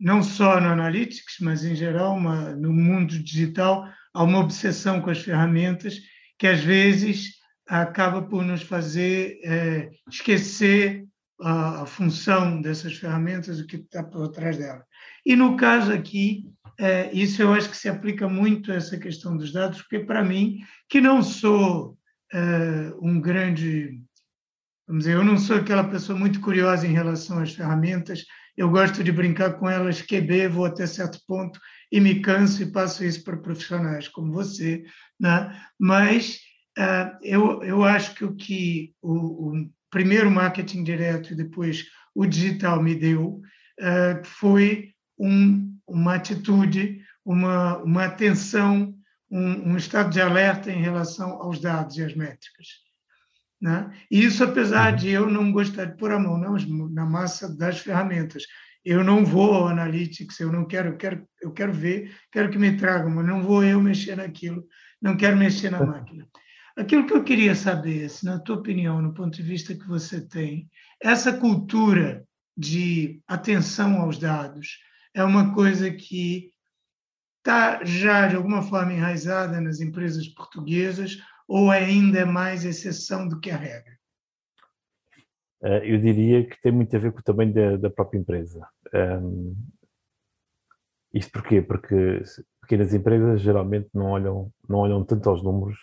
não 0.00 0.20
só 0.20 0.60
no 0.60 0.66
Analytics, 0.66 1.36
mas 1.40 1.64
em 1.64 1.76
geral, 1.76 2.16
uma, 2.16 2.50
no 2.56 2.72
mundo 2.72 3.16
digital, 3.22 3.88
há 4.12 4.24
uma 4.24 4.40
obsessão 4.40 5.00
com 5.00 5.10
as 5.10 5.22
ferramentas 5.22 5.96
que 6.36 6.48
às 6.48 6.60
vezes 6.60 7.36
acaba 7.68 8.20
por 8.20 8.44
nos 8.44 8.62
fazer 8.62 9.38
é, 9.44 9.90
esquecer 10.10 11.04
a, 11.40 11.82
a, 11.82 11.86
função 11.86 12.60
dessas 12.60 12.96
ferramentas, 12.96 13.60
o 13.60 13.66
que 13.66 13.76
está 13.76 14.02
por 14.02 14.28
trás 14.32 14.58
delas. 14.58 14.82
E 15.24 15.36
no 15.36 15.56
caso 15.56 15.92
aqui, 15.92 16.46
é, 16.80 17.12
isso 17.12 17.40
eu 17.40 17.54
acho 17.54 17.70
que 17.70 17.76
se 17.76 17.88
aplica 17.88 18.28
muito 18.28 18.72
a 18.72 18.74
essa 18.74 18.98
questão 18.98 19.36
dos 19.36 19.52
dados, 19.52 19.82
porque 19.82 20.00
para 20.00 20.24
mim, 20.24 20.58
que 20.88 21.00
não 21.00 21.22
sou 21.22 21.96
é, 22.32 22.92
um 23.00 23.20
grande, 23.20 24.02
vamos 24.86 25.04
dizer, 25.04 25.16
eu 25.16 25.24
não 25.24 25.38
sou 25.38 25.56
aquela 25.56 25.84
pessoa 25.84 26.18
muito 26.18 26.40
curiosa 26.40 26.86
em 26.86 26.92
relação 26.92 27.38
às 27.38 27.52
ferramentas, 27.52 28.24
eu 28.56 28.68
gosto 28.68 29.02
de 29.02 29.10
brincar 29.10 29.54
com 29.54 29.68
elas, 29.68 30.02
QB, 30.02 30.48
vou 30.48 30.64
até 30.64 30.86
certo 30.86 31.18
ponto 31.26 31.58
e 31.90 32.00
me 32.00 32.20
canso 32.20 32.62
e 32.62 32.70
passo 32.70 33.04
isso 33.04 33.24
para 33.24 33.36
profissionais 33.36 34.06
como 34.08 34.32
você, 34.32 34.84
né? 35.18 35.58
mas 35.78 36.38
uh, 36.78 37.16
eu, 37.22 37.62
eu 37.62 37.82
acho 37.84 38.14
que 38.14 38.24
o 38.24 38.34
que 38.34 38.94
o, 39.00 39.12
o, 39.52 39.70
primeiro 39.90 40.30
marketing 40.30 40.84
direto 40.84 41.32
e 41.32 41.36
depois 41.36 41.86
o 42.14 42.24
digital 42.26 42.82
me 42.82 42.94
deu 42.94 43.40
uh, 43.80 44.24
foi 44.24 44.92
um, 45.18 45.76
uma 45.86 46.14
atitude, 46.14 47.00
uma, 47.24 47.78
uma 47.78 48.04
atenção, 48.04 48.94
um, 49.30 49.72
um, 49.72 49.76
estado 49.76 50.10
de 50.10 50.20
alerta 50.20 50.70
em 50.70 50.82
relação 50.82 51.30
aos 51.42 51.60
dados 51.60 51.96
e 51.96 52.04
às 52.04 52.14
métricas. 52.14 52.66
Né? 53.60 53.90
E 54.10 54.24
isso, 54.24 54.42
apesar 54.42 54.96
de 54.96 55.10
eu 55.10 55.28
não 55.28 55.52
gostar 55.52 55.84
de 55.84 55.96
pôr 55.96 56.12
a 56.12 56.18
mão 56.18 56.38
na, 56.38 56.50
na 56.90 57.06
massa 57.06 57.54
das 57.54 57.78
ferramentas, 57.80 58.44
eu 58.84 59.04
não 59.04 59.24
vou 59.24 59.52
ao 59.52 59.68
Analytics, 59.68 60.40
eu 60.40 60.50
não 60.50 60.66
quero, 60.66 60.90
eu 60.90 60.96
quero, 60.96 61.28
eu 61.42 61.52
quero 61.52 61.72
ver, 61.72 62.14
quero 62.32 62.50
que 62.50 62.58
me 62.58 62.76
tragam, 62.76 63.10
mas 63.10 63.26
não 63.26 63.42
vou 63.42 63.62
eu 63.62 63.80
mexer 63.80 64.16
naquilo, 64.16 64.64
não 65.00 65.16
quero 65.16 65.36
mexer 65.36 65.70
na 65.70 65.84
máquina. 65.84 66.26
Aquilo 66.76 67.06
que 67.06 67.12
eu 67.12 67.22
queria 67.22 67.54
saber, 67.54 68.08
se 68.08 68.24
na 68.24 68.38
tua 68.38 68.56
opinião, 68.56 69.02
no 69.02 69.12
ponto 69.12 69.36
de 69.36 69.42
vista 69.42 69.74
que 69.74 69.86
você 69.86 70.26
tem, 70.26 70.68
essa 71.02 71.32
cultura 71.32 72.24
de 72.56 73.20
atenção 73.28 74.00
aos 74.00 74.18
dados 74.18 74.78
é 75.14 75.22
uma 75.22 75.52
coisa 75.52 75.90
que 75.90 76.52
está 77.40 77.84
já 77.84 78.28
de 78.28 78.36
alguma 78.36 78.62
forma 78.62 78.92
enraizada 78.92 79.60
nas 79.60 79.80
empresas 79.80 80.28
portuguesas 80.28 81.18
ou 81.48 81.70
ainda 81.70 82.20
é 82.20 82.24
mais 82.24 82.64
exceção 82.64 83.26
do 83.26 83.40
que 83.40 83.50
a 83.50 83.56
regra? 83.56 83.98
Eh, 85.62 85.94
eu 85.94 85.98
diria 85.98 86.46
que 86.46 86.60
tem 86.62 86.70
muito 86.70 86.94
a 86.94 86.98
ver 86.98 87.12
com 87.12 87.18
o 87.18 87.24
tamanho 87.24 87.52
da, 87.52 87.76
da 87.76 87.90
própria 87.90 88.18
empresa. 88.18 88.66
Um, 88.94 89.56
isto 91.12 91.32
porquê? 91.32 91.60
Porque 91.60 92.22
pequenas 92.60 92.94
empresas 92.94 93.40
geralmente 93.40 93.88
não 93.92 94.06
olham, 94.06 94.52
não 94.68 94.78
olham 94.78 95.04
tanto 95.04 95.28
aos 95.28 95.42
números 95.42 95.78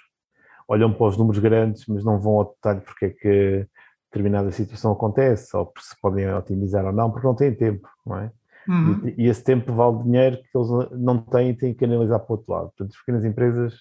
olham 0.67 0.93
para 0.93 1.07
os 1.07 1.17
números 1.17 1.39
grandes, 1.39 1.85
mas 1.87 2.03
não 2.03 2.19
vão 2.19 2.33
ao 2.33 2.45
detalhe 2.45 2.81
porque 2.81 3.05
é 3.05 3.09
que 3.09 3.67
determinada 4.11 4.51
situação 4.51 4.91
acontece, 4.91 5.55
ou 5.55 5.71
se 5.79 5.99
podem 6.01 6.31
otimizar 6.33 6.85
ou 6.85 6.91
não, 6.91 7.09
porque 7.11 7.27
não 7.27 7.35
têm 7.35 7.55
tempo, 7.55 7.87
não 8.05 8.17
é? 8.19 8.31
Uhum. 8.67 9.07
E, 9.07 9.23
e, 9.23 9.27
esse 9.27 9.43
tempo 9.43 9.73
vale 9.73 10.03
dinheiro 10.03 10.37
que 10.37 10.57
eles 10.57 10.69
não 10.91 11.19
têm 11.19 11.51
e 11.51 11.55
têm 11.55 11.73
que 11.73 11.85
analisar 11.85 12.19
para 12.19 12.33
o 12.33 12.37
outro 12.37 12.51
lado. 12.51 12.65
Portanto, 12.69 12.91
as 12.91 12.97
pequenas 12.97 13.25
empresas 13.25 13.73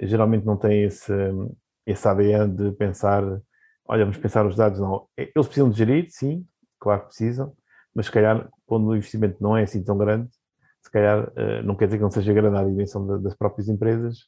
geralmente 0.00 0.44
não 0.44 0.56
têm 0.56 0.84
esse, 0.84 1.12
esse 1.86 2.06
ADN 2.06 2.54
de 2.54 2.72
pensar, 2.72 3.22
olha, 3.86 4.04
vamos 4.04 4.18
pensar 4.18 4.46
os 4.46 4.56
dados, 4.56 4.78
não. 4.78 5.06
Eles 5.16 5.46
precisam 5.46 5.70
de 5.70 5.78
gerir, 5.78 6.06
sim, 6.10 6.46
claro 6.78 7.02
que 7.02 7.08
precisam, 7.08 7.52
mas 7.94 8.06
se 8.06 8.12
calhar, 8.12 8.48
quando 8.66 8.86
o 8.88 8.96
investimento 8.96 9.42
não 9.42 9.56
é 9.56 9.62
assim 9.62 9.82
tão 9.82 9.96
grande, 9.96 10.28
se 10.82 10.90
calhar 10.90 11.32
eh, 11.34 11.62
não 11.62 11.74
quer 11.74 11.86
dizer 11.86 11.96
que 11.96 12.04
não 12.04 12.10
seja 12.10 12.32
grande 12.32 12.56
a 12.56 12.64
dimensão 12.64 13.20
das 13.20 13.34
próprias 13.34 13.68
empresas, 13.68 14.18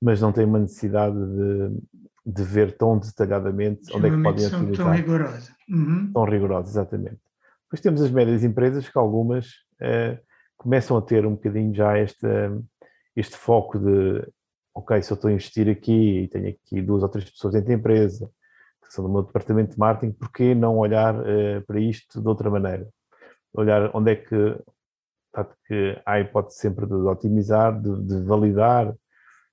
mas 0.00 0.20
não 0.20 0.32
tem 0.32 0.44
uma 0.44 0.58
necessidade 0.58 1.16
de, 1.16 1.82
de 2.24 2.42
ver 2.44 2.76
tão 2.76 2.98
detalhadamente 2.98 3.94
onde 3.94 4.06
é 4.06 4.10
que 4.10 4.22
podem 4.22 4.46
utilizar. 4.46 4.86
Tão 4.86 4.94
rigorosa. 4.94 5.52
Uhum. 5.68 6.10
Tão 6.12 6.24
rigorosa, 6.24 6.70
exatamente. 6.70 7.20
Depois 7.68 7.82
temos 7.82 8.00
as 8.00 8.10
médias 8.10 8.42
empresas, 8.42 8.88
que 8.88 8.98
algumas 8.98 9.50
eh, 9.78 10.18
começam 10.56 10.96
a 10.96 11.02
ter 11.02 11.26
um 11.26 11.32
bocadinho 11.32 11.74
já 11.74 11.98
este, 11.98 12.26
este 13.14 13.36
foco 13.36 13.78
de, 13.78 14.26
ok, 14.74 15.02
se 15.02 15.12
eu 15.12 15.14
estou 15.16 15.28
a 15.28 15.32
investir 15.32 15.68
aqui 15.68 16.22
e 16.22 16.28
tenho 16.28 16.48
aqui 16.48 16.80
duas 16.80 17.02
ou 17.02 17.10
três 17.10 17.30
pessoas 17.30 17.52
dentro 17.52 17.68
da 17.68 17.74
empresa, 17.74 18.30
que 18.82 18.94
são 18.94 19.04
do 19.04 19.12
meu 19.12 19.22
departamento 19.22 19.72
de 19.72 19.78
marketing, 19.78 20.12
porquê 20.12 20.54
não 20.54 20.78
olhar 20.78 21.14
eh, 21.26 21.60
para 21.60 21.78
isto 21.78 22.22
de 22.22 22.26
outra 22.26 22.48
maneira? 22.48 22.88
Olhar 23.52 23.90
onde 23.94 24.12
é 24.12 24.16
que, 24.16 24.58
que 25.66 26.02
há 26.06 26.20
hipótese 26.20 26.60
sempre 26.60 26.86
de 26.86 26.94
otimizar, 26.94 27.78
de, 27.78 28.02
de 28.02 28.22
validar, 28.22 28.94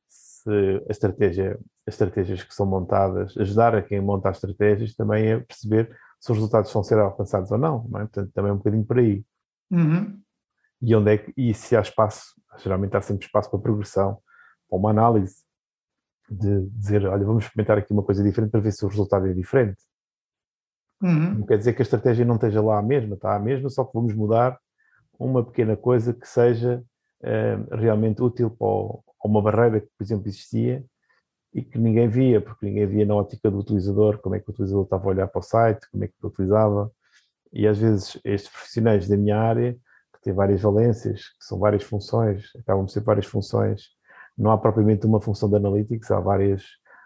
se 0.08 0.50
a 0.88 0.92
estratégia, 0.92 1.60
as 1.86 1.96
estratégias 1.96 2.44
que 2.44 2.56
são 2.56 2.66
montadas, 2.66 3.36
ajudar 3.38 3.76
a 3.76 3.82
quem 3.82 4.00
monta 4.00 4.30
as 4.30 4.38
estratégias 4.38 4.96
também 4.96 5.34
a 5.34 5.42
perceber 5.42 5.94
se 6.20 6.32
os 6.32 6.38
resultados 6.38 6.72
vão 6.72 6.84
ser 6.84 6.98
alcançados 6.98 7.52
ou 7.52 7.58
não, 7.58 7.88
não 7.90 8.00
é? 8.00 8.04
Portanto, 8.04 8.32
também 8.34 8.52
é 8.52 8.54
um 8.54 8.58
bocadinho 8.58 8.86
por 8.86 8.98
aí. 8.98 9.24
Uhum. 9.72 10.20
E 10.82 10.96
onde 10.96 11.12
é 11.12 11.18
que, 11.18 11.34
e 11.38 11.54
se 11.54 11.76
há 11.76 11.82
espaço, 11.82 12.34
geralmente 12.58 12.96
há 12.96 13.02
sempre 13.02 13.26
espaço 13.26 13.50
para 13.50 13.60
progressão, 13.60 14.20
para 14.70 14.78
uma 14.78 14.90
análise, 14.90 15.44
de 16.30 16.68
dizer, 16.70 17.06
olha, 17.06 17.26
vamos 17.26 17.46
experimentar 17.46 17.78
aqui 17.78 17.94
uma 17.94 18.04
coisa 18.04 18.24
diferente 18.24 18.52
para 18.52 18.60
ver 18.60 18.72
se 18.72 18.84
o 18.84 18.88
resultado 18.88 19.28
é 19.28 19.34
diferente. 19.34 19.78
Uhum. 21.02 21.40
Não 21.40 21.46
quer 21.46 21.58
dizer 21.58 21.74
que 21.74 21.82
a 21.82 21.84
estratégia 21.84 22.26
não 22.26 22.36
esteja 22.36 22.62
lá 22.62 22.80
a 22.80 22.82
mesma, 22.82 23.16
está 23.16 23.36
a 23.36 23.40
mesma, 23.40 23.70
só 23.70 23.84
que 23.84 23.94
vamos 23.94 24.14
mudar 24.14 24.58
uma 25.20 25.46
pequena 25.46 25.78
coisa 25.78 26.14
que 26.14 26.28
seja 26.28 26.84
uh, 27.22 27.76
realmente 27.76 28.22
útil 28.22 28.50
para 28.50 28.68
o, 28.68 29.04
uma 29.24 29.42
barreira 29.42 29.82
que, 29.82 29.88
por 29.98 30.04
exemplo, 30.04 30.28
existia 30.28 30.84
e 31.56 31.64
que 31.64 31.80
ninguém 31.80 32.10
via, 32.10 32.42
porque 32.42 32.66
ninguém 32.66 32.86
via 32.86 33.06
na 33.06 33.16
ótica 33.16 33.50
do 33.50 33.60
utilizador, 33.60 34.18
como 34.20 34.36
é 34.36 34.42
que 34.42 34.50
o 34.50 34.52
utilizador 34.52 34.84
estava 34.84 35.06
a 35.06 35.08
olhar 35.08 35.28
para 35.28 35.40
o 35.40 35.42
site, 35.42 35.90
como 35.90 36.04
é 36.04 36.08
que 36.10 36.14
o 36.22 36.28
utilizava. 36.28 36.92
E 37.54 37.66
às 37.66 37.78
vezes 37.78 38.20
estes 38.26 38.52
profissionais 38.52 39.08
da 39.08 39.16
minha 39.16 39.40
área, 39.40 39.74
que 40.14 40.22
têm 40.22 40.34
várias 40.34 40.62
valências, 40.62 41.22
que 41.40 41.46
são 41.46 41.58
várias 41.58 41.82
funções, 41.84 42.52
acabam 42.60 42.84
de 42.84 42.92
ser 42.92 43.00
várias 43.00 43.26
funções, 43.26 43.84
não 44.38 44.52
há 44.52 44.58
propriamente 44.58 45.06
uma 45.06 45.22
função 45.22 45.50
de 45.50 45.56
analytics, 45.56 46.12
há 46.12 46.20
várias, 46.20 46.62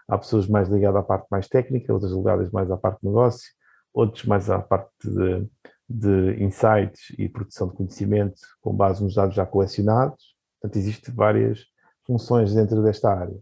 há 0.08 0.18
pessoas 0.18 0.48
mais 0.48 0.68
ligadas 0.68 1.00
à 1.00 1.04
parte 1.04 1.28
mais 1.30 1.46
técnica, 1.46 1.94
outras 1.94 2.10
ligadas 2.10 2.50
mais 2.50 2.68
à 2.72 2.76
parte 2.76 3.02
de 3.02 3.06
negócio, 3.06 3.48
outros 3.94 4.24
mais 4.24 4.50
à 4.50 4.58
parte 4.58 4.90
de, 5.04 5.48
de 5.88 6.42
insights 6.42 7.14
e 7.16 7.28
produção 7.28 7.68
de 7.68 7.74
conhecimento 7.74 8.40
com 8.60 8.74
base 8.74 9.00
nos 9.00 9.14
dados 9.14 9.36
já 9.36 9.46
colecionados. 9.46 10.34
Portanto, 10.60 10.76
existem 10.76 11.14
várias 11.14 11.60
funções 12.04 12.52
dentro 12.52 12.82
desta 12.82 13.12
área. 13.14 13.38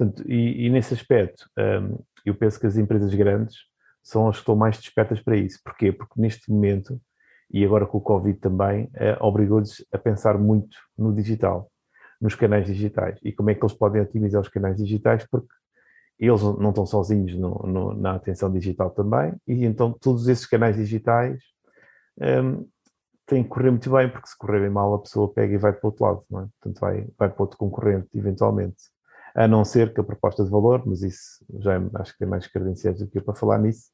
Portanto, 0.00 0.24
e, 0.26 0.66
e 0.66 0.70
nesse 0.70 0.94
aspecto, 0.94 1.46
um, 1.58 1.98
eu 2.24 2.34
penso 2.34 2.58
que 2.58 2.66
as 2.66 2.78
empresas 2.78 3.14
grandes 3.14 3.56
são 4.02 4.30
as 4.30 4.36
que 4.36 4.40
estão 4.40 4.56
mais 4.56 4.78
despertas 4.78 5.20
para 5.20 5.36
isso. 5.36 5.60
Porquê? 5.62 5.92
Porque 5.92 6.18
neste 6.18 6.50
momento, 6.50 6.98
e 7.50 7.62
agora 7.62 7.84
com 7.84 7.98
o 7.98 8.00
Covid 8.00 8.38
também, 8.38 8.88
eh, 8.94 9.18
obrigou-lhes 9.20 9.84
a 9.92 9.98
pensar 9.98 10.38
muito 10.38 10.74
no 10.96 11.14
digital, 11.14 11.70
nos 12.18 12.34
canais 12.34 12.66
digitais. 12.66 13.18
E 13.22 13.30
como 13.30 13.50
é 13.50 13.54
que 13.54 13.62
eles 13.62 13.74
podem 13.74 14.00
otimizar 14.00 14.40
os 14.40 14.48
canais 14.48 14.78
digitais, 14.78 15.26
porque 15.30 15.52
eles 16.18 16.40
não 16.40 16.70
estão 16.70 16.86
sozinhos 16.86 17.34
no, 17.34 17.62
no, 17.66 17.94
na 17.94 18.14
atenção 18.14 18.50
digital 18.50 18.90
também, 18.92 19.34
e 19.46 19.66
então 19.66 19.92
todos 19.92 20.28
esses 20.28 20.46
canais 20.46 20.76
digitais 20.76 21.42
um, 22.18 22.66
tem 23.26 23.42
que 23.42 23.50
correr 23.50 23.70
muito 23.70 23.90
bem, 23.90 24.08
porque 24.08 24.28
se 24.28 24.38
correr 24.38 24.60
bem 24.60 24.70
mal 24.70 24.94
a 24.94 24.98
pessoa 24.98 25.30
pega 25.30 25.52
e 25.52 25.58
vai 25.58 25.72
para 25.72 25.86
o 25.86 25.90
outro 25.90 26.04
lado, 26.04 26.24
não 26.30 26.40
é? 26.40 26.48
Portanto, 26.58 26.80
vai, 26.80 27.06
vai 27.18 27.28
para 27.28 27.42
outro 27.42 27.58
concorrente, 27.58 28.08
eventualmente. 28.16 28.78
A 29.34 29.46
não 29.46 29.64
ser 29.64 29.92
que 29.92 30.00
a 30.00 30.04
proposta 30.04 30.44
de 30.44 30.50
valor, 30.50 30.82
mas 30.86 31.02
isso 31.02 31.44
já 31.58 31.74
é, 31.74 31.90
acho 31.94 32.12
que 32.12 32.18
tem 32.18 32.28
mais 32.28 32.46
credenciais 32.46 32.98
do 32.98 33.06
que 33.06 33.18
eu 33.18 33.22
para 33.22 33.34
falar 33.34 33.58
nisso, 33.58 33.90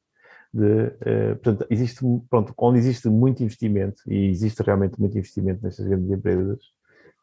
de, 0.53 0.87
uh, 0.87 1.35
portanto, 1.41 1.67
existe, 1.69 1.99
pronto, 2.29 2.53
onde 2.57 2.79
existe 2.79 3.09
muito 3.09 3.43
investimento, 3.43 4.01
e 4.07 4.29
existe 4.29 4.61
realmente 4.63 4.99
muito 4.99 5.17
investimento 5.17 5.63
nestas 5.63 5.85
grandes 5.85 6.09
empresas, 6.09 6.59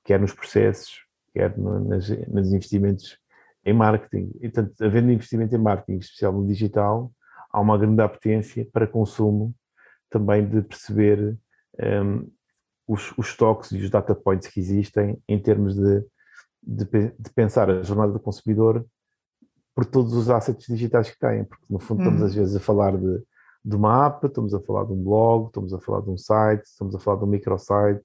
quer 0.05 0.21
nos 0.21 0.33
processos, 0.33 1.05
quer 1.33 1.57
no, 1.57 1.81
nas, 1.81 2.09
nos 2.29 2.53
investimentos 2.53 3.19
em 3.65 3.73
marketing. 3.73 4.31
E, 4.37 4.49
portanto, 4.49 4.75
havendo 4.83 5.11
investimento 5.11 5.55
em 5.55 5.59
marketing, 5.59 5.99
especial 5.99 6.33
no 6.33 6.47
digital, 6.47 7.11
há 7.51 7.61
uma 7.61 7.79
grande 7.79 8.03
apetência 8.03 8.69
para 8.73 8.87
consumo 8.87 9.55
também 10.11 10.47
de 10.47 10.63
perceber 10.63 11.37
um, 11.81 12.31
os, 12.87 13.13
os 13.17 13.37
toques 13.37 13.73
e 13.73 13.79
os 13.79 13.91
data 13.91 14.15
points 14.15 14.49
que 14.49 14.61
existem 14.61 15.19
em 15.29 15.41
termos 15.41 15.75
de, 15.75 16.05
de, 16.67 16.85
de, 16.85 17.31
pensar 17.35 17.71
a 17.71 17.83
jornada 17.83 18.13
do 18.13 18.21
consumidor 18.21 18.85
por 19.75 19.85
todos 19.85 20.15
os 20.15 20.31
assets 20.31 20.67
digitais 20.67 21.11
que 21.11 21.19
têm, 21.19 21.45
porque 21.45 21.65
no 21.69 21.79
fundo 21.79 22.01
estamos 22.01 22.21
uhum. 22.21 22.27
às 22.27 22.35
vezes 22.35 22.57
a 22.57 22.61
falar 22.61 22.97
de, 22.97 23.23
de 23.65 23.77
uma 23.77 24.07
app, 24.07 24.27
estamos 24.27 24.55
a 24.55 24.61
falar 24.61 24.85
de 24.85 24.93
um 24.93 25.03
blog, 25.03 25.47
estamos 25.47 25.75
a 25.75 25.81
falar 25.81 26.01
de 26.01 26.11
um 26.11 26.17
site, 26.17 26.65
estamos 26.65 26.95
a 26.95 26.99
falar 26.99 27.19
de 27.19 27.25
um 27.25 27.29
microsite, 27.29 28.05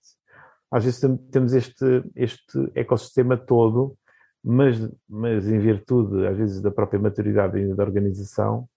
às 0.71 0.85
vezes 0.85 1.01
temos 1.31 1.53
este, 1.53 2.03
este 2.15 2.71
ecossistema 2.75 3.35
todo, 3.35 3.97
mas, 4.43 4.77
mas 5.07 5.47
em 5.47 5.59
virtude, 5.59 6.27
às 6.27 6.37
vezes, 6.37 6.61
da 6.61 6.71
própria 6.71 6.99
maturidade 6.99 7.73
da 7.73 7.83
organização, 7.83 8.67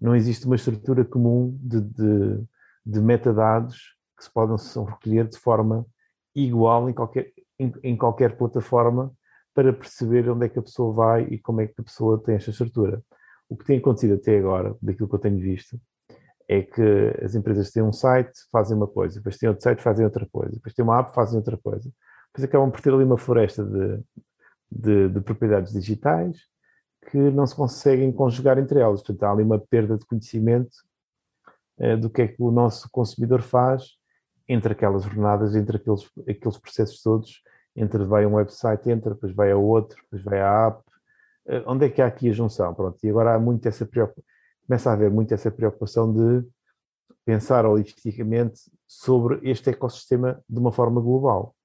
não 0.00 0.14
existe 0.14 0.46
uma 0.46 0.56
estrutura 0.56 1.04
comum 1.04 1.58
de, 1.60 1.80
de, 1.80 2.44
de 2.86 3.00
metadados 3.00 3.96
que 4.16 4.24
se 4.24 4.32
possam 4.32 4.84
recolher 4.84 5.28
de 5.28 5.38
forma 5.38 5.84
igual 6.34 6.88
em 6.88 6.94
qualquer, 6.94 7.32
em, 7.58 7.72
em, 7.82 7.96
qualquer 7.96 8.36
plataforma 8.36 9.12
para 9.54 9.72
perceber 9.72 10.28
onde 10.30 10.46
é 10.46 10.48
que 10.48 10.58
a 10.58 10.62
pessoa 10.62 10.92
vai 10.92 11.22
e 11.24 11.38
como 11.38 11.60
é 11.60 11.66
que 11.66 11.74
a 11.78 11.82
pessoa 11.82 12.22
tem 12.22 12.36
esta 12.36 12.50
estrutura. 12.50 13.02
O 13.48 13.56
que 13.56 13.64
tem 13.64 13.78
acontecido 13.78 14.14
até 14.14 14.38
agora, 14.38 14.76
daquilo 14.80 15.08
que 15.08 15.14
eu 15.14 15.18
tenho 15.18 15.38
visto, 15.38 15.80
é 16.48 16.62
que 16.62 16.82
as 17.22 17.34
empresas 17.34 17.70
têm 17.70 17.82
um 17.82 17.92
site, 17.92 18.32
fazem 18.50 18.76
uma 18.76 18.86
coisa, 18.86 19.16
depois 19.16 19.38
têm 19.38 19.48
outro 19.48 19.62
site, 19.62 19.82
fazem 19.82 20.04
outra 20.04 20.26
coisa, 20.30 20.52
depois 20.52 20.74
têm 20.74 20.84
uma 20.84 20.98
app, 20.98 21.14
fazem 21.14 21.36
outra 21.36 21.56
coisa. 21.56 21.90
Depois 22.32 22.44
acabam 22.44 22.70
por 22.70 22.80
ter 22.80 22.92
ali 22.92 23.04
uma 23.04 23.18
floresta 23.18 23.64
de, 23.64 24.02
de, 24.70 25.08
de 25.08 25.20
propriedades 25.20 25.72
digitais 25.72 26.38
que 27.10 27.18
não 27.18 27.46
se 27.46 27.54
conseguem 27.54 28.12
conjugar 28.12 28.58
entre 28.58 28.80
elas. 28.80 29.00
Portanto, 29.00 29.22
há 29.24 29.32
ali 29.32 29.42
uma 29.42 29.58
perda 29.58 29.96
de 29.96 30.04
conhecimento 30.04 30.76
eh, 31.78 31.96
do 31.96 32.10
que 32.10 32.22
é 32.22 32.28
que 32.28 32.42
o 32.42 32.50
nosso 32.50 32.88
consumidor 32.90 33.42
faz 33.42 33.96
entre 34.48 34.72
aquelas 34.72 35.04
jornadas, 35.04 35.54
entre 35.54 35.76
aqueles, 35.76 36.10
aqueles 36.28 36.58
processos 36.58 37.00
todos, 37.02 37.42
entre 37.80 38.04
vai 38.04 38.26
um 38.26 38.34
website, 38.34 38.90
entra, 38.90 39.14
depois 39.14 39.34
vai 39.34 39.50
a 39.50 39.56
outro, 39.56 40.00
depois 40.04 40.22
vai 40.22 40.40
à 40.40 40.66
app. 40.68 40.82
Eh, 41.48 41.62
onde 41.66 41.86
é 41.86 41.88
que 41.88 42.02
há 42.02 42.06
aqui 42.06 42.28
a 42.28 42.32
junção? 42.32 42.74
Pronto, 42.74 42.98
e 43.02 43.08
agora 43.08 43.34
há 43.34 43.38
muito 43.38 43.66
essa 43.66 43.86
preocupação 43.86 44.24
começa 44.70 44.88
a 44.88 44.92
haver 44.92 45.10
muito 45.10 45.34
essa 45.34 45.50
preocupação 45.50 46.12
de 46.12 46.46
pensar 47.24 47.66
holisticamente 47.66 48.70
sobre 48.86 49.40
este 49.42 49.70
ecossistema 49.70 50.40
de 50.48 50.60
uma 50.60 50.70
forma 50.70 51.00
global. 51.00 51.56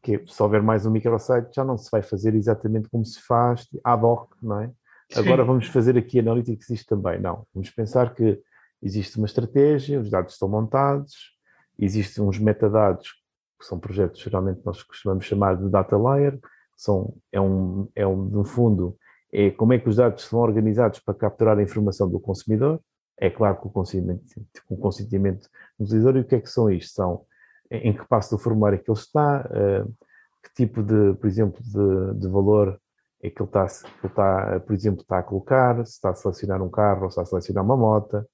Que 0.00 0.24
se 0.24 0.40
houver 0.40 0.62
mais 0.62 0.86
um 0.86 0.90
microsite, 0.92 1.48
já 1.52 1.64
não 1.64 1.76
se 1.76 1.90
vai 1.90 2.00
fazer 2.00 2.36
exatamente 2.36 2.88
como 2.88 3.04
se 3.04 3.20
faz 3.22 3.66
ad 3.82 4.04
hoc, 4.04 4.34
não 4.40 4.60
é? 4.60 4.68
Sim. 5.10 5.18
Agora 5.18 5.44
vamos 5.44 5.66
fazer 5.66 5.98
aqui 5.98 6.20
analytics 6.20 6.70
isto 6.70 6.94
também. 6.94 7.20
Não, 7.20 7.44
vamos 7.52 7.70
pensar 7.70 8.14
que 8.14 8.40
existe 8.80 9.16
uma 9.16 9.26
estratégia, 9.26 10.00
os 10.00 10.08
dados 10.08 10.34
estão 10.34 10.48
montados, 10.48 11.36
existem 11.76 12.22
uns 12.22 12.38
metadados, 12.38 13.20
que 13.62 13.66
são 13.68 13.78
projetos 13.78 14.20
geralmente 14.20 14.60
nós 14.64 14.82
costumamos 14.82 15.24
chamar 15.24 15.56
de 15.56 15.68
data 15.68 15.96
layer, 15.96 16.38
são, 16.76 17.14
é, 17.30 17.40
um, 17.40 17.88
é 17.94 18.04
um, 18.04 18.16
no 18.16 18.44
fundo, 18.44 18.96
é 19.32 19.50
como 19.52 19.72
é 19.72 19.78
que 19.78 19.88
os 19.88 19.96
dados 19.96 20.24
são 20.24 20.40
organizados 20.40 20.98
para 20.98 21.14
capturar 21.14 21.56
a 21.56 21.62
informação 21.62 22.10
do 22.10 22.18
consumidor. 22.18 22.80
É 23.16 23.30
claro 23.30 23.60
que 23.60 23.66
o 23.68 23.70
consentimento, 23.70 24.24
o 24.68 24.76
consentimento 24.76 25.48
do 25.78 25.84
utilizador, 25.84 26.16
e 26.20 26.24
o 26.24 26.24
que 26.24 26.34
é 26.34 26.40
que 26.40 26.50
são 26.50 26.68
isto? 26.68 26.94
São 26.94 27.24
em 27.70 27.92
que 27.92 28.06
passo 28.08 28.36
do 28.36 28.42
formulário 28.42 28.76
é 28.76 28.82
que 28.82 28.90
ele 28.90 28.98
está, 28.98 29.48
uh, 29.48 29.94
que 30.42 30.52
tipo 30.54 30.82
de, 30.82 31.14
por 31.14 31.26
exemplo, 31.26 31.62
de, 31.62 32.20
de 32.20 32.28
valor 32.28 32.78
é 33.22 33.30
que 33.30 33.40
ele 33.40 33.48
está, 33.48 33.66
que 33.66 34.06
ele 34.06 34.12
está, 34.12 34.60
por 34.60 34.74
exemplo, 34.74 35.02
está 35.02 35.18
a 35.20 35.22
colocar, 35.22 35.86
se 35.86 35.92
está 35.92 36.10
a 36.10 36.14
selecionar 36.14 36.60
um 36.60 36.68
carro 36.68 37.04
ou 37.04 37.10
se 37.10 37.14
está 37.14 37.22
a 37.22 37.26
selecionar 37.26 37.64
uma 37.64 37.76
moto. 37.76 38.26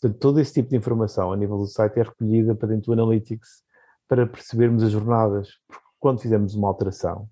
Portanto, 0.00 0.20
todo 0.20 0.40
esse 0.40 0.54
tipo 0.54 0.70
de 0.70 0.76
informação 0.76 1.32
a 1.32 1.36
nível 1.36 1.58
do 1.58 1.66
site 1.66 1.98
é 1.98 2.02
recolhida 2.02 2.54
para 2.54 2.68
dentro 2.68 2.86
do 2.86 2.92
Analytics 2.92 3.65
para 4.08 4.26
percebermos 4.26 4.82
as 4.82 4.90
jornadas. 4.90 5.48
Porque 5.68 5.84
quando 5.98 6.20
fizemos 6.20 6.54
uma 6.54 6.68
alteração, 6.68 7.28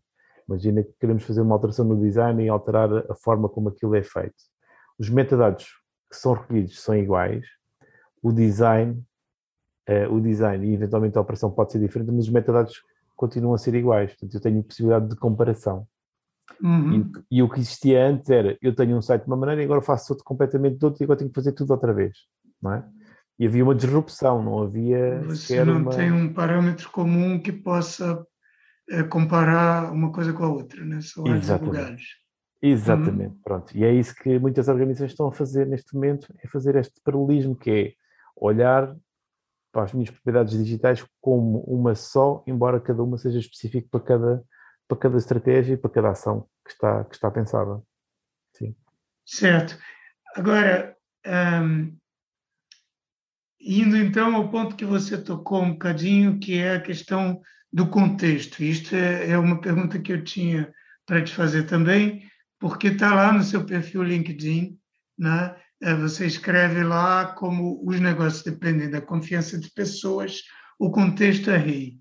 Imagina 0.49 0.83
que 0.83 0.93
queremos 1.01 1.23
fazer 1.25 1.41
uma 1.41 1.55
alteração 1.55 1.85
no 1.85 1.99
design 1.99 2.45
e 2.45 2.49
alterar 2.49 2.91
a 3.11 3.15
forma 3.15 3.49
como 3.49 3.71
aquilo 3.71 3.95
é 3.95 4.03
feito. 4.03 4.35
Os 4.99 5.09
metadados 5.09 5.67
que 6.11 6.17
são 6.17 6.35
recolhidos 6.35 6.81
são 6.81 6.95
iguais, 6.95 7.47
o 8.23 8.31
design, 8.31 9.03
uh, 9.89 10.15
o 10.15 10.21
design 10.21 10.67
e 10.67 10.75
eventualmente 10.75 11.17
a 11.17 11.21
operação 11.21 11.51
pode 11.51 11.73
ser 11.73 11.79
diferente, 11.79 12.11
mas 12.13 12.27
os 12.27 12.31
metadados 12.31 12.83
continuam 13.17 13.55
a 13.55 13.59
ser 13.59 13.75
iguais. 13.75 14.11
Portanto, 14.11 14.35
eu 14.35 14.41
tenho 14.41 14.63
possibilidade 14.63 15.09
de 15.09 15.17
comparação. 15.17 15.87
Uhum. 16.63 17.11
E, 17.31 17.39
e, 17.39 17.43
o 17.43 17.49
que 17.49 17.61
existia 17.61 18.07
antes 18.07 18.29
era, 18.29 18.57
eu 18.61 18.75
tenho 18.75 18.97
um 18.97 19.03
site 19.03 19.23
de 19.23 19.29
uma 19.29 19.37
maneira 19.37 19.63
e 19.63 19.65
agora 19.65 19.81
faço 19.81 20.13
outro 20.13 20.25
completamente 20.25 20.79
de 20.79 20.85
outro 20.85 21.03
e 21.03 21.05
agora 21.05 21.19
tenho 21.19 21.31
que 21.31 21.35
fazer 21.35 21.53
tudo 21.53 21.71
outra 21.71 21.93
vez, 21.93 22.19
não 22.61 22.75
é? 22.75 22.85
E 23.39 23.47
havia 23.47 23.65
uma 23.65 23.75
disrupção, 23.75 24.43
não 24.43 24.63
havia 24.63 25.21
Você 25.25 25.65
não 25.65 25.79
uma... 25.79 25.91
tem 25.91 26.13
um 26.13 26.33
parâmetro 26.33 26.89
comum 26.91 27.41
que 27.41 27.53
possa 27.53 28.25
comparar 29.11 29.93
uma 29.93 30.13
coisa 30.13 30.33
com 30.33 30.45
a 30.45 30.49
outra, 30.49 30.85
né? 30.85 31.01
são 31.01 31.25
advogados. 31.27 32.23
Exatamente, 32.63 33.35
hum. 33.35 33.41
pronto. 33.45 33.77
E 33.77 33.85
é 33.85 33.93
isso 33.93 34.15
que 34.15 34.39
muitas 34.39 34.69
organizações 34.69 35.11
estão 35.11 35.27
a 35.29 35.33
fazer 35.33 35.67
neste 35.67 35.95
momento, 35.95 36.33
é 36.43 36.49
fazer 36.49 36.77
este 36.77 37.01
paralelismo, 37.03 37.55
que 37.57 37.71
é 37.71 37.93
olhar 38.37 38.97
para 39.71 39.83
as 39.83 39.93
minhas 39.93 40.11
propriedades 40.11 40.57
digitais 40.57 41.05
como 41.21 41.61
uma 41.65 41.95
só, 41.95 42.43
embora 42.47 42.81
cada 42.81 43.03
uma 43.03 43.19
seja 43.19 43.39
específica 43.39 43.89
para 43.91 44.01
cada, 44.01 44.45
para 44.89 44.99
cada 44.99 45.19
estratégia 45.19 45.75
e 45.75 45.77
para 45.77 45.91
cada 45.91 46.11
ação 46.11 46.49
que 46.65 46.73
está, 46.73 47.05
que 47.05 47.15
está 47.15 47.31
pensada. 47.31 47.83
Sim. 48.53 48.75
Certo. 49.27 49.77
Agora, 50.37 50.97
um, 51.63 51.97
indo 53.65 53.97
então 53.97 54.37
ao 54.37 54.51
ponto 54.51 54.77
que 54.77 54.85
você 54.85 55.17
tocou 55.17 55.63
um 55.63 55.73
bocadinho, 55.73 56.39
que 56.39 56.59
é 56.59 56.77
a 56.77 56.81
questão 56.81 57.41
do 57.73 57.89
contexto. 57.89 58.63
Isto 58.63 58.95
é, 58.95 59.31
é 59.31 59.39
uma 59.39 59.61
pergunta 59.61 59.99
que 59.99 60.13
eu 60.13 60.23
tinha 60.23 60.73
para 61.07 61.23
te 61.23 61.35
fazer 61.35 61.65
também, 61.65 62.23
porque 62.61 62.89
está 62.89 63.15
lá 63.15 63.33
no 63.33 63.43
seu 63.43 63.65
perfil 63.65 64.03
LinkedIn, 64.03 64.79
né? 65.19 65.57
É, 65.83 65.95
você 65.95 66.27
escreve 66.27 66.83
lá 66.85 67.27
como 67.35 67.83
os 67.87 68.01
negócios 68.01 68.43
dependem 68.43 68.89
da 68.89 69.01
confiança 69.01 69.59
de 69.59 69.71
pessoas, 69.71 70.43
o 70.79 70.91
contexto 70.91 71.51
é 71.51 71.57
rei. 71.57 71.99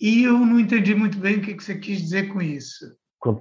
E 0.00 0.24
eu 0.24 0.38
não 0.38 0.60
entendi 0.60 0.94
muito 0.94 1.18
bem 1.18 1.38
o 1.38 1.42
que 1.42 1.54
você 1.54 1.78
quis 1.78 2.02
dizer 2.02 2.28
com 2.28 2.40
isso. 2.40 2.86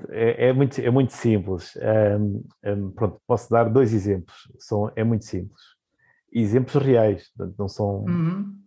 É, 0.09 0.47
é 0.47 0.53
muito, 0.53 0.81
é 0.81 0.89
muito 0.89 1.13
simples. 1.13 1.73
Um, 2.19 2.43
um, 2.65 2.91
pronto, 2.91 3.21
posso 3.27 3.49
dar 3.49 3.65
dois 3.65 3.93
exemplos. 3.93 4.35
São, 4.57 4.91
é 4.95 5.03
muito 5.03 5.25
simples. 5.25 5.74
Exemplos 6.37 6.83
reais, 6.83 7.31
não 7.57 7.67
são, 7.69 8.03
uhum. 8.03 8.65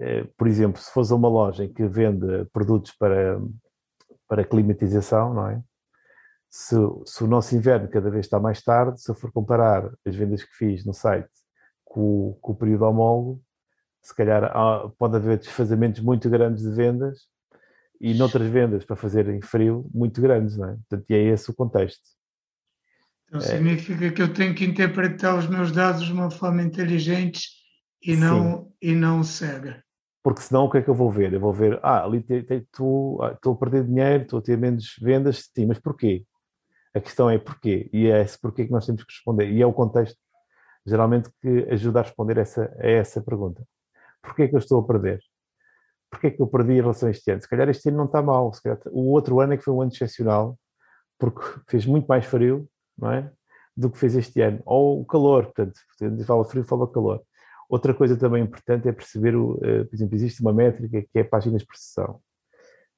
Eh, 0.00 0.24
por 0.36 0.48
exemplo, 0.48 0.80
se 0.80 0.90
fores 0.90 1.12
a 1.12 1.14
uma 1.14 1.28
loja 1.28 1.68
que 1.68 1.86
vende 1.86 2.46
produtos 2.54 2.92
para, 2.92 3.38
para 4.26 4.44
climatização, 4.46 5.34
não 5.34 5.46
é? 5.46 5.62
Se, 6.48 6.74
se, 7.04 7.22
o 7.22 7.26
nosso 7.26 7.54
inverno 7.54 7.88
cada 7.88 8.10
vez 8.10 8.24
está 8.24 8.40
mais 8.40 8.62
tarde, 8.62 9.00
se 9.00 9.10
eu 9.10 9.14
for 9.14 9.30
comparar 9.30 9.92
as 10.06 10.16
vendas 10.16 10.42
que 10.42 10.52
fiz 10.54 10.84
no 10.86 10.94
site 10.94 11.28
com, 11.84 12.36
com 12.40 12.52
o 12.52 12.56
período 12.56 12.86
homólogo, 12.86 13.42
se 14.02 14.14
calhar 14.14 14.44
há, 14.44 14.88
pode 14.98 15.16
haver 15.16 15.38
desfazamentos 15.38 16.00
muito 16.00 16.30
grandes 16.30 16.62
de 16.62 16.72
vendas 16.72 17.28
e 18.00 18.14
noutras 18.14 18.48
vendas 18.48 18.84
para 18.84 18.96
fazerem 18.96 19.42
frio 19.42 19.88
muito 19.92 20.20
grandes, 20.20 20.56
não 20.56 20.70
é? 20.70 20.76
Portanto, 20.76 21.04
e 21.10 21.14
é 21.14 21.22
esse 21.24 21.50
o 21.50 21.54
contexto. 21.54 22.19
Então 23.30 23.40
é. 23.40 23.44
significa 23.44 24.10
que 24.10 24.20
eu 24.20 24.32
tenho 24.32 24.54
que 24.54 24.64
interpretar 24.64 25.38
os 25.38 25.46
meus 25.46 25.72
dados 25.72 26.04
de 26.04 26.12
uma 26.12 26.30
forma 26.30 26.62
inteligente 26.62 27.48
e 28.02 28.16
não, 28.16 28.70
e 28.82 28.92
não 28.92 29.22
cega 29.22 29.82
porque 30.22 30.42
senão 30.42 30.64
o 30.64 30.70
que 30.70 30.78
é 30.78 30.82
que 30.82 30.88
eu 30.88 30.94
vou 30.94 31.10
ver? 31.10 31.32
Eu 31.32 31.40
vou 31.40 31.52
ver, 31.52 31.78
ah, 31.82 32.04
ali 32.04 32.24
estou 32.50 33.22
a 33.22 33.56
perder 33.56 33.84
dinheiro, 33.84 34.24
estou 34.24 34.38
a 34.38 34.42
ter 34.42 34.56
menos 34.58 34.96
vendas, 35.00 35.48
sim, 35.54 35.66
mas 35.66 35.78
porquê? 35.78 36.24
A 36.94 37.00
questão 37.00 37.30
é 37.30 37.38
porquê, 37.38 37.88
e 37.92 38.08
é 38.08 38.20
esse 38.20 38.38
porquê 38.38 38.66
que 38.66 38.72
nós 38.72 38.84
temos 38.84 39.02
que 39.04 39.12
responder, 39.12 39.50
e 39.50 39.62
é 39.62 39.66
o 39.66 39.72
contexto, 39.72 40.18
geralmente, 40.84 41.30
que 41.40 41.66
ajuda 41.70 42.00
a 42.00 42.02
responder 42.02 42.36
essa, 42.38 42.74
a 42.78 42.86
essa 42.86 43.22
pergunta. 43.22 43.64
Porquê 44.22 44.42
é 44.42 44.48
que 44.48 44.54
eu 44.54 44.58
estou 44.58 44.80
a 44.80 44.86
perder? 44.86 45.20
Porquê 46.10 46.26
é 46.26 46.30
que 46.30 46.42
eu 46.42 46.46
perdi 46.46 46.72
em 46.72 46.80
relação 46.80 47.08
a 47.08 47.12
este 47.12 47.30
ano? 47.30 47.40
Se 47.40 47.48
calhar 47.48 47.68
este 47.68 47.88
ano 47.88 47.98
não 47.98 48.06
está 48.06 48.20
mal, 48.20 48.52
se 48.52 48.62
calhar, 48.62 48.78
o 48.86 49.10
outro 49.12 49.40
ano 49.40 49.54
é 49.54 49.56
que 49.56 49.64
foi 49.64 49.72
um 49.72 49.80
ano 49.80 49.92
excepcional, 49.92 50.58
porque 51.18 51.40
fez 51.68 51.86
muito 51.86 52.06
mais 52.06 52.26
frio, 52.26 52.68
não 53.00 53.12
é? 53.12 53.30
Do 53.76 53.90
que 53.90 53.98
fez 53.98 54.14
este 54.16 54.40
ano, 54.40 54.60
ou 54.64 55.00
o 55.00 55.04
calor, 55.06 55.44
portanto, 55.44 55.78
fala 56.26 56.44
frio, 56.44 56.64
fala 56.64 56.90
calor 56.90 57.22
Outra 57.70 57.94
coisa 57.94 58.16
também 58.16 58.42
importante 58.42 58.88
é 58.88 58.92
perceber, 58.92 59.36
o, 59.36 59.52
uh, 59.52 59.86
por 59.86 59.94
exemplo, 59.94 60.16
existe 60.16 60.40
uma 60.42 60.52
métrica 60.52 61.02
que 61.02 61.18
é 61.20 61.22
páginas 61.22 61.62
por 61.62 61.76
sessão, 61.76 62.20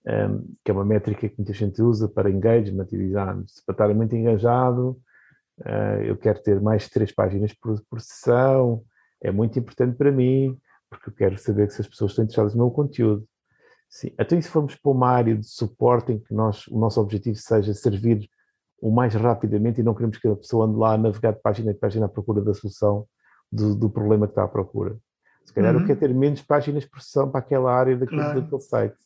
um, 0.06 0.54
que 0.64 0.70
é 0.70 0.72
uma 0.72 0.84
métrica 0.84 1.28
que 1.28 1.34
muita 1.36 1.52
gente 1.52 1.82
usa 1.82 2.08
para 2.08 2.30
engagement 2.30 2.86
e 2.90 2.96
design. 2.96 3.44
Para 3.66 3.74
estar 3.74 3.94
muito 3.94 4.16
engajado, 4.16 4.98
uh, 5.60 6.02
eu 6.02 6.16
quero 6.16 6.42
ter 6.42 6.58
mais 6.58 6.84
de 6.84 6.90
três 6.90 7.12
páginas 7.12 7.52
por, 7.52 7.82
por 7.82 8.00
sessão, 8.00 8.82
é 9.20 9.30
muito 9.30 9.58
importante 9.58 9.94
para 9.94 10.10
mim, 10.10 10.58
porque 10.88 11.10
eu 11.10 11.14
quero 11.14 11.36
saber 11.36 11.70
se 11.70 11.82
as 11.82 11.86
pessoas 11.86 12.12
estão 12.12 12.24
interessadas 12.24 12.54
no 12.54 12.64
meu 12.64 12.70
conteúdo. 12.70 13.28
Sim. 13.90 14.10
Então, 14.18 14.38
e 14.38 14.42
se 14.42 14.48
formos 14.48 14.74
para 14.74 14.90
uma 14.90 15.10
área 15.10 15.36
de 15.36 15.46
suporte 15.46 16.12
em 16.12 16.18
que 16.18 16.32
nós, 16.32 16.66
o 16.68 16.78
nosso 16.78 16.98
objetivo 16.98 17.36
seja 17.36 17.74
servir 17.74 18.26
o 18.82 18.90
mais 18.90 19.14
rapidamente 19.14 19.80
e 19.80 19.84
não 19.84 19.94
queremos 19.94 20.18
que 20.18 20.26
a 20.26 20.34
pessoa 20.34 20.66
ande 20.66 20.76
lá 20.76 20.94
a 20.94 20.98
navegar 20.98 21.32
de 21.32 21.40
página 21.40 21.70
em 21.70 21.74
página 21.74 22.06
à 22.06 22.08
procura 22.08 22.42
da 22.42 22.52
solução 22.52 23.06
do, 23.50 23.76
do 23.76 23.88
problema 23.88 24.26
que 24.26 24.32
está 24.32 24.42
à 24.42 24.48
procura. 24.48 24.98
Se 25.44 25.54
calhar 25.54 25.72
uhum. 25.72 25.82
eu 25.82 25.86
quero 25.86 26.00
ter 26.00 26.12
menos 26.12 26.42
páginas 26.42 26.84
por 26.84 27.00
sessão 27.00 27.30
para 27.30 27.38
aquela 27.38 27.72
área 27.72 27.96
daquele, 27.96 28.20
claro. 28.20 28.40
daquele 28.40 28.60
site. 28.60 28.96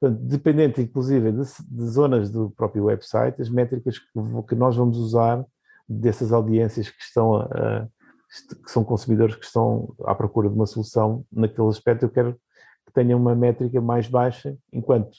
Portanto, 0.00 0.20
dependente, 0.20 0.82
inclusive, 0.82 1.30
de, 1.30 1.42
de, 1.42 1.86
zonas 1.86 2.28
do 2.28 2.50
próprio 2.50 2.84
website, 2.84 3.40
as 3.40 3.48
métricas 3.48 4.00
que, 4.00 4.06
que, 4.48 4.54
nós 4.56 4.74
vamos 4.76 4.98
usar 4.98 5.44
dessas 5.88 6.32
audiências 6.32 6.90
que 6.90 7.02
estão 7.02 7.36
a, 7.36 7.86
que 8.64 8.70
são 8.70 8.82
consumidores 8.82 9.36
que 9.36 9.44
estão 9.44 9.94
à 10.04 10.14
procura 10.14 10.48
de 10.48 10.56
uma 10.56 10.66
solução 10.66 11.24
naquele 11.32 11.68
aspecto, 11.68 12.04
eu 12.04 12.10
quero 12.10 12.32
que 12.84 12.92
tenha 12.92 13.16
uma 13.16 13.34
métrica 13.34 13.80
mais 13.80 14.08
baixa, 14.08 14.56
enquanto 14.72 15.16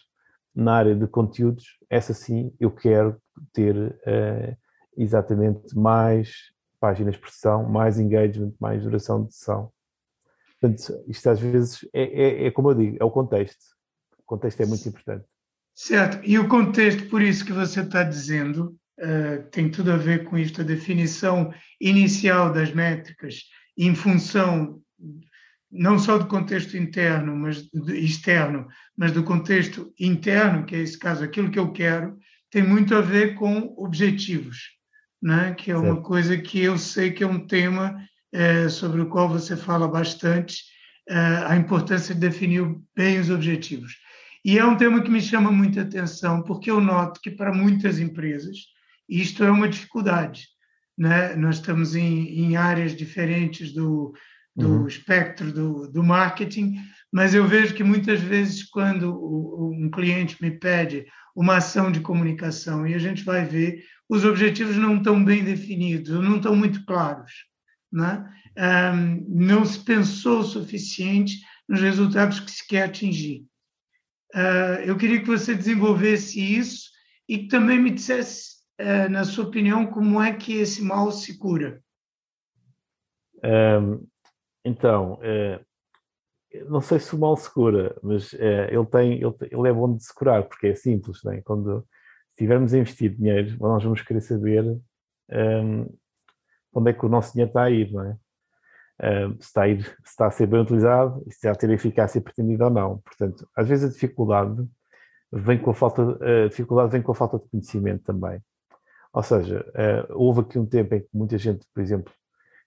na 0.54 0.74
área 0.74 0.96
de 0.96 1.08
conteúdos, 1.08 1.80
essa 1.90 2.14
sim, 2.14 2.54
eu 2.60 2.70
quero 2.72 3.18
ter 3.54 3.76
uh, 3.76 4.58
exatamente 4.98 5.78
mais 5.78 6.52
páginas 6.80 7.18
por 7.18 7.30
sessão, 7.30 7.64
mais 7.68 8.00
engagement, 8.00 8.54
mais 8.60 8.84
duração 8.84 9.26
de 9.26 9.34
sessão. 9.34 9.72
Portanto, 10.60 11.04
isto 11.08 11.30
às 11.30 11.40
vezes 11.40 11.88
é, 11.94 12.04
é, 12.04 12.48
é 12.48 12.52
como 12.52 12.72
eu 12.72 12.76
digo, 12.76 12.98
é 13.00 13.04
o 13.04 13.12
contexto. 13.12 13.64
O 14.20 14.24
contexto 14.24 14.62
é 14.62 14.66
muito 14.66 14.88
importante. 14.88 15.26
Certo, 15.74 16.20
e 16.24 16.40
o 16.40 16.48
contexto, 16.48 17.10
por 17.10 17.22
isso 17.22 17.44
que 17.46 17.52
você 17.52 17.82
está 17.82 18.04
dizendo, 18.04 18.78
uh, 19.00 19.44
tem 19.52 19.70
tudo 19.70 19.92
a 19.92 19.98
ver 19.98 20.24
com 20.24 20.38
isto, 20.38 20.62
a 20.62 20.64
definição 20.64 21.54
inicial 21.82 22.54
das 22.54 22.74
métricas 22.74 23.42
em 23.78 23.94
função 23.94 24.82
não 25.76 26.00
só 26.00 26.18
do 26.18 26.28
contexto 26.28 26.78
interno, 26.78 27.36
mas 27.36 27.70
externo, 27.90 28.68
mas 28.96 29.12
do 29.12 29.24
contexto 29.24 29.94
interno, 30.00 30.66
que 30.66 30.76
é 30.76 30.80
esse 30.80 30.98
caso, 30.98 31.24
aquilo 31.24 31.52
que 31.52 31.60
eu 31.60 31.72
quero, 31.72 32.18
tem 32.56 32.64
muito 32.64 32.96
a 32.96 33.02
ver 33.02 33.36
com 33.36 33.76
objetivos, 33.76 34.70
né? 35.22 35.54
que 35.56 35.72
é 35.72 35.78
uma 35.78 36.02
coisa 36.02 36.38
que 36.38 36.58
eu 36.62 36.78
sei 36.78 37.12
que 37.12 37.22
é 37.22 37.28
um 37.28 37.46
tema 37.46 38.02
é, 38.32 38.70
sobre 38.70 39.02
o 39.02 39.10
qual 39.10 39.28
você 39.28 39.58
fala 39.58 39.90
bastante, 39.90 40.64
é, 41.10 41.18
a 41.48 41.58
importância 41.58 42.16
de 42.16 42.22
definir 42.22 42.64
bem 42.96 43.20
os 43.20 43.30
objetivos. 43.30 43.98
E 44.46 44.58
é 44.58 44.64
um 44.64 44.78
tema 44.78 45.02
que 45.02 45.12
me 45.12 45.20
chama 45.20 45.52
muita 45.52 45.82
atenção, 45.82 46.44
porque 46.44 46.72
eu 46.72 46.80
noto 46.80 47.20
que 47.20 47.30
para 47.30 47.54
muitas 47.54 48.00
empresas 48.00 48.56
isto 49.10 49.44
é 49.44 49.52
uma 49.52 49.68
dificuldade. 49.68 50.48
Né? 50.98 51.36
Nós 51.36 51.56
estamos 51.56 51.94
em, 51.94 52.40
em 52.40 52.56
áreas 52.56 52.96
diferentes 52.96 53.74
do, 53.74 54.14
do 54.56 54.70
uhum. 54.70 54.88
espectro 54.88 55.52
do, 55.52 55.92
do 55.92 56.02
marketing, 56.02 56.76
mas 57.12 57.34
eu 57.34 57.46
vejo 57.46 57.74
que 57.74 57.84
muitas 57.84 58.22
vezes, 58.22 58.64
quando 58.64 59.12
um 59.14 59.90
cliente 59.92 60.42
me 60.42 60.52
pede 60.52 61.06
uma 61.36 61.58
ação 61.58 61.92
de 61.92 62.00
comunicação 62.00 62.88
e 62.88 62.94
a 62.94 62.98
gente 62.98 63.24
vai 63.24 63.44
ver, 63.44 63.84
os 64.08 64.24
objetivos 64.24 64.78
não 64.78 64.98
estão 64.98 65.24
bem 65.24 65.44
definidos, 65.44 66.12
não 66.24 66.38
estão 66.38 66.56
muito 66.56 66.86
claros. 66.86 67.32
Né? 67.92 68.26
Um, 68.58 69.26
não 69.28 69.66
se 69.66 69.80
pensou 69.80 70.40
o 70.40 70.44
suficiente 70.44 71.42
nos 71.68 71.82
resultados 71.82 72.40
que 72.40 72.52
se 72.52 72.66
quer 72.66 72.84
atingir. 72.84 73.46
Uh, 74.34 74.80
eu 74.86 74.98
queria 74.98 75.20
que 75.20 75.28
você 75.28 75.54
desenvolvesse 75.54 76.40
isso 76.40 76.90
e 77.28 77.40
que 77.40 77.48
também 77.48 77.80
me 77.80 77.92
dissesse, 77.92 78.56
uh, 78.80 79.10
na 79.10 79.24
sua 79.24 79.46
opinião, 79.46 79.88
como 79.88 80.22
é 80.22 80.34
que 80.34 80.54
esse 80.54 80.82
mal 80.82 81.12
se 81.12 81.38
cura. 81.38 81.82
Um, 83.44 84.06
então, 84.64 85.20
é, 85.22 85.64
não 86.68 86.82
sei 86.82 87.00
se 87.00 87.16
o 87.16 87.20
mal 87.20 87.36
se 87.36 87.52
cura, 87.52 87.96
mas 88.02 88.34
é, 88.36 88.74
ele, 88.74 88.86
tem, 88.86 89.14
ele, 89.14 89.36
ele, 89.42 89.70
é 89.70 89.74
bom 89.74 89.96
de 89.96 90.04
se 90.04 90.14
curar, 90.14 90.44
porque 90.44 90.68
é 90.68 90.76
simples, 90.76 91.24
né? 91.24 91.42
quando 91.44 91.86
estivermos 92.32 92.74
a 92.74 92.78
investir 92.78 93.16
dinheiro, 93.16 93.58
nós 93.60 93.84
vamos 93.84 94.02
querer 94.02 94.22
saber 94.22 94.64
um, 95.32 95.98
onde 96.74 96.92
é 96.92 96.94
que 96.94 97.06
o 97.06 97.10
nosso 97.10 97.34
dinheiro 97.34 97.50
está 97.50 97.64
a 97.64 97.70
ir, 97.70 97.92
não 97.92 98.04
é? 98.04 98.18
Um, 99.28 99.34
se, 99.42 99.48
está 99.48 99.64
a 99.64 99.68
ir, 99.68 99.84
se 99.84 99.94
está 100.06 100.28
a 100.28 100.32
ser 100.32 100.48
bem 100.48 100.62
utilizado 100.62 101.22
se 101.24 101.32
está 101.32 101.52
a 101.52 101.56
ter 101.56 101.70
eficácia 101.70 102.22
pretendida 102.22 102.66
ou 102.66 102.70
não. 102.70 103.00
Portanto, 103.00 103.48
às 103.56 103.68
vezes 103.68 103.90
a 103.90 103.94
dificuldade 103.94 104.66
vem 105.32 105.58
com 105.58 105.72
a 105.72 105.74
falta, 105.74 106.18
a 106.46 106.48
dificuldade 106.48 106.92
vem 106.92 107.02
com 107.02 107.12
a 107.12 107.16
falta 107.16 107.38
de 107.38 107.50
conhecimento 107.50 108.04
também. 108.04 108.42
Ou 109.14 109.24
seja, 109.24 109.66
uh, 109.70 110.14
houve 110.14 110.42
aqui 110.42 110.60
um 110.60 110.66
tempo 110.66 110.96
em 110.96 111.02
que 111.02 111.10
muita 111.14 111.38
gente, 111.38 111.66
por 111.74 111.82
exemplo, 111.82 112.14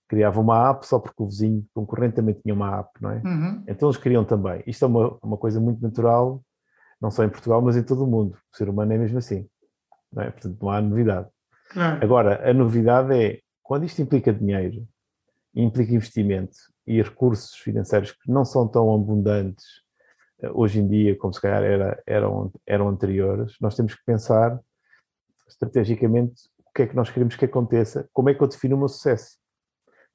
criava 0.08 0.40
uma 0.40 0.70
app 0.70 0.86
só 0.86 0.98
porque 0.98 1.22
o 1.22 1.26
vizinho 1.26 1.64
concorrente 1.74 2.16
também 2.16 2.34
tinha 2.34 2.54
uma 2.54 2.80
app, 2.80 2.90
não 3.00 3.10
é? 3.10 3.22
Uhum. 3.24 3.62
Então 3.68 3.88
eles 3.88 4.00
criam 4.00 4.24
também. 4.24 4.62
Isto 4.66 4.86
é 4.86 4.88
uma, 4.88 5.18
uma 5.22 5.36
coisa 5.36 5.60
muito 5.60 5.82
natural, 5.82 6.42
não 7.00 7.10
só 7.10 7.22
em 7.24 7.28
Portugal, 7.28 7.60
mas 7.60 7.76
em 7.76 7.82
todo 7.82 8.04
o 8.04 8.06
mundo. 8.06 8.36
O 8.52 8.56
ser 8.56 8.68
humano 8.68 8.92
é 8.92 8.98
mesmo 8.98 9.18
assim. 9.18 9.46
Não 10.10 10.22
é? 10.22 10.30
Portanto, 10.30 10.56
não 10.60 10.70
há 10.70 10.80
novidade. 10.80 11.28
Claro. 11.70 12.02
Agora, 12.02 12.50
a 12.50 12.54
novidade 12.54 13.14
é, 13.14 13.40
quando 13.62 13.84
isto 13.84 14.00
implica 14.00 14.32
dinheiro, 14.32 14.88
implica 15.54 15.92
investimento 15.92 16.56
e 16.86 17.02
recursos 17.02 17.54
financeiros 17.56 18.12
que 18.12 18.30
não 18.30 18.44
são 18.44 18.66
tão 18.66 18.94
abundantes 18.94 19.66
eh, 20.40 20.50
hoje 20.54 20.80
em 20.80 20.88
dia 20.88 21.16
como 21.16 21.34
se 21.34 21.40
calhar 21.40 21.62
era, 21.62 22.02
eram, 22.06 22.50
eram 22.66 22.88
anteriores, 22.88 23.56
nós 23.60 23.74
temos 23.74 23.94
que 23.94 24.02
pensar 24.06 24.58
estrategicamente 25.46 26.48
o 26.64 26.72
que 26.72 26.82
é 26.82 26.86
que 26.86 26.96
nós 26.96 27.10
queremos 27.10 27.36
que 27.36 27.44
aconteça, 27.44 28.08
como 28.12 28.30
é 28.30 28.34
que 28.34 28.42
eu 28.42 28.48
defino 28.48 28.76
o 28.76 28.78
meu 28.78 28.88
sucesso 28.88 29.38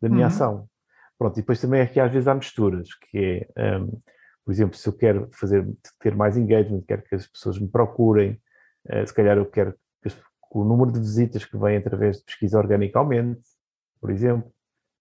da 0.04 0.10
minha 0.10 0.28
uhum. 0.28 0.28
ação. 0.28 0.70
Pronto, 1.18 1.38
e 1.38 1.42
depois 1.42 1.62
também 1.62 1.82
aqui 1.82 2.00
às 2.00 2.12
vezes 2.12 2.28
há 2.28 2.36
misturas, 2.36 2.94
que 2.94 3.48
é, 3.56 3.78
um, 3.80 4.02
por 4.44 4.52
exemplo, 4.52 4.78
se 4.78 4.88
eu 4.88 4.94
quero 4.94 5.30
fazer, 5.32 5.66
ter 6.02 6.14
mais 6.14 6.36
engagement, 6.36 6.82
quero 6.86 7.02
que 7.04 7.16
as 7.16 7.26
pessoas 7.26 7.58
me 7.58 7.70
procurem, 7.70 8.38
uh, 8.90 9.08
se 9.08 9.14
calhar 9.14 9.38
eu 9.38 9.46
quero 9.46 9.74
que, 10.04 10.10
que, 10.10 10.18
o 10.52 10.66
número 10.66 10.92
de 10.92 11.00
visitas 11.00 11.46
que 11.46 11.58
vem 11.58 11.78
através 11.78 12.18
de 12.18 12.26
pesquisa 12.26 12.58
orgânica 12.58 13.00
aumente, 13.00 13.42
por 14.02 14.12
exemplo. 14.12 14.52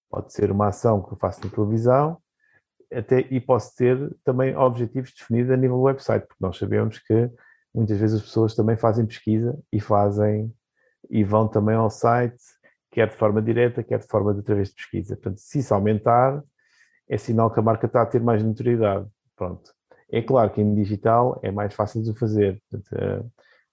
Pode 0.08 0.32
ser 0.32 0.50
uma 0.52 0.68
ação 0.68 1.02
que 1.02 1.12
eu 1.12 1.16
faço 1.16 1.44
na 1.44 1.50
televisão, 1.50 2.18
até, 2.92 3.20
e 3.30 3.40
posso 3.40 3.74
ter 3.74 4.14
também 4.22 4.54
objetivos 4.54 5.12
definidos 5.12 5.50
a 5.50 5.56
nível 5.56 5.78
do 5.78 5.82
website, 5.82 6.26
porque 6.26 6.44
nós 6.44 6.56
sabemos 6.56 6.98
que 6.98 7.30
muitas 7.74 7.98
vezes 7.98 8.20
as 8.20 8.22
pessoas 8.22 8.54
também 8.54 8.76
fazem 8.76 9.06
pesquisa 9.06 9.58
e 9.72 9.80
fazem 9.80 10.54
e 11.10 11.24
vão 11.24 11.48
também 11.48 11.74
ao 11.74 11.90
site 11.90 12.36
quer 12.92 13.08
de 13.08 13.16
forma 13.16 13.40
direta, 13.40 13.82
quer 13.82 13.98
de 13.98 14.06
forma 14.06 14.34
de 14.34 14.40
através 14.40 14.68
de 14.68 14.74
pesquisa. 14.74 15.16
Portanto, 15.16 15.38
se 15.38 15.58
isso 15.58 15.74
aumentar, 15.74 16.42
é 17.08 17.16
sinal 17.16 17.50
que 17.50 17.58
a 17.58 17.62
marca 17.62 17.86
está 17.86 18.02
a 18.02 18.06
ter 18.06 18.20
mais 18.20 18.42
notoriedade. 18.42 19.08
Pronto. 19.34 19.72
É 20.10 20.20
claro 20.20 20.50
que 20.50 20.60
em 20.60 20.74
digital 20.74 21.40
é 21.42 21.50
mais 21.50 21.74
fácil 21.74 22.02
de 22.02 22.12
fazer. 22.18 22.62
Portanto, 22.70 22.92
eh, 22.94 23.24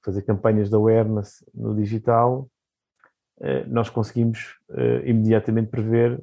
fazer 0.02 0.22
campanhas 0.22 0.70
de 0.70 0.76
awareness 0.76 1.44
no 1.54 1.76
digital, 1.76 2.50
eh, 3.42 3.66
nós 3.66 3.90
conseguimos 3.90 4.58
eh, 4.72 5.10
imediatamente 5.10 5.70
prever, 5.70 6.22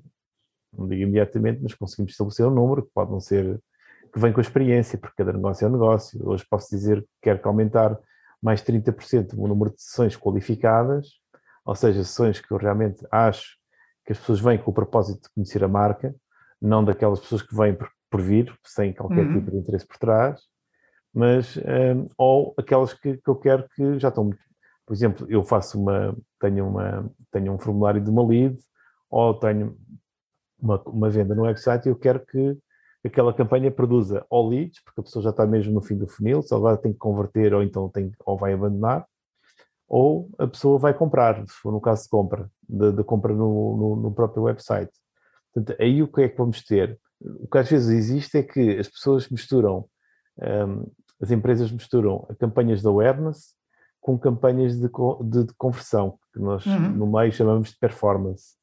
não 0.76 0.88
digo 0.88 1.02
imediatamente, 1.02 1.60
mas 1.62 1.74
conseguimos 1.74 2.12
estabelecer 2.12 2.46
um 2.46 2.50
número 2.50 2.82
que 2.82 2.90
pode 2.94 3.10
não 3.10 3.20
ser, 3.20 3.60
que 4.12 4.18
vem 4.18 4.32
com 4.32 4.40
a 4.40 4.42
experiência, 4.42 4.98
porque 4.98 5.16
cada 5.18 5.34
negócio 5.34 5.66
é 5.66 5.68
um 5.68 5.72
negócio. 5.72 6.18
Hoje 6.26 6.46
posso 6.48 6.70
dizer 6.70 7.02
que 7.02 7.08
quero 7.22 7.40
que 7.40 7.46
aumentar 7.46 7.98
mais 8.42 8.62
30% 8.62 9.34
o 9.36 9.46
número 9.46 9.70
de 9.74 9.82
sessões 9.82 10.16
qualificadas, 10.16 11.20
ou 11.66 11.74
seja, 11.74 12.04
sessões 12.04 12.40
que 12.40 12.50
eu 12.52 12.56
realmente 12.56 13.04
acho 13.10 13.56
que 14.04 14.12
as 14.12 14.18
pessoas 14.18 14.40
vêm 14.40 14.56
com 14.56 14.70
o 14.70 14.74
propósito 14.74 15.22
de 15.22 15.34
conhecer 15.34 15.64
a 15.64 15.68
marca, 15.68 16.14
não 16.62 16.84
daquelas 16.84 17.18
pessoas 17.18 17.42
que 17.42 17.54
vêm 17.54 17.74
por, 17.74 17.90
por 18.08 18.22
vir, 18.22 18.56
sem 18.64 18.94
qualquer 18.94 19.26
uhum. 19.26 19.34
tipo 19.34 19.50
de 19.50 19.56
interesse 19.56 19.86
por 19.86 19.98
trás, 19.98 20.40
mas 21.12 21.56
um, 21.56 22.08
ou 22.16 22.54
aquelas 22.56 22.94
que, 22.94 23.16
que, 23.16 23.28
eu 23.28 23.34
quero 23.34 23.68
que 23.74 23.98
já 23.98 24.08
estão 24.08 24.24
muito. 24.24 24.38
Por 24.86 24.94
exemplo, 24.94 25.26
eu 25.28 25.42
faço 25.42 25.80
uma, 25.80 26.16
tenho, 26.40 26.68
uma, 26.68 27.10
tenho 27.32 27.52
um 27.52 27.58
formulário 27.58 28.00
de 28.00 28.08
uma 28.08 28.24
lead, 28.24 28.56
ou 29.10 29.34
tenho 29.34 29.76
uma, 30.60 30.80
uma 30.82 31.10
venda 31.10 31.34
no 31.34 31.42
website 31.42 31.86
e 31.86 31.90
eu 31.90 31.96
quero 31.96 32.24
que 32.24 32.56
aquela 33.04 33.34
campanha 33.34 33.70
produza 33.70 34.24
ou 34.30 34.48
leads, 34.48 34.82
porque 34.84 35.00
a 35.00 35.02
pessoa 35.02 35.22
já 35.22 35.30
está 35.30 35.44
mesmo 35.46 35.72
no 35.72 35.82
fim 35.82 35.96
do 35.96 36.06
funil, 36.06 36.42
só 36.42 36.56
agora 36.56 36.76
tem 36.76 36.92
que 36.92 36.98
converter 36.98 37.52
ou 37.54 37.62
então 37.62 37.88
tem, 37.88 38.12
ou 38.24 38.38
vai 38.38 38.52
abandonar, 38.52 39.04
ou 39.88 40.28
a 40.38 40.46
pessoa 40.46 40.78
vai 40.78 40.92
comprar, 40.92 41.46
se 41.46 41.54
for 41.54 41.72
no 41.72 41.80
caso 41.80 42.04
de 42.04 42.08
compra, 42.08 42.50
de, 42.68 42.92
de 42.92 43.04
compra 43.04 43.32
no, 43.32 43.76
no, 43.76 43.96
no, 43.96 44.12
próprio 44.12 44.44
website. 44.44 44.92
Portanto, 45.52 45.80
aí 45.80 46.02
o 46.02 46.08
que 46.08 46.22
é 46.22 46.28
que 46.28 46.36
vamos 46.36 46.62
ter? 46.64 46.98
O 47.20 47.46
que 47.46 47.58
às 47.58 47.68
vezes 47.68 47.88
existe 47.88 48.38
é 48.38 48.42
que 48.42 48.78
as 48.78 48.88
pessoas 48.88 49.28
misturam, 49.28 49.86
um, 50.38 50.90
as 51.22 51.30
empresas 51.30 51.70
misturam 51.70 52.26
campanhas 52.38 52.82
de 52.82 52.88
awareness 52.88 53.54
com 54.00 54.18
campanhas 54.18 54.78
de, 54.78 54.88
de, 54.88 55.44
de 55.44 55.54
conversão, 55.54 56.18
que 56.32 56.40
nós 56.40 56.64
uhum. 56.66 56.90
no 56.90 57.06
meio 57.06 57.32
chamamos 57.32 57.70
de 57.70 57.78
performance. 57.78 58.54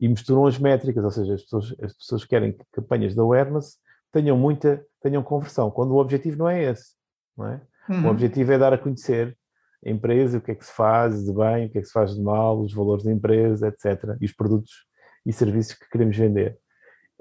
e 0.00 0.08
misturam 0.08 0.46
as 0.46 0.58
métricas, 0.58 1.04
ou 1.04 1.10
seja, 1.10 1.34
as 1.34 1.42
pessoas, 1.42 1.74
as 1.82 1.92
pessoas 1.92 2.24
querem 2.24 2.52
que 2.52 2.64
campanhas 2.72 3.14
de 3.14 3.20
awareness 3.20 3.78
tenham 4.12 4.36
muita, 4.36 4.84
tenham 5.00 5.22
conversão, 5.22 5.70
quando 5.70 5.92
o 5.92 5.98
objetivo 5.98 6.38
não 6.38 6.48
é 6.48 6.64
esse, 6.64 6.94
não 7.36 7.46
é? 7.46 7.60
Uhum. 7.88 8.06
O 8.06 8.10
objetivo 8.10 8.52
é 8.52 8.58
dar 8.58 8.72
a 8.72 8.78
conhecer 8.78 9.36
a 9.84 9.90
empresa, 9.90 10.38
o 10.38 10.40
que 10.40 10.52
é 10.52 10.54
que 10.54 10.64
se 10.64 10.72
faz 10.72 11.24
de 11.24 11.32
bem, 11.32 11.66
o 11.66 11.70
que 11.70 11.78
é 11.78 11.80
que 11.80 11.86
se 11.86 11.92
faz 11.92 12.14
de 12.14 12.20
mal, 12.20 12.60
os 12.60 12.72
valores 12.72 13.04
da 13.04 13.12
empresa, 13.12 13.68
etc. 13.68 14.16
E 14.20 14.24
os 14.24 14.32
produtos 14.32 14.86
e 15.24 15.32
serviços 15.32 15.74
que 15.74 15.88
queremos 15.90 16.16
vender. 16.16 16.58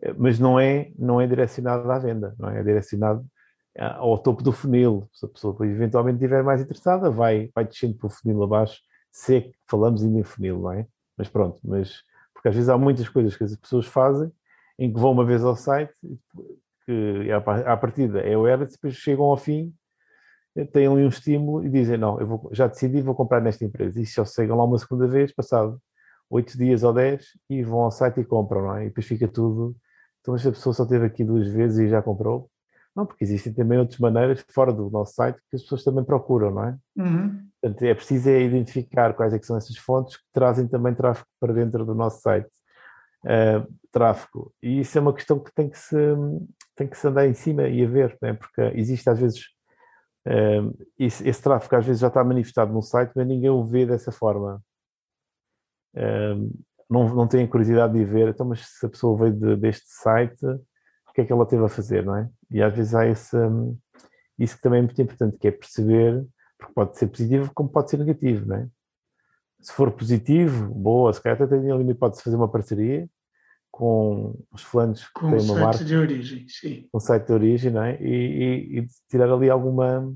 Eh, 0.02 0.14
mas 0.18 0.40
não 0.40 0.60
é, 0.60 0.92
não 0.98 1.22
é 1.22 1.28
direcionado 1.28 1.90
à 1.92 2.00
venda, 2.00 2.36
não 2.40 2.50
é? 2.50 2.60
É 2.60 2.64
direcionado 2.64 3.26
ao 3.78 4.18
topo 4.18 4.42
do 4.42 4.52
funil. 4.52 5.08
Se 5.14 5.26
a 5.26 5.30
pessoa 5.30 5.56
eventualmente 5.68 6.16
estiver 6.16 6.44
mais 6.44 6.62
interessada, 6.62 7.12
vai, 7.12 7.52
vai 7.54 7.64
descendo 7.64 7.96
para 7.96 8.08
o 8.08 8.10
funil 8.10 8.42
abaixo, 8.44 8.82
se 9.12 9.36
é 9.36 9.42
que 9.42 9.54
falamos 9.70 10.04
ainda 10.04 10.20
em 10.20 10.24
funil, 10.24 10.60
não 10.60 10.72
é? 10.72 10.88
Mas 11.16 11.30
pronto, 11.30 11.60
mas 11.64 12.04
porque 12.34 12.48
às 12.48 12.56
vezes 12.56 12.70
há 12.70 12.78
muitas 12.78 13.08
coisas 13.10 13.36
que 13.36 13.44
as 13.44 13.56
pessoas 13.56 13.86
fazem 13.86 14.32
em 14.80 14.94
que 14.94 15.00
vão 15.00 15.12
uma 15.12 15.26
vez 15.26 15.44
ao 15.44 15.56
site, 15.56 15.94
que 16.86 17.32
à 17.32 17.76
partida 17.76 18.20
é 18.20 18.38
o 18.38 18.48
Airlines, 18.48 18.74
depois 18.74 18.96
chegam 18.96 19.26
ao 19.26 19.38
fim, 19.38 19.74
têm 20.66 20.88
ali 20.88 21.04
um 21.04 21.10
estímulo 21.10 21.66
e 21.66 21.70
dizem, 21.70 21.98
não, 21.98 22.20
eu 22.20 22.28
vou, 22.28 22.50
já 22.52 22.68
decidi, 22.68 23.02
vou 23.02 23.16
comprar 23.16 23.42
nesta 23.42 23.64
empresa. 23.64 24.00
E 24.02 24.06
só 24.06 24.26
chegam 24.26 24.58
lá 24.58 24.64
uma 24.64 24.78
segunda 24.78 25.08
vez, 25.08 25.34
passado 25.34 25.80
oito 26.30 26.58
dias 26.58 26.84
ou 26.84 26.94
dez, 26.94 27.28
e 27.50 27.64
vão 27.64 27.82
ao 27.82 27.92
site 27.92 28.20
e 28.20 28.26
compram, 28.26 28.62
não 28.64 28.76
é? 28.76 28.86
E 28.86 28.88
depois 28.90 29.06
fica 29.06 29.28
tudo. 29.28 29.76
Então, 30.22 30.36
esta 30.36 30.52
pessoa 30.52 30.74
só 30.74 30.84
esteve 30.84 31.06
aqui 31.06 31.24
duas 31.24 31.48
vezes 31.48 31.80
e 31.80 31.90
já 31.90 32.02
comprou. 32.02 32.50
Não, 32.96 33.06
porque 33.06 33.24
existem 33.24 33.54
também 33.54 33.78
outras 33.78 34.00
maneiras 34.00 34.44
fora 34.50 34.74
do 34.74 34.90
nosso 34.90 35.14
site 35.14 35.40
que 35.50 35.56
as 35.56 35.62
pessoas 35.62 35.84
também 35.84 36.04
procuram, 36.04 36.52
não 36.52 36.64
é? 36.64 36.78
Uhum. 36.98 37.48
Portanto, 37.62 37.84
é 37.84 37.94
preciso 37.94 38.30
é 38.30 38.42
identificar 38.42 39.14
quais 39.14 39.34
é 39.34 39.42
são 39.42 39.56
essas 39.56 39.78
fontes 39.78 40.18
que 40.18 40.24
trazem 40.34 40.68
também 40.68 40.96
tráfego 40.96 41.28
para 41.40 41.54
dentro 41.54 41.86
do 41.86 41.94
nosso 41.94 42.22
site. 42.22 42.50
Uh, 43.24 43.72
tráfego. 43.92 44.54
E 44.62 44.80
isso 44.80 44.98
é 44.98 45.02
uma 45.02 45.14
questão 45.14 45.40
que 45.40 45.54
tem 45.54 45.70
que 45.70 45.78
se, 45.78 45.96
tem 46.76 46.88
que 46.88 46.98
se 46.98 47.08
andar 47.08 47.28
em 47.28 47.34
cima 47.34 47.68
e 47.68 47.84
a 47.84 47.88
ver, 47.88 48.18
é? 48.22 48.34
porque 48.34 48.62
existe 48.76 49.10
às 49.10 49.20
vezes 49.20 49.57
esse, 51.00 51.28
esse, 51.28 51.42
tráfego 51.42 51.76
às 51.76 51.86
vezes 51.86 52.02
já 52.02 52.08
está 52.08 52.24
manifestado 52.24 52.74
no 52.74 52.82
site, 52.82 53.12
mas 53.16 53.28
ninguém 53.28 53.50
o 53.50 53.64
vê 53.64 53.86
dessa 53.86 54.12
forma. 54.12 54.62
Uh, 55.96 56.52
não, 56.90 57.14
não 57.14 57.28
tem 57.28 57.48
curiosidade 57.48 57.94
de 57.94 58.06
ver, 58.06 58.30
então, 58.30 58.46
mas 58.46 58.66
se 58.66 58.86
a 58.86 58.90
pessoa 58.90 59.18
veio 59.18 59.34
de, 59.34 59.56
deste 59.56 59.88
site, 59.88 60.46
que 61.18 61.22
é 61.22 61.26
que 61.26 61.34
ela 61.34 61.48
teve 61.48 61.66
a 61.66 61.68
fazer, 61.68 62.06
não 62.06 62.16
é? 62.16 62.30
E 62.52 62.62
às 62.62 62.76
vezes 62.76 62.94
há 62.94 63.08
esse, 63.08 63.36
hum, 63.36 63.76
isso 64.38 64.56
que 64.56 64.62
também 64.62 64.80
é 64.80 64.82
muito 64.84 65.02
importante, 65.02 65.36
que 65.40 65.48
é 65.48 65.52
perceber, 65.52 66.24
porque 66.60 66.74
pode 66.76 66.96
ser 66.96 67.08
positivo 67.08 67.52
como 67.56 67.70
pode 67.70 67.90
ser 67.90 67.98
negativo, 67.98 68.46
não 68.46 68.58
é? 68.58 68.68
Se 69.60 69.74
for 69.74 69.92
positivo, 69.92 70.72
boa, 70.76 71.12
se 71.12 71.20
calhar 71.20 71.42
até 71.42 71.60
tem 71.60 71.72
ali 71.72 71.84
de 71.84 72.22
fazer 72.22 72.36
uma 72.36 72.48
parceria 72.48 73.10
com 73.78 74.34
os 74.52 74.64
fulanos 74.64 75.08
que 75.08 75.20
têm 75.20 75.40
uma 75.40 75.60
marca. 75.60 75.86
de 75.86 75.96
origem, 75.96 76.48
sim. 76.50 76.88
Com 76.92 76.98
um 76.98 77.00
site 77.00 77.28
de 77.28 77.34
origem, 77.34 77.72
não 77.72 77.84
é? 77.84 78.02
E, 78.02 78.08
e, 78.08 78.80
e, 78.80 78.88
tirar 79.08 79.32
ali 79.32 79.52
alguma, 79.52 80.12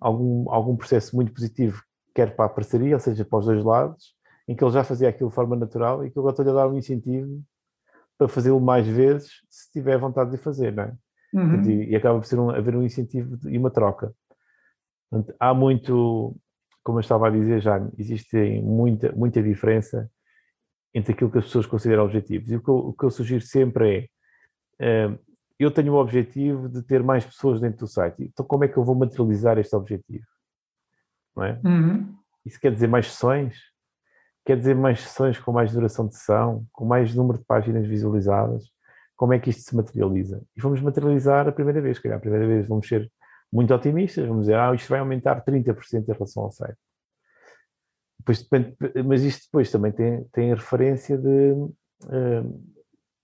algum, 0.00 0.48
algum 0.48 0.76
processo 0.76 1.16
muito 1.16 1.32
positivo, 1.32 1.82
quer 2.14 2.36
para 2.36 2.44
a 2.44 2.48
parceria, 2.48 2.94
ou 2.94 3.00
seja, 3.00 3.24
para 3.24 3.40
os 3.40 3.46
dois 3.46 3.64
lados, 3.64 4.14
em 4.46 4.54
que 4.54 4.62
ele 4.62 4.70
já 4.70 4.84
fazia 4.84 5.08
aquilo 5.08 5.30
de 5.30 5.34
forma 5.34 5.56
natural 5.56 6.06
e 6.06 6.12
que 6.12 6.16
eu 6.16 6.20
agora 6.20 6.32
estou-lhe 6.32 6.52
a 6.52 6.54
dar 6.54 6.68
um 6.68 6.78
incentivo 6.78 7.42
para 8.16 8.28
fazê-lo 8.28 8.60
mais 8.60 8.86
vezes 8.86 9.32
se 9.50 9.72
tiver 9.72 9.98
vontade 9.98 10.30
de 10.30 10.36
fazer, 10.36 10.72
não 10.72 10.84
é? 10.84 10.94
Uhum. 11.34 11.62
E, 11.68 11.90
e, 11.90 11.96
acaba 11.96 12.20
por 12.20 12.26
ser 12.26 12.38
um, 12.38 12.50
haver 12.50 12.76
um 12.76 12.84
incentivo 12.84 13.36
e 13.48 13.58
uma 13.58 13.70
troca. 13.72 14.14
Portanto, 15.10 15.34
há 15.40 15.52
muito, 15.52 16.36
como 16.84 16.98
eu 16.98 17.00
estava 17.00 17.26
a 17.26 17.30
dizer 17.30 17.60
já, 17.60 17.84
existe 17.98 18.60
muita, 18.60 19.10
muita 19.10 19.42
diferença 19.42 20.08
entre 20.94 21.12
aquilo 21.12 21.30
que 21.30 21.38
as 21.38 21.44
pessoas 21.44 21.66
consideram 21.66 22.04
objetivos. 22.04 22.50
E 22.50 22.56
o 22.56 22.62
que 22.62 22.68
eu, 22.68 22.76
o 22.76 22.92
que 22.92 23.04
eu 23.04 23.10
sugiro 23.10 23.44
sempre 23.44 24.10
é, 24.80 25.08
uh, 25.08 25.18
eu 25.58 25.70
tenho 25.70 25.92
o 25.92 25.96
objetivo 25.96 26.68
de 26.68 26.82
ter 26.82 27.02
mais 27.02 27.24
pessoas 27.24 27.60
dentro 27.60 27.80
do 27.80 27.86
site, 27.86 28.24
então 28.24 28.44
como 28.44 28.64
é 28.64 28.68
que 28.68 28.76
eu 28.76 28.84
vou 28.84 28.94
materializar 28.94 29.58
este 29.58 29.74
objetivo? 29.74 30.26
Não 31.36 31.44
é? 31.44 31.60
Uhum. 31.64 32.14
Isso 32.44 32.60
quer 32.60 32.72
dizer 32.72 32.88
mais 32.88 33.10
sessões? 33.10 33.56
Quer 34.44 34.56
dizer 34.56 34.74
mais 34.74 35.00
sessões 35.00 35.38
com 35.38 35.52
mais 35.52 35.72
duração 35.72 36.06
de 36.06 36.16
sessão, 36.16 36.66
com 36.72 36.84
mais 36.84 37.14
número 37.14 37.38
de 37.38 37.44
páginas 37.44 37.86
visualizadas? 37.86 38.64
Como 39.16 39.32
é 39.32 39.38
que 39.38 39.50
isto 39.50 39.62
se 39.62 39.76
materializa? 39.76 40.42
E 40.56 40.60
vamos 40.60 40.80
materializar 40.80 41.46
a 41.46 41.52
primeira 41.52 41.80
vez, 41.80 41.98
calhar 41.98 42.18
a 42.18 42.20
primeira 42.20 42.46
vez 42.46 42.66
vamos 42.66 42.88
ser 42.88 43.10
muito 43.52 43.72
otimistas, 43.72 44.26
vamos 44.26 44.42
dizer, 44.42 44.56
ah, 44.56 44.74
isto 44.74 44.88
vai 44.88 44.98
aumentar 44.98 45.44
30% 45.44 46.08
em 46.08 46.12
relação 46.12 46.42
ao 46.42 46.50
site. 46.50 46.78
Depois 48.22 48.40
depende, 48.40 48.76
mas 49.04 49.22
isto 49.22 49.46
depois 49.46 49.70
também 49.70 49.90
tem, 49.90 50.24
tem 50.32 50.54
referência 50.54 51.18
de 51.18 51.52
uh, 52.04 52.62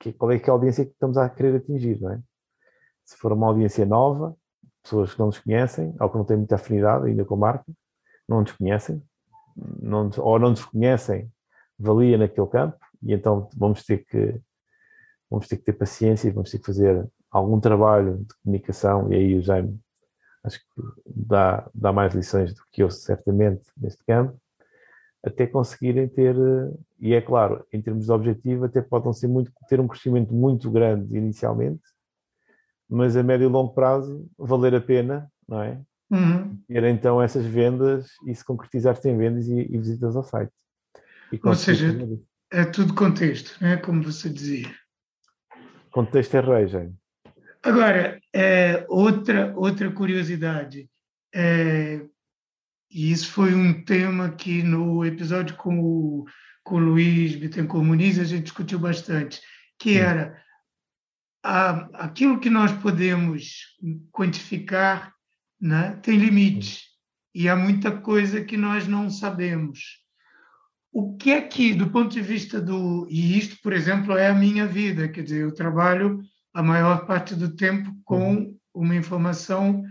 que, 0.01 0.13
qual 0.13 0.33
é 0.33 0.39
que 0.39 0.51
é 0.51 0.51
a 0.51 0.55
audiência 0.55 0.85
que 0.85 0.91
estamos 0.91 1.17
a 1.17 1.29
querer 1.29 1.57
atingir, 1.57 2.01
não 2.01 2.13
é? 2.13 2.21
Se 3.05 3.17
for 3.17 3.33
uma 3.33 3.47
audiência 3.47 3.87
nova, 3.87 4.37
pessoas 4.83 5.13
que 5.13 5.19
não 5.21 5.27
nos 5.27 5.39
conhecem, 5.39 5.95
ou 6.01 6.11
que 6.11 6.17
não 6.17 6.25
têm 6.25 6.37
muita 6.37 6.57
afinidade 6.57 7.07
ainda 7.07 7.25
com 7.25 7.35
a 7.35 7.39
marca, 7.39 7.73
não 8.29 8.41
nos 8.41 8.53
conhecem, 8.53 9.03
não, 9.81 10.11
ou 10.19 10.39
não 10.39 10.51
nos 10.51 10.65
conhecem, 10.65 11.31
valia 11.79 12.19
naquele 12.19 12.49
campo, 12.49 12.77
e 13.03 13.13
então 13.13 13.49
vamos 13.57 13.85
ter 13.85 14.05
que 14.05 14.41
vamos 15.31 15.47
ter 15.47 15.59
que 15.59 15.65
ter 15.65 15.75
paciência 15.75 16.29
e 16.29 16.33
vamos 16.33 16.51
ter 16.51 16.59
que 16.59 16.67
fazer 16.67 17.07
algum 17.31 17.61
trabalho 17.61 18.19
de 18.19 18.35
comunicação, 18.43 19.13
e 19.13 19.15
aí 19.15 19.39
o 19.39 19.43
Jaime 19.43 19.79
acho 20.43 20.59
que 20.59 20.83
dá, 21.07 21.69
dá 21.73 21.93
mais 21.93 22.15
lições 22.15 22.53
do 22.53 22.63
que 22.73 22.83
eu, 22.83 22.91
certamente, 22.91 23.67
neste 23.77 24.03
campo, 24.05 24.39
até 25.25 25.47
conseguirem 25.47 26.09
ter, 26.09 26.35
e 27.01 27.15
é 27.15 27.21
claro, 27.21 27.65
em 27.73 27.83
termos 27.83 28.07
de 28.07 28.13
objetivo, 28.13 28.65
até 28.65 28.81
podem 28.81 29.13
ser 29.13 29.29
muito, 29.29 29.53
ter 29.69 29.81
um 29.81 29.89
crescimento 29.89 30.33
muito 30.33 30.71
grande 30.71 31.17
inicialmente, 31.17 31.83
mas 32.89 33.17
a 33.17 33.23
médio 33.23 33.49
e 33.49 33.53
longo 33.53 33.75
prazo 33.75 34.27
valer 34.39 34.75
a 34.75 34.81
pena, 34.81 35.31
não 35.47 35.63
é? 35.63 35.81
Uhum. 36.11 36.59
Ter 36.67 36.85
então 36.85 37.21
essas 37.21 37.45
vendas 37.45 38.09
e 38.27 38.35
se 38.35 38.45
concretizar-se 38.45 39.09
em 39.09 39.17
vendas 39.17 39.47
e, 39.47 39.61
e, 39.61 39.77
visitas 39.77 40.17
ao 40.17 40.23
site. 40.23 40.53
Ou 41.45 41.55
seja, 41.55 41.95
é 42.51 42.65
tudo 42.65 42.95
contexto, 42.95 43.59
né? 43.61 43.77
como 43.77 44.03
você 44.03 44.31
dizia. 44.31 44.69
Contexto 45.91 46.35
é 46.37 46.41
rei, 46.41 46.67
gente. 46.67 46.95
Agora, 47.63 48.19
é, 48.33 48.87
outra, 48.89 49.53
outra 49.55 49.91
curiosidade, 49.91 50.89
é, 51.35 52.01
e 52.91 53.13
isso 53.13 53.31
foi 53.31 53.55
um 53.55 53.85
tema 53.85 54.31
que 54.31 54.63
no 54.63 55.05
episódio 55.05 55.57
com 55.57 55.79
o, 55.81 56.25
com 56.63 56.77
o 56.77 56.79
Luiz 56.79 57.35
Bittencourt 57.37 57.85
Muniz 57.85 58.19
a 58.19 58.25
gente 58.25 58.45
discutiu 58.45 58.79
bastante, 58.79 59.41
que 59.79 59.99
era 59.99 60.41
a, 61.43 62.05
aquilo 62.05 62.41
que 62.41 62.49
nós 62.49 62.73
podemos 62.73 63.77
quantificar 64.11 65.13
né, 65.61 65.99
tem 66.03 66.19
limites 66.19 66.85
e 67.35 67.49
há 67.49 67.57
muita 67.57 67.93
coisa 67.93 68.45
que 68.45 68.57
nós 68.57 68.87
não 68.89 69.11
sabemos. 69.11 69.99
O 70.91 71.17
que 71.17 71.31
é 71.31 71.43
que, 71.43 71.75
do 71.75 71.91
ponto 71.91 72.11
de 72.11 72.23
vista 72.23 72.61
do. 72.61 73.07
E 73.11 73.39
isto, 73.39 73.59
por 73.63 73.73
exemplo, 73.73 74.17
é 74.17 74.29
a 74.29 74.35
minha 74.35 74.67
vida, 74.67 75.09
quer 75.09 75.23
dizer, 75.23 75.43
eu 75.43 75.55
trabalho 75.55 76.21
a 76.55 76.63
maior 76.63 77.07
parte 77.07 77.35
do 77.35 77.55
tempo 77.55 77.95
com 78.05 78.35
uhum. 78.35 78.59
uma 78.75 78.97
informação 78.97 79.85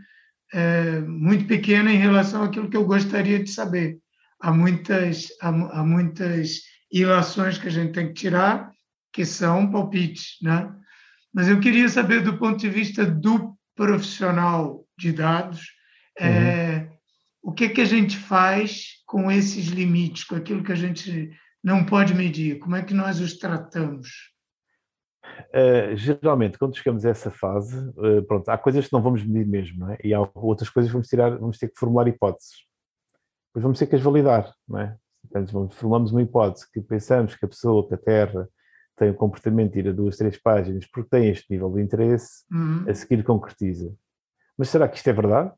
é, 0.54 1.00
muito 1.02 1.46
pequena 1.46 1.92
em 1.92 1.98
relação 1.98 2.44
àquilo 2.44 2.70
que 2.70 2.78
eu 2.78 2.86
gostaria 2.86 3.42
de 3.44 3.50
saber. 3.50 3.98
Há 4.40 4.52
muitas, 4.52 5.28
há, 5.42 5.50
há 5.50 5.84
muitas 5.84 6.62
ilações 6.92 7.58
que 7.58 7.68
a 7.68 7.72
gente 7.72 7.94
tem 7.94 8.08
que 8.08 8.14
tirar, 8.14 8.72
que 9.12 9.26
são 9.26 9.70
palpites, 9.70 10.38
né? 10.42 10.72
Mas 11.34 11.48
eu 11.48 11.60
queria 11.60 11.90
saber, 11.90 12.24
do 12.24 12.38
ponto 12.38 12.58
de 12.58 12.70
vista 12.70 13.06
do 13.06 13.58
profissional 13.76 14.86
de 14.98 15.12
dados, 15.12 15.62
uhum. 16.20 16.26
é, 16.26 16.90
o 17.42 17.52
que, 17.52 17.66
é 17.66 17.70
que 17.70 17.82
a 17.82 17.86
gente 17.86 18.18
faz 18.18 18.98
com 19.06 19.32
esses 19.32 19.68
limites, 19.68 20.24
com 20.24 20.36
aquilo 20.36 20.64
que 20.64 20.72
a 20.72 20.76
gente 20.76 21.30
não 21.64 21.84
pode 21.86 22.14
medir? 22.14 22.60
Como 22.60 22.76
é 22.76 22.82
que 22.82 22.94
nós 22.94 23.20
os 23.20 23.38
tratamos? 23.38 24.10
Uh, 25.50 25.96
geralmente, 25.96 26.58
quando 26.58 26.76
chegamos 26.76 27.06
a 27.06 27.10
essa 27.10 27.32
fase, 27.32 27.78
uh, 27.90 28.24
pronto, 28.28 28.50
há 28.50 28.58
coisas 28.58 28.88
que 28.88 28.94
não 28.94 29.02
vamos 29.02 29.24
medir 29.24 29.48
mesmo, 29.48 29.80
não 29.80 29.92
é? 29.92 29.98
e 30.04 30.14
há 30.14 30.20
outras 30.36 30.70
coisas 30.70 30.90
que 30.90 30.94
vamos, 30.94 31.08
tirar, 31.08 31.38
vamos 31.38 31.58
ter 31.58 31.68
que 31.70 31.80
formular 31.80 32.08
hipóteses. 32.08 32.66
Depois 33.50 33.64
vamos 33.64 33.80
ter 33.80 33.88
que 33.88 33.96
as 33.96 34.02
validar, 34.02 34.54
não 34.68 34.80
é? 34.80 34.96
Portanto, 35.22 35.70
formulamos 35.76 36.12
uma 36.12 36.22
hipótese 36.22 36.70
que 36.72 36.82
pensamos 36.82 37.36
que 37.36 37.46
a 37.46 37.48
pessoa, 37.48 37.88
que 37.88 37.96
a 37.96 37.98
Terra, 37.98 38.48
tem 38.98 39.12
o 39.12 39.16
comportamento 39.16 39.74
de 39.74 39.80
ir 39.80 39.90
a 39.90 39.92
duas, 39.92 40.18
três 40.18 40.38
páginas 40.42 40.86
porque 40.88 41.10
tem 41.10 41.30
este 41.30 41.52
nível 41.52 41.72
de 41.72 41.82
interesse, 41.82 42.44
uhum. 42.52 42.86
a 42.88 42.94
seguir 42.94 43.24
concretiza. 43.24 43.94
Mas 44.58 44.70
será 44.70 44.88
que 44.88 44.98
isto 44.98 45.08
é 45.08 45.14
verdade? 45.14 45.54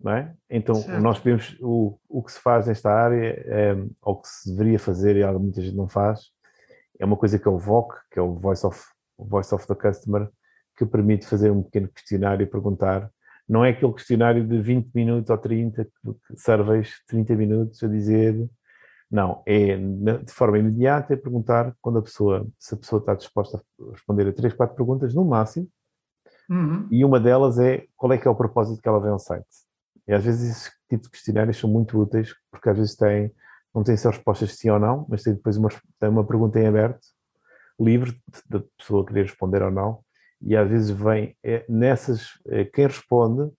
Não 0.00 0.12
é? 0.12 0.34
Então, 0.50 0.74
certo. 0.74 1.00
nós 1.00 1.18
podemos, 1.18 1.56
o, 1.60 1.96
o 2.08 2.22
que 2.24 2.32
se 2.32 2.40
faz 2.40 2.66
nesta 2.66 2.90
área, 2.90 3.44
é, 3.46 3.76
ou 4.02 4.20
que 4.20 4.28
se 4.28 4.50
deveria 4.50 4.78
fazer, 4.78 5.16
e 5.16 5.24
muita 5.38 5.62
gente 5.62 5.76
não 5.76 5.88
faz, 5.88 6.32
é 6.98 7.04
uma 7.04 7.16
coisa 7.16 7.38
que 7.38 7.46
é 7.46 7.50
o 7.50 7.58
VOC, 7.58 7.94
que 8.10 8.18
é 8.18 8.22
o 8.22 8.34
Voice 8.34 8.66
of, 8.66 8.80
o 9.16 9.24
Voice 9.24 9.54
of 9.54 9.66
the 9.66 9.74
Customer, 9.74 10.28
que 10.76 10.86
permite 10.86 11.26
fazer 11.26 11.50
um 11.50 11.62
pequeno 11.62 11.88
questionário 11.88 12.44
e 12.44 12.46
perguntar. 12.46 13.10
Não 13.48 13.64
é 13.64 13.70
aquele 13.70 13.92
questionário 13.92 14.46
de 14.46 14.60
20 14.60 14.90
minutos 14.94 15.30
ou 15.30 15.38
30, 15.38 15.84
que 15.84 15.90
serves 16.36 17.04
30 17.06 17.34
minutos 17.34 17.82
a 17.82 17.88
dizer 17.88 18.48
Não, 19.10 19.42
é 19.44 19.76
de 19.76 20.32
forma 20.32 20.58
imediata 20.58 21.12
é 21.12 21.16
perguntar 21.16 21.74
quando 21.82 21.98
a 21.98 22.02
pessoa, 22.02 22.46
se 22.58 22.74
a 22.74 22.78
pessoa 22.78 23.00
está 23.00 23.14
disposta 23.14 23.58
a 23.58 23.90
responder 23.90 24.28
a 24.28 24.32
três, 24.32 24.54
quatro 24.54 24.74
perguntas 24.74 25.14
no 25.14 25.24
máximo, 25.24 25.68
uhum. 26.48 26.86
e 26.90 27.04
uma 27.04 27.20
delas 27.20 27.58
é 27.58 27.84
qual 27.96 28.12
é 28.12 28.18
que 28.18 28.26
é 28.26 28.30
o 28.30 28.34
propósito 28.34 28.80
que 28.80 28.88
ela 28.88 29.00
vem 29.00 29.10
ao 29.10 29.18
site. 29.18 29.46
E 30.06 30.12
às 30.12 30.24
vezes 30.24 30.50
esse 30.50 30.72
tipo 30.88 31.04
de 31.04 31.10
questionários 31.10 31.58
são 31.58 31.68
muito 31.68 32.00
úteis, 32.00 32.34
porque 32.50 32.68
às 32.68 32.76
vezes 32.76 32.96
têm, 32.96 33.30
não 33.74 33.82
têm 33.82 33.96
só 33.96 34.10
respostas 34.10 34.56
sim 34.56 34.70
ou 34.70 34.78
não, 34.78 35.06
mas 35.08 35.22
tem 35.22 35.34
depois 35.34 35.56
uma, 35.56 35.68
tem 35.98 36.08
uma 36.08 36.26
pergunta 36.26 36.58
em 36.60 36.66
aberto, 36.66 37.00
livre 37.80 38.16
da 38.48 38.62
pessoa 38.78 39.04
querer 39.04 39.22
responder 39.22 39.62
ou 39.62 39.70
não, 39.70 40.00
e 40.40 40.56
às 40.56 40.68
vezes 40.68 40.90
vem 40.90 41.36
é, 41.42 41.64
nessas, 41.68 42.28
é, 42.46 42.64
quem 42.64 42.86
responde, 42.86 43.50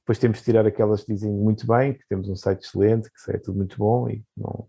depois 0.00 0.18
temos 0.18 0.38
de 0.38 0.44
tirar 0.44 0.66
aquelas 0.66 1.04
que 1.04 1.12
dizem 1.12 1.32
muito 1.32 1.66
bem, 1.66 1.94
que 1.94 2.06
temos 2.08 2.28
um 2.28 2.36
site 2.36 2.64
excelente, 2.64 3.08
que 3.08 3.30
é 3.30 3.38
tudo 3.38 3.56
muito 3.56 3.78
bom, 3.78 4.08
e 4.08 4.24
não, 4.36 4.66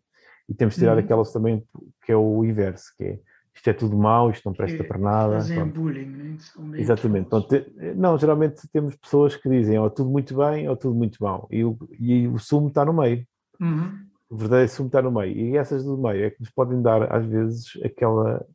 e 0.47 0.53
temos 0.53 0.75
de 0.75 0.81
tirar 0.81 0.93
uhum. 0.93 1.03
aquelas 1.03 1.31
também 1.31 1.63
que 2.05 2.11
é 2.11 2.15
o 2.15 2.43
inverso, 2.45 2.93
que 2.97 3.03
é 3.03 3.19
isto 3.55 3.69
é 3.69 3.73
tudo 3.73 3.95
mau, 3.95 4.31
isto 4.31 4.43
não 4.45 4.53
presta 4.53 4.77
que 4.77 4.83
para 4.83 4.97
nada. 4.97 5.33
Fazem 5.35 5.67
bullying, 5.67 6.05
né? 6.05 6.37
Exatamente. 6.79 7.29
não, 7.95 8.17
geralmente 8.17 8.67
temos 8.71 8.95
pessoas 8.95 9.35
que 9.35 9.47
dizem 9.47 9.77
ou 9.77 9.89
tudo 9.91 10.09
muito 10.09 10.35
bem 10.35 10.67
ou 10.67 10.75
tudo 10.75 10.95
muito 10.95 11.21
mau. 11.23 11.47
E 11.51 11.63
o, 11.63 11.77
e 11.99 12.27
o 12.27 12.39
sumo 12.39 12.69
está 12.69 12.83
no 12.83 12.93
meio. 12.93 13.25
Uhum. 13.61 14.07
O 14.33 14.37
verdadeiro 14.37 14.71
sumo 14.71 14.87
está 14.87 15.01
no 15.01 15.11
meio. 15.11 15.35
E 15.37 15.57
essas 15.57 15.83
do 15.83 15.97
meio 15.97 16.25
é 16.25 16.29
que 16.31 16.39
nos 16.39 16.49
podem 16.49 16.81
dar, 16.81 17.13
às 17.13 17.25
vezes, 17.25 17.79
aquela, 17.83 18.45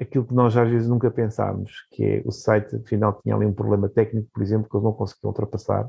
aquilo 0.00 0.24
que 0.24 0.34
nós 0.34 0.56
às 0.56 0.68
vezes 0.68 0.88
nunca 0.88 1.10
pensámos, 1.10 1.86
que 1.90 2.04
é 2.04 2.22
o 2.24 2.30
site, 2.30 2.76
afinal, 2.76 3.20
tinha 3.22 3.34
ali 3.34 3.44
um 3.44 3.52
problema 3.52 3.88
técnico, 3.88 4.28
por 4.32 4.42
exemplo, 4.42 4.68
que 4.68 4.76
eles 4.76 4.84
não 4.84 4.92
conseguiam 4.92 5.30
ultrapassar, 5.30 5.88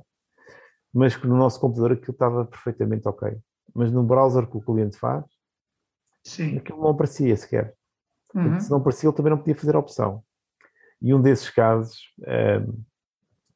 mas 0.94 1.16
que 1.16 1.28
no 1.28 1.38
nosso 1.38 1.60
computador 1.60 1.94
aquilo 1.94 2.12
estava 2.12 2.46
perfeitamente 2.46 3.08
ok. 3.08 3.38
Mas 3.74 3.92
no 3.92 4.04
browser 4.04 4.48
que 4.48 4.58
o 4.58 4.62
cliente 4.62 4.98
faz, 4.98 5.24
Sim. 6.24 6.58
Aquilo 6.58 6.82
não 6.82 6.90
aparecia 6.90 7.36
sequer. 7.36 7.74
Uhum. 8.34 8.60
Se 8.60 8.70
não 8.70 8.78
aparecia, 8.78 9.10
ele 9.10 9.16
também 9.16 9.32
não 9.32 9.38
podia 9.38 9.56
fazer 9.56 9.76
a 9.76 9.80
opção. 9.80 10.24
E 11.02 11.14
um 11.14 11.22
desses 11.22 11.50
casos 11.50 12.00
um, 12.20 12.84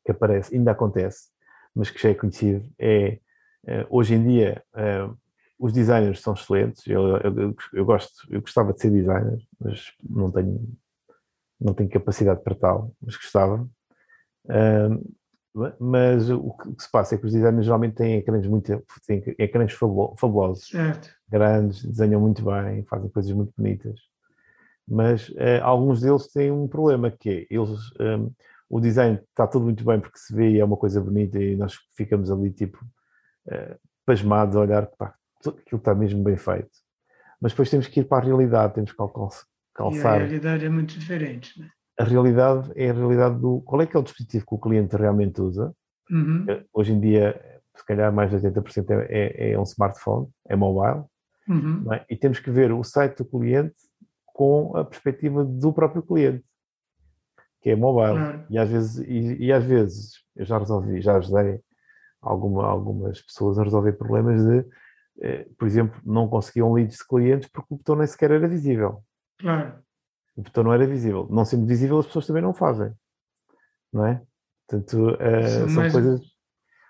que 0.03 0.11
aparece, 0.11 0.55
ainda 0.55 0.71
acontece, 0.71 1.29
mas 1.75 1.89
que 1.89 2.01
já 2.01 2.09
é 2.09 2.13
conhecido, 2.13 2.67
é 2.79 3.19
uh, 3.65 3.85
hoje 3.89 4.15
em 4.15 4.23
dia 4.23 4.63
uh, 4.73 5.15
os 5.59 5.71
designers 5.71 6.21
são 6.21 6.33
excelentes. 6.33 6.85
Eu, 6.87 7.17
eu, 7.17 7.55
eu, 7.73 7.85
gosto, 7.85 8.27
eu 8.29 8.41
gostava 8.41 8.73
de 8.73 8.81
ser 8.81 8.91
designer, 8.91 9.39
mas 9.59 9.93
não 10.07 10.31
tenho, 10.31 10.67
não 11.59 11.73
tenho 11.73 11.89
capacidade 11.89 12.41
para 12.41 12.55
tal, 12.55 12.91
mas 13.01 13.15
gostava. 13.15 13.67
Uh, 14.45 15.15
mas 15.79 16.31
o 16.31 16.51
que, 16.51 16.81
se 16.81 16.89
passa 16.89 17.13
é 17.13 17.17
que 17.17 17.25
os 17.25 17.31
designers 17.31 17.65
geralmente 17.65 17.93
têm 17.93 18.15
ecrãs 18.15 18.47
muito 18.47 18.83
têm 19.05 19.23
ecrãs 19.37 19.71
fabulosos, 19.71 20.67
certo. 20.67 21.11
grandes, 21.29 21.85
desenham 21.85 22.19
muito 22.19 22.43
bem, 22.43 22.83
fazem 22.85 23.09
coisas 23.09 23.31
muito 23.31 23.53
bonitas. 23.55 23.99
Mas 24.87 25.31
eh, 25.37 25.59
alguns 25.61 26.01
deles 26.01 26.27
têm 26.27 26.51
um 26.51 26.67
problema 26.67 27.11
que 27.11 27.29
é 27.29 27.55
eles 27.55 27.91
um, 27.99 28.31
o 28.69 28.79
design 28.79 29.19
está 29.29 29.45
tudo 29.45 29.65
muito 29.65 29.85
bem 29.85 29.99
porque 29.99 30.17
se 30.17 30.35
vê 30.35 30.51
e 30.51 30.59
é 30.59 30.65
uma 30.65 30.75
coisa 30.75 30.99
bonita 30.99 31.39
e 31.39 31.55
nós 31.55 31.75
ficamos 31.95 32.31
ali 32.31 32.51
tipo 32.51 32.83
uh, 33.47 33.79
pasmados 34.05 34.55
a 34.55 34.59
olhar 34.59 34.87
pá, 34.87 35.13
aquilo 35.49 35.79
está 35.79 35.93
mesmo 35.93 36.23
bem 36.23 36.37
feito. 36.37 36.71
Mas 37.41 37.51
depois 37.51 37.69
temos 37.69 37.87
que 37.87 37.99
ir 37.99 38.05
para 38.05 38.23
a 38.23 38.25
realidade, 38.25 38.73
temos 38.73 38.91
que 38.91 38.97
calçar. 38.97 40.19
E 40.19 40.23
a 40.23 40.25
realidade 40.25 40.65
é 40.65 40.69
muito 40.69 40.97
diferente, 40.97 41.59
né? 41.59 41.69
a 41.99 42.03
realidade 42.03 42.71
é 42.75 42.89
a 42.89 42.93
realidade 42.93 43.39
do 43.39 43.61
qual 43.61 43.81
é 43.81 43.85
que 43.85 43.95
é 43.95 43.99
o 43.99 44.03
dispositivo 44.03 44.45
que 44.45 44.55
o 44.55 44.59
cliente 44.59 44.95
realmente 44.95 45.41
usa. 45.41 45.73
Uhum. 46.09 46.45
Eh, 46.47 46.65
hoje 46.73 46.93
em 46.93 46.99
dia, 46.99 47.39
se 47.75 47.85
calhar 47.85 48.11
mais 48.11 48.29
de 48.29 48.37
80% 48.37 48.89
é, 48.89 49.07
é, 49.09 49.51
é 49.51 49.59
um 49.59 49.63
smartphone, 49.63 50.27
é 50.47 50.55
mobile, 50.55 51.03
uhum. 51.47 51.93
é? 51.93 52.05
e 52.09 52.15
temos 52.15 52.39
que 52.39 52.51
ver 52.51 52.71
o 52.71 52.83
site 52.83 53.17
do 53.17 53.25
cliente 53.25 53.75
com 54.25 54.75
a 54.75 54.83
perspectiva 54.83 55.45
do 55.45 55.71
próprio 55.71 56.01
cliente, 56.01 56.43
que 57.61 57.69
é 57.69 57.75
mobile. 57.75 58.19
Uhum. 58.19 58.45
E, 58.49 58.57
às 58.57 58.69
vezes, 58.69 58.97
e, 59.07 59.45
e, 59.45 59.53
às 59.53 59.63
vezes 59.63 60.13
eu 60.35 60.45
já 60.45 60.57
resolvi, 60.57 60.99
já 60.99 61.17
ajudei 61.17 61.59
alguma, 62.21 62.65
algumas 62.65 63.21
pessoas 63.21 63.59
a 63.59 63.63
resolver 63.63 63.93
problemas 63.93 64.43
de, 64.43 64.65
por 65.57 65.67
exemplo, 65.67 65.99
não 66.05 66.27
conseguiam 66.27 66.73
leads 66.73 66.97
de 66.97 67.07
clientes 67.07 67.49
porque 67.49 67.73
o 67.73 67.77
botão 67.77 67.95
nem 67.95 68.07
sequer 68.07 68.31
era 68.31 68.47
visível. 68.47 69.03
Claro 69.39 69.83
o 70.35 70.41
botão 70.41 70.63
não 70.63 70.73
era 70.73 70.85
visível. 70.85 71.27
Não 71.29 71.45
sendo 71.45 71.65
visível, 71.65 71.99
as 71.99 72.07
pessoas 72.07 72.27
também 72.27 72.41
não 72.41 72.53
fazem, 72.53 72.91
não 73.91 74.05
é? 74.05 74.21
Portanto, 74.67 75.11
uh, 75.11 75.69
são, 75.69 75.75
mais... 75.75 75.93
coisas, 75.93 76.21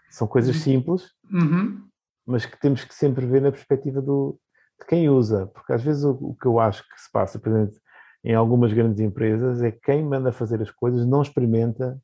são 0.10 0.28
coisas 0.28 0.56
simples, 0.58 1.12
uhum. 1.32 1.86
mas 2.26 2.46
que 2.46 2.60
temos 2.60 2.84
que 2.84 2.94
sempre 2.94 3.26
ver 3.26 3.42
na 3.42 3.52
perspectiva 3.52 4.02
do, 4.02 4.40
de 4.80 4.88
quem 4.88 5.10
usa, 5.10 5.48
porque 5.48 5.74
às 5.74 5.84
vezes 5.84 6.04
o, 6.04 6.12
o 6.12 6.36
que 6.36 6.46
eu 6.46 6.60
acho 6.60 6.84
que 6.84 7.02
se 7.02 7.12
passa, 7.12 7.40
por 7.40 7.52
exemplo, 7.52 7.76
em 8.24 8.34
algumas 8.34 8.72
grandes 8.72 9.00
empresas, 9.02 9.62
é 9.62 9.72
quem 9.72 10.04
manda 10.04 10.32
fazer 10.32 10.62
as 10.62 10.72
coisas 10.72 11.06
não 11.06 11.22
experimenta 11.22 12.00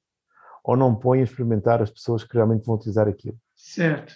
ou 0.64 0.76
não 0.76 0.94
põe 0.94 1.22
a 1.22 1.24
experimentar 1.24 1.82
as 1.82 1.90
pessoas 1.90 2.24
que 2.24 2.34
realmente 2.34 2.66
vão 2.66 2.76
utilizar 2.76 3.08
aquilo. 3.08 3.38
Certo. 3.56 4.14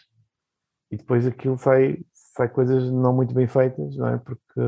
E 0.93 0.97
depois 0.97 1.25
aquilo 1.25 1.57
sai, 1.57 2.05
sai 2.13 2.47
coisas 2.47 2.91
não 2.91 3.15
muito 3.15 3.33
bem 3.33 3.47
feitas, 3.47 3.97
não 3.97 4.09
é? 4.09 4.19
Porque 4.19 4.61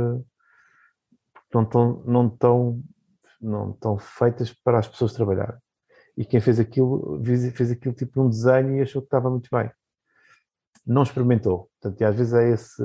não 1.53 1.61
estão, 1.61 2.03
não 2.03 2.27
estão, 2.27 2.83
não 3.39 3.69
estão 3.69 3.99
feitas 3.99 4.51
para 4.51 4.79
as 4.79 4.87
pessoas 4.87 5.13
trabalharem. 5.13 5.59
E 6.17 6.25
quem 6.25 6.41
fez 6.41 6.59
aquilo, 6.59 7.21
fez 7.53 7.69
aquilo 7.69 7.93
tipo 7.93 8.23
um 8.23 8.27
desenho 8.27 8.75
e 8.75 8.81
achou 8.81 9.03
que 9.03 9.05
estava 9.05 9.29
muito 9.29 9.47
bem. 9.51 9.69
Não 10.83 11.03
experimentou. 11.03 11.69
Portanto, 11.79 12.01
e 12.01 12.03
às 12.03 12.15
vezes 12.15 12.33
é 12.33 12.49
esse 12.49 12.83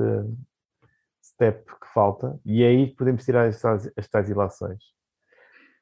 step 1.23 1.65
que 1.65 1.87
falta 1.95 2.39
e 2.45 2.61
é 2.61 2.67
aí 2.67 2.89
que 2.91 2.95
podemos 2.95 3.25
tirar 3.25 3.47
as 3.47 3.59
tais, 3.59 3.91
as 3.97 4.07
tais 4.07 4.29
ilações. 4.29 4.83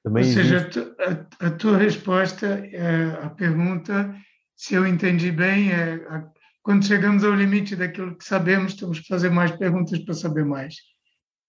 Também 0.02 0.24
Ou 0.24 0.32
seja, 0.32 0.56
existe... 0.56 0.80
a, 0.80 1.48
a, 1.48 1.52
tua 1.52 1.76
resposta 1.76 2.48
é, 2.48 3.22
à 3.22 3.30
pergunta, 3.30 4.16
se 4.56 4.76
eu 4.76 4.88
entendi 4.88 5.30
bem, 5.30 5.74
é 5.74 5.96
a, 6.08 6.39
quando 6.62 6.86
chegamos 6.86 7.24
ao 7.24 7.34
limite 7.34 7.76
daquilo 7.76 8.16
que 8.16 8.24
sabemos, 8.24 8.76
temos 8.76 9.00
que 9.00 9.08
fazer 9.08 9.30
mais 9.30 9.52
perguntas 9.52 10.00
para 10.00 10.14
saber 10.14 10.46
mais. 10.46 10.76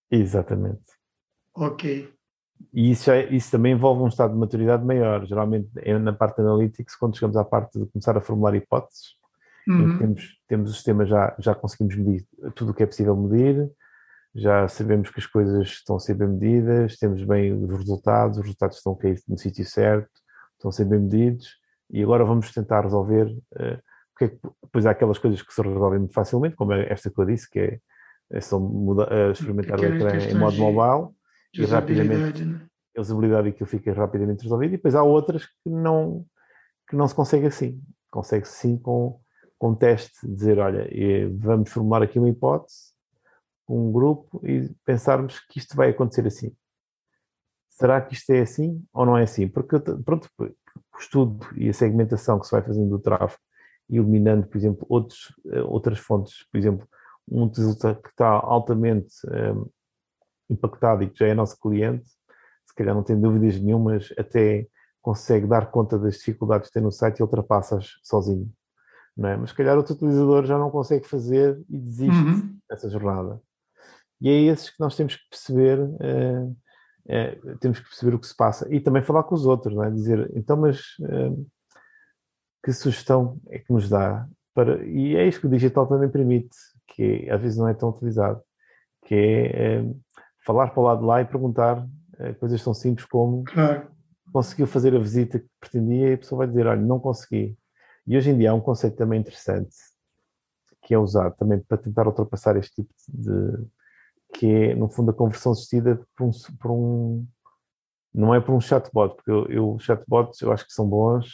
Exatamente. 0.09 0.83
Ok. 1.55 2.11
E 2.73 2.91
isso, 2.91 3.05
já, 3.05 3.21
isso 3.23 3.51
também 3.51 3.73
envolve 3.73 4.03
um 4.03 4.07
estado 4.07 4.33
de 4.33 4.39
maturidade 4.39 4.85
maior. 4.85 5.25
Geralmente 5.25 5.69
é 5.77 5.97
na 5.97 6.13
parte 6.13 6.37
de 6.37 6.41
analytics, 6.43 6.95
quando 6.95 7.15
chegamos 7.15 7.35
à 7.35 7.43
parte 7.43 7.79
de 7.79 7.85
começar 7.87 8.17
a 8.17 8.21
formular 8.21 8.55
hipóteses, 8.55 9.15
uhum. 9.67 9.97
temos, 9.97 10.39
temos 10.47 10.71
o 10.71 10.73
sistema, 10.73 11.05
já, 11.05 11.35
já 11.39 11.55
conseguimos 11.55 11.95
medir 11.95 12.25
tudo 12.55 12.71
o 12.71 12.73
que 12.73 12.83
é 12.83 12.85
possível 12.85 13.15
medir, 13.15 13.69
já 14.33 14.67
sabemos 14.67 15.09
que 15.09 15.19
as 15.19 15.25
coisas 15.25 15.67
estão 15.67 15.97
a 15.97 15.99
ser 15.99 16.13
bem 16.13 16.27
medidas, 16.27 16.97
temos 16.97 17.23
bem 17.23 17.51
os 17.53 17.69
resultados, 17.69 18.37
os 18.37 18.43
resultados 18.43 18.77
estão 18.77 18.93
a 18.93 18.97
cair 18.97 19.19
no 19.27 19.37
sítio 19.37 19.65
certo, 19.65 20.09
estão 20.53 20.69
a 20.69 20.71
ser 20.71 20.85
bem 20.85 20.99
medidos, 20.99 21.57
e 21.89 22.01
agora 22.01 22.23
vamos 22.23 22.51
tentar 22.51 22.81
resolver, 22.81 23.27
uh, 23.27 23.81
porque 24.29 24.55
depois 24.63 24.85
há 24.85 24.91
aquelas 24.91 25.17
coisas 25.17 25.41
que 25.41 25.53
se 25.53 25.61
resolvem 25.61 25.99
muito 25.99 26.13
facilmente, 26.13 26.55
como 26.55 26.73
é 26.73 26.91
esta 26.91 27.09
que 27.09 27.19
eu 27.19 27.25
disse, 27.25 27.49
que 27.49 27.59
é, 27.59 27.79
é 28.31 28.41
só 28.41 28.59
muda, 28.59 29.03
uh, 29.03 29.31
experimentar 29.31 29.79
o 29.79 29.85
ecrã 29.85 30.17
em 30.17 30.35
modo 30.35 30.57
mobile, 30.57 31.13
e 31.53 31.65
rapidamente 31.65 32.45
né? 32.45 32.65
a 32.97 33.01
usabilidade 33.01 33.49
aquilo 33.49 33.69
fica 33.69 33.93
rapidamente 33.93 34.43
resolvido. 34.43 34.73
E 34.73 34.77
depois 34.77 34.95
há 34.95 35.03
outras 35.03 35.45
que 35.45 35.69
não 35.69 36.25
que 36.89 36.95
não 36.95 37.07
se 37.07 37.15
consegue 37.15 37.47
assim. 37.47 37.81
Consegue 38.09 38.47
sim 38.47 38.77
com 38.77 39.19
com 39.57 39.75
teste 39.75 40.27
dizer 40.27 40.57
olha 40.59 40.87
vamos 41.37 41.71
formular 41.71 42.01
aqui 42.01 42.17
uma 42.17 42.29
hipótese 42.29 42.91
um 43.69 43.91
grupo 43.91 44.41
e 44.45 44.69
pensarmos 44.83 45.39
que 45.39 45.59
isto 45.59 45.75
vai 45.75 45.91
acontecer 45.91 46.25
assim. 46.25 46.53
Será 47.69 48.01
que 48.01 48.13
isto 48.13 48.29
é 48.31 48.41
assim 48.41 48.83
ou 48.91 49.05
não 49.05 49.17
é 49.17 49.23
assim? 49.23 49.47
Porque 49.47 49.79
pronto 50.03 50.29
o 50.39 50.97
estudo 50.99 51.47
e 51.55 51.69
a 51.69 51.73
segmentação 51.73 52.39
que 52.39 52.45
se 52.45 52.51
vai 52.51 52.61
fazendo 52.61 52.89
do 52.89 52.99
tráfego 52.99 53.41
eliminando 53.91 54.47
por 54.47 54.57
exemplo 54.57 54.85
outros 54.89 55.33
eh, 55.51 55.61
outras 55.61 55.99
fontes 55.99 56.45
por 56.51 56.57
exemplo 56.57 56.87
um 57.29 57.47
resultado 57.47 58.01
que 58.01 58.09
está 58.09 58.27
altamente 58.27 59.13
um, 59.27 59.69
impactado 60.49 61.03
e 61.03 61.09
que 61.09 61.19
já 61.19 61.27
é 61.27 61.33
nosso 61.33 61.57
cliente, 61.59 62.07
se 62.65 62.75
calhar 62.75 62.93
não 62.93 63.03
tem 63.03 63.19
dúvidas 63.19 63.59
nenhumas, 63.59 64.13
até 64.17 64.67
consegue 65.01 65.47
dar 65.47 65.71
conta 65.71 65.97
das 65.97 66.15
dificuldades 66.15 66.67
que 66.67 66.73
tem 66.73 66.83
no 66.83 66.91
site 66.91 67.19
e 67.19 67.23
ultrapassa-as 67.23 67.93
sozinho. 68.03 68.51
Não 69.15 69.29
é? 69.29 69.37
Mas 69.37 69.49
se 69.49 69.55
calhar 69.55 69.75
outro 69.77 69.93
utilizador 69.93 70.45
já 70.45 70.57
não 70.57 70.69
consegue 70.69 71.07
fazer 71.07 71.59
e 71.69 71.77
desiste 71.77 72.15
uhum. 72.15 72.57
dessa 72.69 72.89
jornada. 72.89 73.41
E 74.19 74.29
é 74.29 74.41
esses 74.43 74.69
que 74.69 74.79
nós 74.79 74.95
temos 74.95 75.15
que 75.15 75.29
perceber, 75.29 75.79
uh, 75.79 76.49
uh, 76.49 77.57
temos 77.59 77.79
que 77.79 77.87
perceber 77.87 78.15
o 78.15 78.19
que 78.19 78.27
se 78.27 78.35
passa 78.35 78.67
e 78.73 78.79
também 78.79 79.01
falar 79.01 79.23
com 79.23 79.33
os 79.33 79.45
outros, 79.45 79.73
não 79.73 79.83
é? 79.83 79.89
dizer, 79.89 80.31
então, 80.35 80.55
mas 80.55 80.79
uh, 80.99 81.47
que 82.63 82.73
sugestão 82.73 83.39
é 83.49 83.59
que 83.59 83.71
nos 83.71 83.89
dá? 83.89 84.27
Para, 84.53 84.83
e 84.85 85.15
é 85.15 85.27
isto 85.27 85.41
que 85.41 85.47
o 85.47 85.49
digital 85.49 85.87
também 85.87 86.09
permite, 86.09 86.55
que 86.87 87.29
às 87.29 87.41
vezes 87.41 87.57
não 87.57 87.67
é 87.67 87.73
tão 87.73 87.89
utilizado, 87.89 88.41
que 89.05 89.15
é 89.15 89.85
falar 90.45 90.69
para 90.69 90.79
o 90.79 90.83
lado 90.83 90.99
de 90.99 91.05
lá 91.05 91.21
e 91.21 91.25
perguntar 91.25 91.79
uh, 91.79 92.35
coisas 92.39 92.63
tão 92.63 92.73
simples 92.73 93.05
como 93.05 93.43
claro. 93.43 93.89
conseguiu 94.31 94.67
fazer 94.67 94.95
a 94.95 94.99
visita 94.99 95.39
que 95.39 95.47
pretendia 95.59 96.09
e 96.09 96.13
a 96.13 96.17
pessoa 96.17 96.39
vai 96.39 96.47
dizer, 96.47 96.67
olha, 96.67 96.81
não 96.81 96.99
consegui. 96.99 97.57
E 98.05 98.17
hoje 98.17 98.31
em 98.31 98.37
dia 98.37 98.51
há 98.51 98.53
um 98.53 98.61
conceito 98.61 98.97
também 98.97 99.19
interessante 99.19 99.75
que 100.83 100.93
é 100.93 100.97
usado 100.97 101.35
também 101.37 101.59
para 101.59 101.77
tentar 101.77 102.07
ultrapassar 102.07 102.57
este 102.57 102.81
tipo 102.81 102.93
de, 103.07 103.67
que 104.33 104.47
é, 104.47 104.75
no 104.75 104.89
fundo, 104.89 105.11
a 105.11 105.13
conversão 105.13 105.51
assistida 105.51 106.01
por 106.17 106.25
um, 106.25 106.31
por 106.59 106.71
um 106.71 107.27
não 108.13 108.35
é 108.35 108.41
por 108.41 108.53
um 108.53 108.59
chatbot, 108.59 109.15
porque 109.15 109.31
eu, 109.31 109.45
eu 109.45 109.79
chatbots 109.79 110.41
eu 110.41 110.51
acho 110.51 110.65
que 110.65 110.73
são 110.73 110.87
bons, 110.87 111.29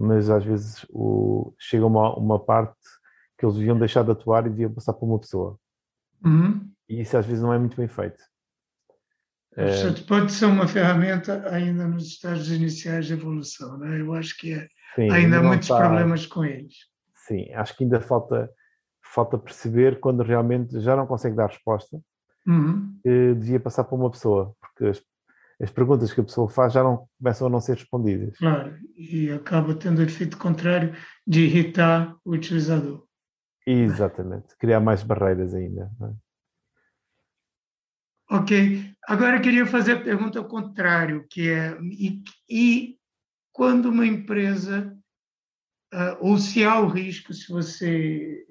mas 0.00 0.30
às 0.30 0.42
vezes 0.42 0.86
o, 0.88 1.54
chega 1.58 1.84
uma, 1.84 2.16
uma 2.16 2.38
parte 2.38 2.74
que 3.38 3.44
eles 3.44 3.56
deviam 3.56 3.78
deixar 3.78 4.02
de 4.02 4.10
atuar 4.10 4.46
e 4.46 4.50
deviam 4.50 4.72
passar 4.72 4.94
por 4.94 5.06
uma 5.06 5.18
pessoa. 5.18 5.58
Uhum. 6.24 6.70
E 6.88 7.02
isso 7.02 7.18
às 7.18 7.26
vezes 7.26 7.42
não 7.42 7.52
é 7.52 7.58
muito 7.58 7.76
bem 7.76 7.86
feito. 7.86 8.18
O 9.56 9.68
chatbot 9.68 10.32
são 10.32 10.52
uma 10.52 10.66
ferramenta 10.66 11.46
ainda 11.50 11.86
nos 11.86 12.06
estágios 12.06 12.50
iniciais 12.50 13.06
de 13.06 13.12
evolução, 13.12 13.76
né? 13.76 14.00
eu 14.00 14.14
acho 14.14 14.38
que 14.38 14.54
é, 14.54 14.66
Sim, 14.94 15.10
ainda 15.10 15.38
há 15.38 15.42
muitos 15.42 15.68
está... 15.68 15.78
problemas 15.78 16.24
com 16.24 16.44
eles. 16.44 16.74
Sim, 17.26 17.52
acho 17.52 17.76
que 17.76 17.84
ainda 17.84 18.00
falta, 18.00 18.50
falta 19.02 19.36
perceber 19.36 20.00
quando 20.00 20.22
realmente 20.22 20.80
já 20.80 20.96
não 20.96 21.06
consegue 21.06 21.36
dar 21.36 21.48
resposta, 21.48 22.00
uhum. 22.46 22.96
que 23.02 23.34
devia 23.34 23.60
passar 23.60 23.84
por 23.84 23.96
uma 23.96 24.10
pessoa, 24.10 24.54
porque 24.60 24.86
as, 24.86 25.02
as 25.60 25.70
perguntas 25.70 26.12
que 26.12 26.20
a 26.20 26.24
pessoa 26.24 26.48
faz 26.48 26.72
já 26.72 26.82
não 26.82 27.06
começam 27.18 27.46
a 27.46 27.50
não 27.50 27.60
ser 27.60 27.74
respondidas. 27.74 28.36
Claro, 28.38 28.78
e 28.96 29.30
acaba 29.30 29.74
tendo 29.74 29.98
o 29.98 30.02
efeito 30.02 30.38
contrário 30.38 30.94
de 31.26 31.42
irritar 31.42 32.16
o 32.24 32.32
utilizador. 32.32 33.04
Exatamente, 33.66 34.56
criar 34.58 34.80
mais 34.80 35.02
barreiras 35.02 35.54
ainda. 35.54 35.90
É? 36.02 36.30
Ok, 38.36 38.94
agora 39.06 39.36
eu 39.36 39.42
queria 39.42 39.66
fazer 39.66 39.92
a 39.92 40.00
pergunta 40.00 40.38
ao 40.38 40.48
contrário, 40.48 41.26
que 41.28 41.50
é, 41.50 41.76
e, 41.82 42.22
e 42.48 42.96
quando 43.52 43.90
uma 43.90 44.06
empresa, 44.06 44.96
uh, 45.92 46.16
ou 46.20 46.38
se 46.38 46.64
há 46.64 46.80
o 46.80 46.88
risco, 46.88 47.34
se 47.34 47.52
você, 47.52 48.46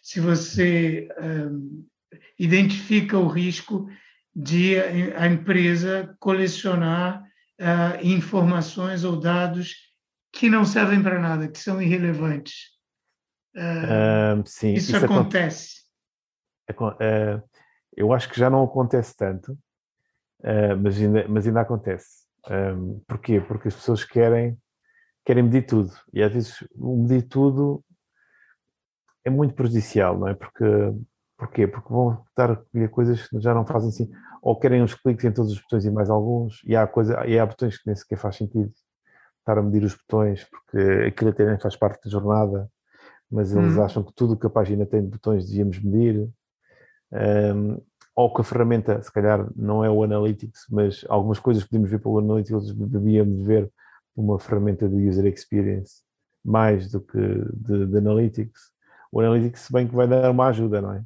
se 0.00 0.20
você 0.20 1.08
um, 1.20 1.84
identifica 2.38 3.18
o 3.18 3.26
risco 3.26 3.88
de 4.34 4.78
a 5.14 5.26
empresa 5.28 6.16
colecionar 6.18 7.22
uh, 7.60 8.04
informações 8.04 9.04
ou 9.04 9.18
dados 9.18 9.76
que 10.32 10.50
não 10.50 10.64
servem 10.64 11.02
para 11.02 11.20
nada, 11.20 11.48
que 11.48 11.58
são 11.58 11.80
irrelevantes. 11.80 12.74
Uh, 13.54 14.42
sim, 14.44 14.72
isso, 14.74 14.96
isso 14.96 15.04
acontece. 15.04 15.84
Uh, 16.70 17.40
eu 17.96 18.12
acho 18.12 18.28
que 18.28 18.38
já 18.38 18.50
não 18.50 18.64
acontece 18.64 19.16
tanto, 19.16 19.56
mas, 20.82 21.00
ainda, 21.00 21.28
mas 21.28 21.46
ainda 21.46 21.60
acontece. 21.60 22.24
Um, 22.50 23.00
porquê? 23.06 23.40
Porque 23.40 23.68
as 23.68 23.74
pessoas 23.74 24.04
querem, 24.04 24.58
querem 25.24 25.44
medir 25.44 25.64
tudo. 25.64 25.92
E 26.12 26.20
às 26.22 26.32
vezes 26.32 26.64
o 26.74 26.96
medir 26.96 27.22
tudo 27.22 27.84
é 29.24 29.30
muito 29.30 29.54
prejudicial, 29.54 30.18
não 30.18 30.28
é? 30.28 30.34
Porque 30.34 30.64
Porquê? 31.36 31.66
Porque 31.66 31.92
vão 31.92 32.22
estar 32.28 32.50
a 32.50 32.54
recolher 32.54 32.88
coisas 32.90 33.28
que 33.28 33.40
já 33.40 33.52
não 33.54 33.66
fazem 33.66 33.88
assim, 33.88 34.10
ou 34.40 34.58
querem 34.58 34.82
os 34.82 34.94
cliques 34.94 35.24
em 35.24 35.32
todos 35.32 35.52
os 35.52 35.60
botões 35.60 35.84
e 35.84 35.90
mais 35.90 36.08
alguns, 36.08 36.60
e 36.64 36.76
há, 36.76 36.86
coisa, 36.86 37.26
e 37.26 37.38
há 37.38 37.44
botões 37.44 37.76
que 37.76 37.86
nem 37.86 37.96
sequer 37.96 38.18
faz 38.18 38.36
sentido 38.36 38.72
estar 39.40 39.58
a 39.58 39.62
medir 39.62 39.84
os 39.84 39.94
botões, 39.94 40.44
porque 40.44 41.06
aquilo 41.06 41.30
até 41.30 41.44
nem 41.44 41.58
faz 41.58 41.76
parte 41.76 42.04
da 42.04 42.10
jornada, 42.10 42.70
mas 43.30 43.54
eles 43.54 43.76
hum. 43.76 43.82
acham 43.82 44.02
que 44.02 44.12
tudo 44.14 44.34
o 44.34 44.36
que 44.36 44.46
a 44.46 44.50
página 44.50 44.86
tem 44.86 45.02
de 45.02 45.08
botões 45.08 45.46
devíamos 45.46 45.78
medir. 45.80 46.28
Um, 47.12 47.80
ou 48.16 48.32
que 48.32 48.40
a 48.40 48.44
ferramenta, 48.44 49.02
se 49.02 49.12
calhar, 49.12 49.46
não 49.56 49.84
é 49.84 49.90
o 49.90 50.04
Analytics, 50.04 50.66
mas 50.70 51.04
algumas 51.08 51.40
coisas 51.40 51.64
podemos 51.64 51.90
ver 51.90 51.98
pelo 51.98 52.18
Analytics, 52.20 52.72
devíamos 52.72 53.44
ver 53.44 53.70
uma 54.16 54.38
ferramenta 54.38 54.88
de 54.88 55.08
User 55.08 55.26
Experience 55.26 56.02
mais 56.44 56.90
do 56.90 57.00
que 57.00 57.18
de, 57.18 57.86
de 57.86 57.98
Analytics. 57.98 58.72
O 59.10 59.20
Analytics, 59.20 59.62
se 59.62 59.72
bem 59.72 59.88
que 59.88 59.94
vai 59.94 60.06
dar 60.06 60.30
uma 60.30 60.46
ajuda, 60.46 60.80
não 60.80 60.92
é? 60.92 61.02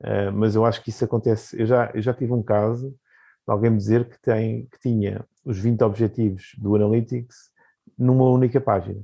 Uh, 0.00 0.32
mas 0.32 0.54
eu 0.54 0.64
acho 0.64 0.82
que 0.82 0.90
isso 0.90 1.04
acontece. 1.04 1.60
Eu 1.60 1.66
já, 1.66 1.90
eu 1.94 2.02
já 2.02 2.12
tive 2.12 2.32
um 2.32 2.42
caso 2.42 2.90
de 2.90 3.52
alguém 3.52 3.70
me 3.70 3.78
dizer 3.78 4.08
que, 4.08 4.20
tem, 4.20 4.66
que 4.66 4.78
tinha 4.80 5.24
os 5.44 5.58
20 5.58 5.82
objetivos 5.82 6.52
do 6.58 6.74
Analytics 6.74 7.50
numa 7.96 8.28
única 8.28 8.60
página. 8.60 9.02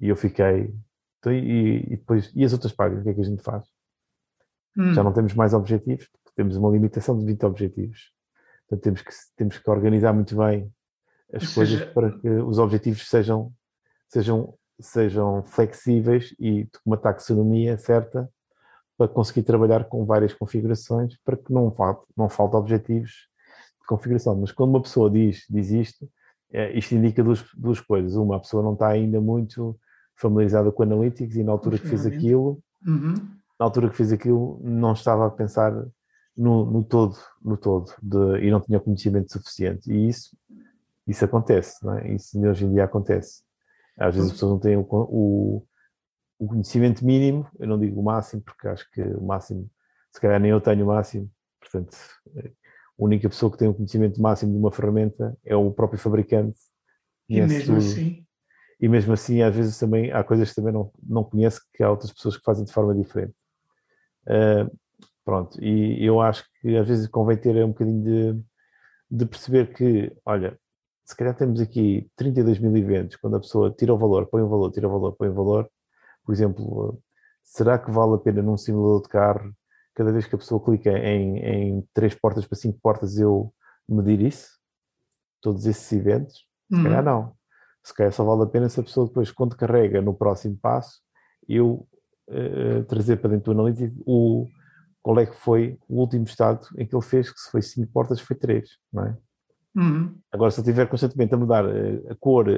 E 0.00 0.08
eu 0.08 0.16
fiquei. 0.16 0.74
Então, 1.18 1.32
e, 1.32 1.84
e, 1.84 1.96
depois, 1.96 2.30
e 2.34 2.44
as 2.44 2.52
outras 2.52 2.72
páginas, 2.72 3.00
o 3.00 3.04
que 3.04 3.10
é 3.10 3.14
que 3.14 3.20
a 3.20 3.24
gente 3.24 3.42
faz? 3.42 3.64
Hum. 4.76 4.92
Já 4.92 5.02
não 5.02 5.12
temos 5.12 5.34
mais 5.34 5.54
objetivos, 5.54 6.08
temos 6.34 6.56
uma 6.56 6.70
limitação 6.70 7.16
de 7.18 7.24
20 7.24 7.44
objetivos. 7.44 8.12
Portanto, 8.68 8.82
temos 8.82 9.02
que, 9.02 9.10
temos 9.36 9.58
que 9.58 9.70
organizar 9.70 10.12
muito 10.12 10.36
bem 10.36 10.72
as 11.32 11.48
Ou 11.48 11.54
coisas 11.54 11.78
seja... 11.78 11.92
para 11.92 12.18
que 12.18 12.28
os 12.28 12.58
objetivos 12.58 13.08
sejam, 13.08 13.52
sejam, 14.08 14.54
sejam 14.80 15.44
flexíveis 15.44 16.34
e 16.38 16.66
com 16.66 16.90
uma 16.90 16.96
taxonomia 16.96 17.78
certa 17.78 18.28
para 18.96 19.08
conseguir 19.08 19.42
trabalhar 19.42 19.84
com 19.84 20.04
várias 20.04 20.32
configurações 20.32 21.16
para 21.24 21.36
que 21.36 21.52
não 21.52 21.70
falte, 21.72 22.02
não 22.16 22.28
falte 22.28 22.56
objetivos 22.56 23.10
de 23.80 23.86
configuração. 23.86 24.36
Mas 24.36 24.52
quando 24.52 24.70
uma 24.70 24.82
pessoa 24.82 25.10
diz, 25.10 25.44
diz 25.48 25.70
isto, 25.70 26.08
é, 26.52 26.76
isto 26.76 26.94
indica 26.94 27.24
duas, 27.24 27.44
duas 27.56 27.80
coisas. 27.80 28.14
Uma, 28.14 28.36
a 28.36 28.40
pessoa 28.40 28.62
não 28.62 28.74
está 28.74 28.88
ainda 28.88 29.20
muito 29.20 29.78
familiarizada 30.16 30.70
com 30.70 30.82
Analytics 30.82 31.36
e 31.36 31.42
na 31.42 31.52
altura 31.52 31.78
que 31.78 31.88
fez 31.88 32.06
aquilo, 32.06 32.62
uhum. 32.86 33.14
na 33.58 33.66
altura 33.66 33.88
que 33.88 33.96
fez 33.96 34.12
aquilo, 34.12 34.60
não 34.62 34.92
estava 34.92 35.26
a 35.26 35.30
pensar 35.30 35.72
no, 36.36 36.64
no 36.64 36.84
todo, 36.84 37.16
no 37.42 37.56
todo, 37.56 37.92
de, 38.02 38.46
e 38.46 38.50
não 38.50 38.60
tinha 38.60 38.78
conhecimento 38.78 39.32
suficiente. 39.32 39.92
E 39.92 40.08
isso, 40.08 40.36
isso 41.06 41.24
acontece, 41.24 41.84
não 41.84 41.98
é? 41.98 42.14
Isso 42.14 42.38
hoje 42.40 42.64
em 42.66 42.72
dia 42.72 42.84
acontece. 42.84 43.42
Às 43.98 44.14
vezes 44.14 44.30
as 44.30 44.34
pessoas 44.34 44.52
não 44.52 44.58
têm 44.58 44.76
o, 44.76 44.86
o, 44.90 45.64
o 46.42 46.48
conhecimento 46.48 47.06
mínimo, 47.06 47.48
eu 47.56 47.68
não 47.68 47.78
digo 47.78 48.00
o 48.00 48.02
máximo, 48.02 48.42
porque 48.42 48.66
acho 48.66 48.90
que 48.90 49.00
o 49.00 49.22
máximo, 49.22 49.70
se 50.10 50.20
calhar 50.20 50.40
nem 50.40 50.50
eu 50.50 50.60
tenho 50.60 50.84
o 50.84 50.88
máximo, 50.88 51.30
portanto, 51.60 51.96
a 52.36 52.50
única 52.98 53.28
pessoa 53.28 53.52
que 53.52 53.58
tem 53.58 53.68
o 53.68 53.74
conhecimento 53.74 54.20
máximo 54.20 54.50
de 54.50 54.58
uma 54.58 54.72
ferramenta 54.72 55.38
é 55.44 55.54
o 55.54 55.70
próprio 55.70 56.00
fabricante. 56.00 56.58
E 57.28 57.40
mesmo 57.40 57.76
tudo. 57.76 57.78
assim. 57.78 58.26
E 58.80 58.88
mesmo 58.88 59.12
assim, 59.12 59.40
às 59.40 59.54
vezes 59.54 59.78
também 59.78 60.10
há 60.10 60.24
coisas 60.24 60.48
que 60.48 60.56
também 60.56 60.72
não, 60.72 60.90
não 61.00 61.22
conhece, 61.22 61.60
que 61.72 61.80
há 61.80 61.88
outras 61.88 62.12
pessoas 62.12 62.36
que 62.36 62.42
fazem 62.42 62.64
de 62.64 62.72
forma 62.72 62.92
diferente. 62.92 63.34
Uh, 64.26 64.76
pronto, 65.24 65.62
e 65.62 66.04
eu 66.04 66.20
acho 66.20 66.44
que 66.60 66.76
às 66.76 66.88
vezes 66.88 67.06
convém 67.06 67.36
ter 67.36 67.64
um 67.64 67.68
bocadinho 67.68 68.02
de, 68.02 68.44
de 69.08 69.26
perceber 69.26 69.72
que, 69.72 70.12
olha, 70.26 70.58
se 71.04 71.16
calhar 71.16 71.36
temos 71.36 71.60
aqui 71.60 72.10
32 72.16 72.58
mil 72.58 72.76
eventos, 72.76 73.14
quando 73.14 73.36
a 73.36 73.40
pessoa 73.40 73.70
tira 73.70 73.94
o 73.94 73.98
valor, 73.98 74.26
põe 74.26 74.42
o 74.42 74.48
valor, 74.48 74.72
tira 74.72 74.88
o 74.88 74.90
valor, 74.90 75.12
põe 75.12 75.28
o 75.28 75.34
valor, 75.34 75.70
por 76.24 76.32
exemplo, 76.32 77.02
será 77.42 77.78
que 77.78 77.90
vale 77.90 78.14
a 78.14 78.18
pena 78.18 78.42
num 78.42 78.56
simulador 78.56 79.02
de 79.02 79.08
carro, 79.08 79.52
cada 79.94 80.12
vez 80.12 80.26
que 80.26 80.34
a 80.34 80.38
pessoa 80.38 80.62
clica 80.62 80.90
em, 80.90 81.38
em 81.38 81.88
três 81.92 82.14
portas 82.14 82.46
para 82.46 82.58
cinco 82.58 82.78
portas, 82.80 83.18
eu 83.18 83.52
medir 83.88 84.20
isso? 84.20 84.58
Todos 85.40 85.66
esses 85.66 85.90
eventos? 85.92 86.46
Se 86.70 86.76
uhum. 86.76 86.84
calhar 86.84 87.04
não. 87.04 87.34
Se 87.84 87.92
calhar 87.94 88.12
só 88.12 88.24
vale 88.24 88.42
a 88.44 88.46
pena 88.46 88.68
se 88.68 88.80
a 88.80 88.82
pessoa 88.82 89.06
depois, 89.06 89.30
quando 89.30 89.56
carrega 89.56 90.00
no 90.00 90.14
próximo 90.14 90.56
passo, 90.56 91.00
eu 91.48 91.86
uh, 92.28 92.84
trazer 92.84 93.16
para 93.16 93.30
dentro 93.30 93.52
do 93.52 93.60
analítico 93.60 94.02
o, 94.06 94.48
qual 95.02 95.18
é 95.18 95.26
que 95.26 95.36
foi 95.36 95.78
o 95.88 96.00
último 96.00 96.24
estado 96.24 96.66
em 96.78 96.86
que 96.86 96.94
ele 96.94 97.04
fez, 97.04 97.30
que 97.30 97.40
se 97.40 97.50
foi 97.50 97.60
cinco 97.60 97.92
portas, 97.92 98.20
foi 98.20 98.36
três, 98.36 98.78
não 98.92 99.04
é? 99.04 99.16
Uhum. 99.74 100.16
Agora, 100.30 100.50
se 100.50 100.60
eu 100.60 100.62
estiver 100.62 100.86
constantemente 100.86 101.34
a 101.34 101.36
mudar 101.36 101.64
uh, 101.66 102.12
a 102.12 102.14
cor, 102.14 102.48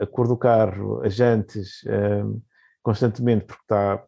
a 0.00 0.06
cor 0.06 0.28
do 0.28 0.36
carro, 0.36 1.02
as 1.04 1.14
jantes, 1.14 1.84
um, 1.86 2.40
constantemente, 2.82 3.44
porque 3.44 3.62
está, 3.62 4.04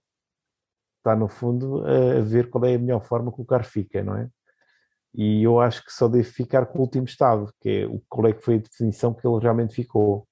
está 0.98 1.16
no 1.16 1.28
fundo 1.28 1.84
a 1.86 2.20
ver 2.20 2.48
qual 2.50 2.64
é 2.64 2.74
a 2.74 2.78
melhor 2.78 3.02
forma 3.02 3.32
que 3.32 3.40
o 3.40 3.44
carro 3.44 3.64
fica, 3.64 4.02
não 4.02 4.16
é? 4.16 4.28
E 5.14 5.42
eu 5.42 5.60
acho 5.60 5.84
que 5.84 5.92
só 5.92 6.08
deve 6.08 6.24
ficar 6.24 6.66
com 6.66 6.78
o 6.78 6.82
último 6.82 7.04
estado, 7.04 7.52
que 7.60 7.68
é 7.68 7.86
o, 7.86 8.00
qual 8.08 8.28
é 8.28 8.32
que 8.32 8.44
foi 8.44 8.56
a 8.56 8.58
definição 8.58 9.12
que 9.12 9.26
ele 9.26 9.40
realmente 9.40 9.74
ficou. 9.74 10.26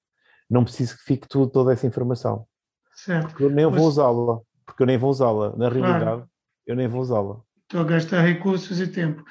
Não 0.49 0.63
preciso 0.63 0.97
que 0.97 1.03
fique 1.03 1.27
tudo, 1.27 1.51
toda 1.51 1.73
essa 1.73 1.85
informação. 1.85 2.45
Certo. 2.93 3.29
Porque 3.29 3.43
eu 3.43 3.49
nem 3.49 3.65
Mas... 3.65 3.75
vou 3.75 3.87
usá-la. 3.87 4.39
Porque 4.65 4.83
eu 4.83 4.87
nem 4.87 4.97
vou 4.97 5.09
usá-la. 5.09 5.55
Na 5.55 5.69
realidade, 5.69 6.03
claro. 6.03 6.29
eu 6.65 6.75
nem 6.75 6.87
vou 6.87 7.01
usá-la. 7.01 7.41
Estou 7.63 7.81
a 7.81 7.83
gastar 7.83 8.21
recursos 8.21 8.79
e 8.79 8.87
tempo. 8.87 9.23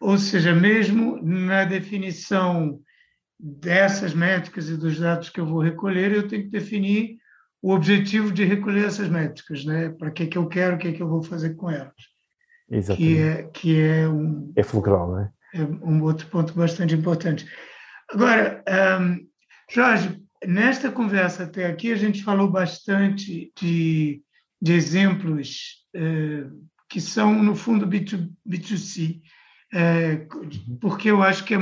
Ou 0.00 0.18
seja, 0.18 0.54
mesmo 0.54 1.20
na 1.22 1.64
definição 1.64 2.80
dessas 3.42 4.14
métricas 4.14 4.68
e 4.68 4.76
dos 4.76 5.00
dados 5.00 5.28
que 5.28 5.40
eu 5.40 5.46
vou 5.46 5.60
recolher, 5.60 6.12
eu 6.12 6.28
tenho 6.28 6.44
que 6.44 6.50
definir 6.50 7.16
o 7.60 7.72
objetivo 7.72 8.32
de 8.32 8.44
recolher 8.44 8.86
essas 8.86 9.08
métricas, 9.08 9.64
né? 9.64 9.88
Para 9.90 10.12
que 10.12 10.22
é 10.22 10.26
que 10.26 10.38
eu 10.38 10.46
quero, 10.46 10.76
o 10.76 10.78
que 10.78 10.88
é 10.88 10.92
que 10.92 11.02
eu 11.02 11.08
vou 11.08 11.22
fazer 11.22 11.54
com 11.54 11.68
elas. 11.68 11.92
Exatamente. 12.70 13.14
Que 13.14 13.20
é, 13.20 13.42
que 13.52 13.80
é 13.80 14.08
um... 14.08 14.52
É 14.56 14.62
fulcral, 14.62 15.08
não 15.08 15.18
é? 15.20 15.32
É 15.54 15.62
um 15.62 16.02
outro 16.02 16.26
ponto 16.28 16.54
bastante 16.54 16.94
importante. 16.94 17.46
Agora, 18.10 18.62
um, 19.00 19.26
Jorge, 19.70 20.22
nesta 20.46 20.90
conversa 20.90 21.44
até 21.44 21.66
aqui, 21.66 21.92
a 21.92 21.96
gente 21.96 22.22
falou 22.22 22.48
bastante 22.48 23.52
de, 23.60 24.22
de 24.60 24.72
exemplos 24.72 25.84
uh, 25.96 26.68
que 26.88 27.00
são, 27.00 27.42
no 27.42 27.54
fundo, 27.54 27.86
B2, 27.86 28.30
B2C, 28.48 29.20
uh, 29.74 30.78
porque 30.78 31.10
eu 31.10 31.22
acho 31.22 31.44
que 31.44 31.54
é 31.54 31.58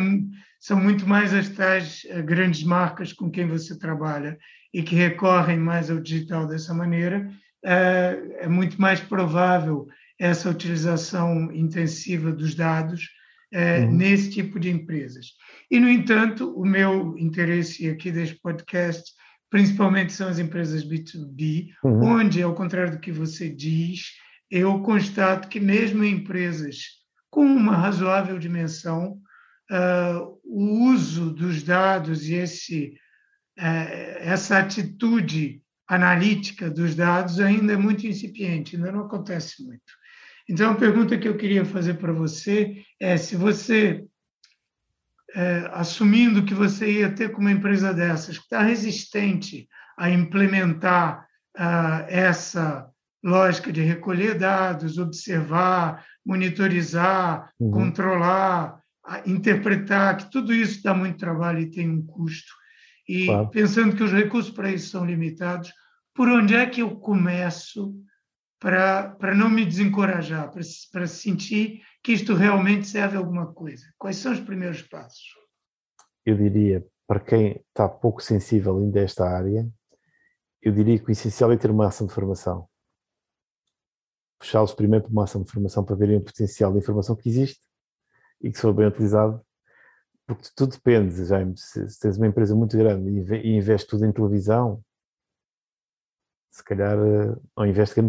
são 0.61 0.79
muito 0.79 1.09
mais 1.09 1.33
as 1.33 1.49
tais 1.49 2.03
eh, 2.07 2.21
grandes 2.21 2.63
marcas 2.63 3.15
com 3.15 3.31
quem 3.31 3.49
você 3.49 3.79
trabalha 3.79 4.39
e 4.73 4.83
que 4.83 4.95
recorrem 4.95 5.59
mais 5.59 5.91
ao 5.91 5.99
digital 5.99 6.47
dessa 6.47 6.75
maneira, 6.75 7.29
eh, 7.65 8.37
é 8.41 8.49
muito 8.49 8.81
mais 8.81 9.01
provável 9.01 9.89
essa 10.19 10.51
utilização 10.51 11.51
intensiva 11.51 12.31
dos 12.31 12.55
dados 12.55 13.09
é, 13.53 13.81
uhum. 13.81 13.93
nesse 13.93 14.31
tipo 14.31 14.61
de 14.61 14.71
empresas. 14.71 15.33
E, 15.71 15.81
no 15.81 15.89
entanto, 15.89 16.53
o 16.55 16.65
meu 16.65 17.17
interesse 17.19 17.89
aqui 17.89 18.13
deste 18.13 18.37
podcast, 18.37 19.13
principalmente 19.49 20.13
são 20.13 20.29
as 20.29 20.39
empresas 20.39 20.85
B2B, 20.85 21.71
uhum. 21.83 22.05
onde, 22.05 22.43
ao 22.43 22.55
contrário 22.55 22.93
do 22.93 23.01
que 23.01 23.11
você 23.11 23.49
diz, 23.49 24.13
eu 24.51 24.81
constato 24.83 25.49
que 25.49 25.59
mesmo 25.59 26.05
em 26.05 26.17
empresas 26.17 27.01
com 27.31 27.45
uma 27.45 27.77
razoável 27.77 28.39
dimensão, 28.39 29.19
uh, 29.71 30.39
o 30.45 30.91
uso 30.91 31.31
dos 31.31 31.62
dados 31.62 32.29
e 32.29 32.35
esse, 32.35 32.95
uh, 33.59 34.18
essa 34.18 34.59
atitude 34.59 35.62
analítica 35.89 36.71
dos 36.71 36.95
dados 36.95 37.41
ainda 37.41 37.73
é 37.73 37.77
muito 37.77 38.07
incipiente, 38.07 38.77
ainda 38.77 38.93
não 38.93 39.07
acontece 39.07 39.64
muito. 39.64 40.01
Então, 40.49 40.73
a 40.73 40.77
pergunta 40.77 41.18
que 41.18 41.29
eu 41.29 41.37
queria 41.37 41.64
fazer 41.64 41.95
para 41.95 42.12
você 42.12 42.83
é 42.99 43.16
se 43.16 43.37
você, 43.37 44.05
é, 45.35 45.68
assumindo 45.73 46.45
que 46.45 46.55
você 46.55 46.91
ia 46.91 47.11
ter 47.12 47.31
com 47.31 47.41
uma 47.41 47.53
empresa 47.53 47.95
dessas, 47.95 48.37
que 48.39 48.45
está 48.45 48.62
resistente 48.62 49.68
a 49.97 50.11
implementar 50.11 51.27
uh, 51.57 52.05
essa 52.09 52.89
lógica 53.23 53.73
de 53.73 53.83
recolher 53.83 54.39
dados, 54.39 54.99
observar, 54.99 56.05
monitorizar, 56.25 57.51
uhum. 57.61 57.71
controlar, 57.71 58.80
interpretar, 59.27 60.17
que 60.17 60.31
tudo 60.31 60.53
isso 60.53 60.83
dá 60.83 60.95
muito 60.95 61.19
trabalho 61.19 61.61
e 61.61 61.71
tem 61.71 61.89
um 61.89 62.05
custo. 62.05 62.53
E 63.09 63.27
claro. 63.27 63.51
pensando 63.51 63.97
que 63.97 64.03
os 64.03 64.13
recursos 64.13 64.53
para 64.53 64.71
isso 64.71 64.91
são 64.91 65.05
limitados, 65.05 65.73
por 66.15 66.29
onde 66.29 66.55
é 66.55 66.67
que 66.67 66.83
eu 66.83 66.97
começo 66.97 67.95
para 68.59 69.35
não 69.35 69.49
me 69.49 69.65
desencorajar, 69.65 70.51
para 70.93 71.07
sentir 71.07 71.83
que 72.03 72.13
isto 72.13 72.35
realmente 72.35 72.87
serve 72.87 73.17
a 73.17 73.21
alguma 73.21 73.53
coisa? 73.53 73.87
Quais 73.99 74.17
são 74.17 74.33
os 74.33 74.41
primeiros 74.41 74.83
passos? 74.83 75.25
Eu 76.25 76.37
diria, 76.37 76.87
para 77.07 77.21
quem 77.21 77.65
está 77.69 77.89
pouco 77.89 78.23
sensível 78.23 78.79
ainda 78.79 79.01
a 79.01 79.05
esta 79.05 79.25
área, 79.25 79.67
eu 80.63 80.73
diria 80.73 80.99
que 80.99 81.09
o 81.09 81.11
essencial 81.11 81.51
é 81.51 81.57
ter 81.57 81.71
uma 81.71 81.89
ação 81.89 82.07
de 82.07 82.13
formação. 82.13 82.69
Puxá-los 84.39 84.75
primeiro 84.75 85.05
para 85.05 85.13
uma 85.13 85.25
ação 85.25 85.43
de 85.43 85.51
formação 85.51 85.85
para 85.85 85.97
verem 85.97 86.19
o 86.19 86.25
potencial 86.25 86.73
da 86.73 86.79
informação 86.79 87.17
que 87.17 87.29
existe 87.29 87.70
e 88.41 88.51
que 88.51 88.59
for 88.59 88.72
bem 88.72 88.86
utilizado, 88.86 89.41
porque 90.26 90.49
tudo 90.55 90.72
depende, 90.72 91.24
Jaime. 91.24 91.57
Se, 91.57 91.88
se 91.88 92.01
tens 92.01 92.16
uma 92.16 92.26
empresa 92.26 92.55
muito 92.55 92.76
grande 92.76 93.11
e 93.11 93.57
investe 93.57 93.88
tudo 93.88 94.05
em 94.05 94.12
televisão, 94.12 94.82
se 96.51 96.64
calhar, 96.64 96.97
eh, 96.99 97.36
ao 97.57 97.66
invés 97.66 97.95
de, 97.95 98.01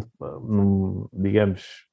digamos, 1.14 1.88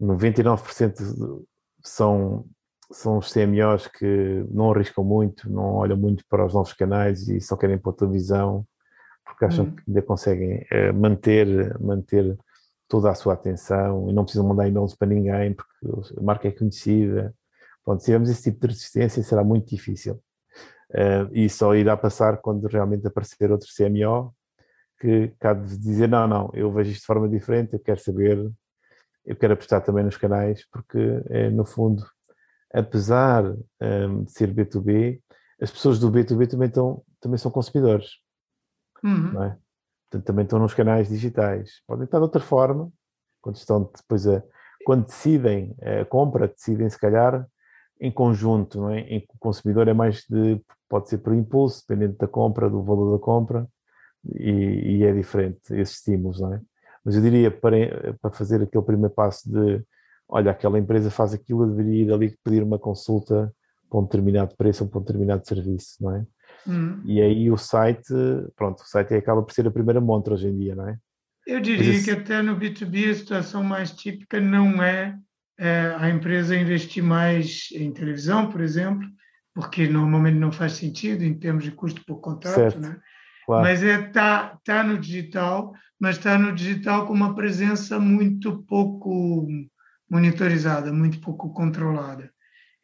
99% 0.00 1.44
são, 1.84 2.46
são 2.90 3.18
os 3.18 3.32
CMOs 3.32 3.88
que 3.88 4.44
não 4.50 4.70
arriscam 4.72 5.04
muito, 5.04 5.50
não 5.50 5.74
olham 5.74 5.96
muito 5.96 6.24
para 6.28 6.44
os 6.44 6.54
novos 6.54 6.72
canais 6.72 7.28
e 7.28 7.40
só 7.40 7.56
querem 7.56 7.78
pôr 7.78 7.92
televisão 7.94 8.66
porque 9.24 9.44
acham 9.44 9.66
uhum. 9.66 9.76
que 9.76 9.82
ainda 9.86 10.02
conseguem 10.02 10.66
eh, 10.70 10.92
manter, 10.92 11.78
manter 11.80 12.36
toda 12.88 13.10
a 13.10 13.14
sua 13.14 13.34
atenção 13.34 14.08
e 14.08 14.12
não 14.12 14.24
precisam 14.24 14.46
mandar 14.46 14.66
e-mails 14.66 14.94
para 14.94 15.08
ninguém 15.08 15.54
porque 15.54 16.18
a 16.18 16.22
marca 16.22 16.48
é 16.48 16.52
conhecida. 16.52 17.34
Pronto, 17.84 18.00
se 18.00 18.06
tivermos 18.06 18.30
esse 18.30 18.50
tipo 18.50 18.60
de 18.60 18.74
resistência 18.74 19.22
será 19.22 19.44
muito 19.44 19.68
difícil. 19.68 20.20
Uh, 20.90 21.28
e 21.32 21.50
só 21.50 21.74
irá 21.74 21.96
passar 21.96 22.38
quando 22.38 22.66
realmente 22.66 23.06
aparecer 23.06 23.52
outro 23.52 23.68
CMO 23.76 24.34
que 24.98 25.28
cabe 25.38 25.66
dizer, 25.76 26.08
não, 26.08 26.26
não, 26.26 26.50
eu 26.54 26.72
vejo 26.72 26.90
isto 26.90 27.02
de 27.02 27.06
forma 27.06 27.28
diferente, 27.28 27.74
eu 27.74 27.78
quero 27.78 28.00
saber, 28.00 28.50
eu 29.24 29.36
quero 29.36 29.52
apostar 29.52 29.82
também 29.82 30.04
nos 30.04 30.16
canais, 30.16 30.66
porque 30.72 30.98
é, 31.30 31.50
no 31.50 31.64
fundo, 31.64 32.04
apesar 32.72 33.44
um, 33.80 34.24
de 34.24 34.32
ser 34.32 34.52
B2B, 34.52 35.20
as 35.60 35.70
pessoas 35.70 35.98
do 35.98 36.10
B2B 36.10 36.48
também, 36.48 36.68
estão, 36.68 37.02
também 37.20 37.38
são 37.38 37.50
consumidores, 37.50 38.16
uhum. 39.04 39.32
não 39.32 39.44
é? 39.44 39.58
Também 40.24 40.44
estão 40.44 40.58
nos 40.58 40.74
canais 40.74 41.08
digitais. 41.08 41.82
Podem 41.86 42.04
estar 42.04 42.18
de 42.18 42.22
outra 42.22 42.40
forma, 42.40 42.90
quando 43.40 43.56
estão 43.56 43.90
depois 43.94 44.26
a, 44.26 44.42
quando 44.84 45.06
decidem 45.06 45.76
a 45.82 46.04
compra, 46.04 46.48
decidem 46.48 46.88
se 46.88 46.98
calhar 46.98 47.46
em 48.00 48.10
conjunto, 48.10 48.80
não 48.80 48.90
é? 48.90 49.00
Em 49.00 49.20
que 49.20 49.34
o 49.34 49.38
consumidor 49.38 49.88
é 49.88 49.92
mais 49.92 50.24
de, 50.28 50.60
pode 50.88 51.08
ser 51.08 51.18
por 51.18 51.34
impulso, 51.34 51.84
dependendo 51.86 52.16
da 52.16 52.28
compra, 52.28 52.70
do 52.70 52.82
valor 52.82 53.18
da 53.18 53.22
compra, 53.22 53.68
e, 54.24 54.98
e, 54.98 55.04
é 55.04 55.12
diferente 55.12 55.74
esses 55.74 55.96
estímulos, 55.96 56.40
não 56.40 56.54
é? 56.54 56.60
Mas 57.04 57.16
eu 57.16 57.22
diria 57.22 57.50
para, 57.50 58.14
para 58.20 58.30
fazer 58.30 58.62
aquele 58.62 58.84
primeiro 58.84 59.14
passo 59.14 59.50
de 59.50 59.84
olha, 60.28 60.50
aquela 60.50 60.78
empresa 60.78 61.10
faz 61.10 61.32
aquilo, 61.32 61.64
eu 61.64 61.70
deveria 61.70 62.04
ir 62.04 62.12
ali 62.12 62.36
pedir 62.44 62.62
uma 62.62 62.78
consulta 62.78 63.52
para 63.88 63.98
um 63.98 64.04
determinado 64.04 64.54
preço 64.56 64.84
ou 64.84 64.90
para 64.90 64.98
um 64.98 65.02
determinado 65.02 65.46
serviço, 65.46 65.96
não 66.00 66.14
é? 66.14 66.26
Hum. 66.68 67.00
E 67.04 67.20
aí 67.22 67.50
o 67.50 67.56
site, 67.56 68.12
pronto, 68.54 68.80
o 68.80 68.86
site 68.86 69.14
acaba 69.14 69.42
por 69.42 69.52
ser 69.52 69.66
a 69.66 69.70
primeira 69.70 70.00
montra 70.00 70.34
hoje 70.34 70.48
em 70.48 70.56
dia, 70.56 70.74
não 70.74 70.88
é? 70.88 70.98
Eu 71.46 71.60
diria 71.60 71.94
esse... 71.94 72.04
que 72.04 72.10
até 72.10 72.42
no 72.42 72.58
B2B 72.58 73.10
a 73.10 73.14
situação 73.14 73.64
mais 73.64 73.90
típica 73.90 74.38
não 74.38 74.82
é, 74.82 75.16
é 75.58 75.96
a 75.98 76.10
empresa 76.10 76.54
investir 76.54 77.02
mais 77.02 77.70
em 77.72 77.90
televisão, 77.90 78.50
por 78.50 78.60
exemplo, 78.60 79.08
porque 79.54 79.88
normalmente 79.88 80.36
não 80.36 80.52
faz 80.52 80.72
sentido 80.72 81.24
em 81.24 81.32
termos 81.32 81.64
de 81.64 81.70
custo 81.70 82.04
por 82.04 82.20
contato, 82.20 82.54
certo. 82.54 82.80
né? 82.80 83.00
Claro. 83.46 83.62
Mas 83.62 83.82
está 83.82 83.94
é, 83.94 84.08
tá, 84.08 84.58
tá 84.62 84.84
no 84.84 84.98
digital, 84.98 85.72
mas 85.98 86.18
está 86.18 86.38
no 86.38 86.54
digital 86.54 87.06
com 87.06 87.14
uma 87.14 87.34
presença 87.34 87.98
muito 87.98 88.62
pouco 88.64 89.48
monitorizada, 90.08 90.92
muito 90.92 91.18
pouco 91.18 91.50
controlada. 91.54 92.30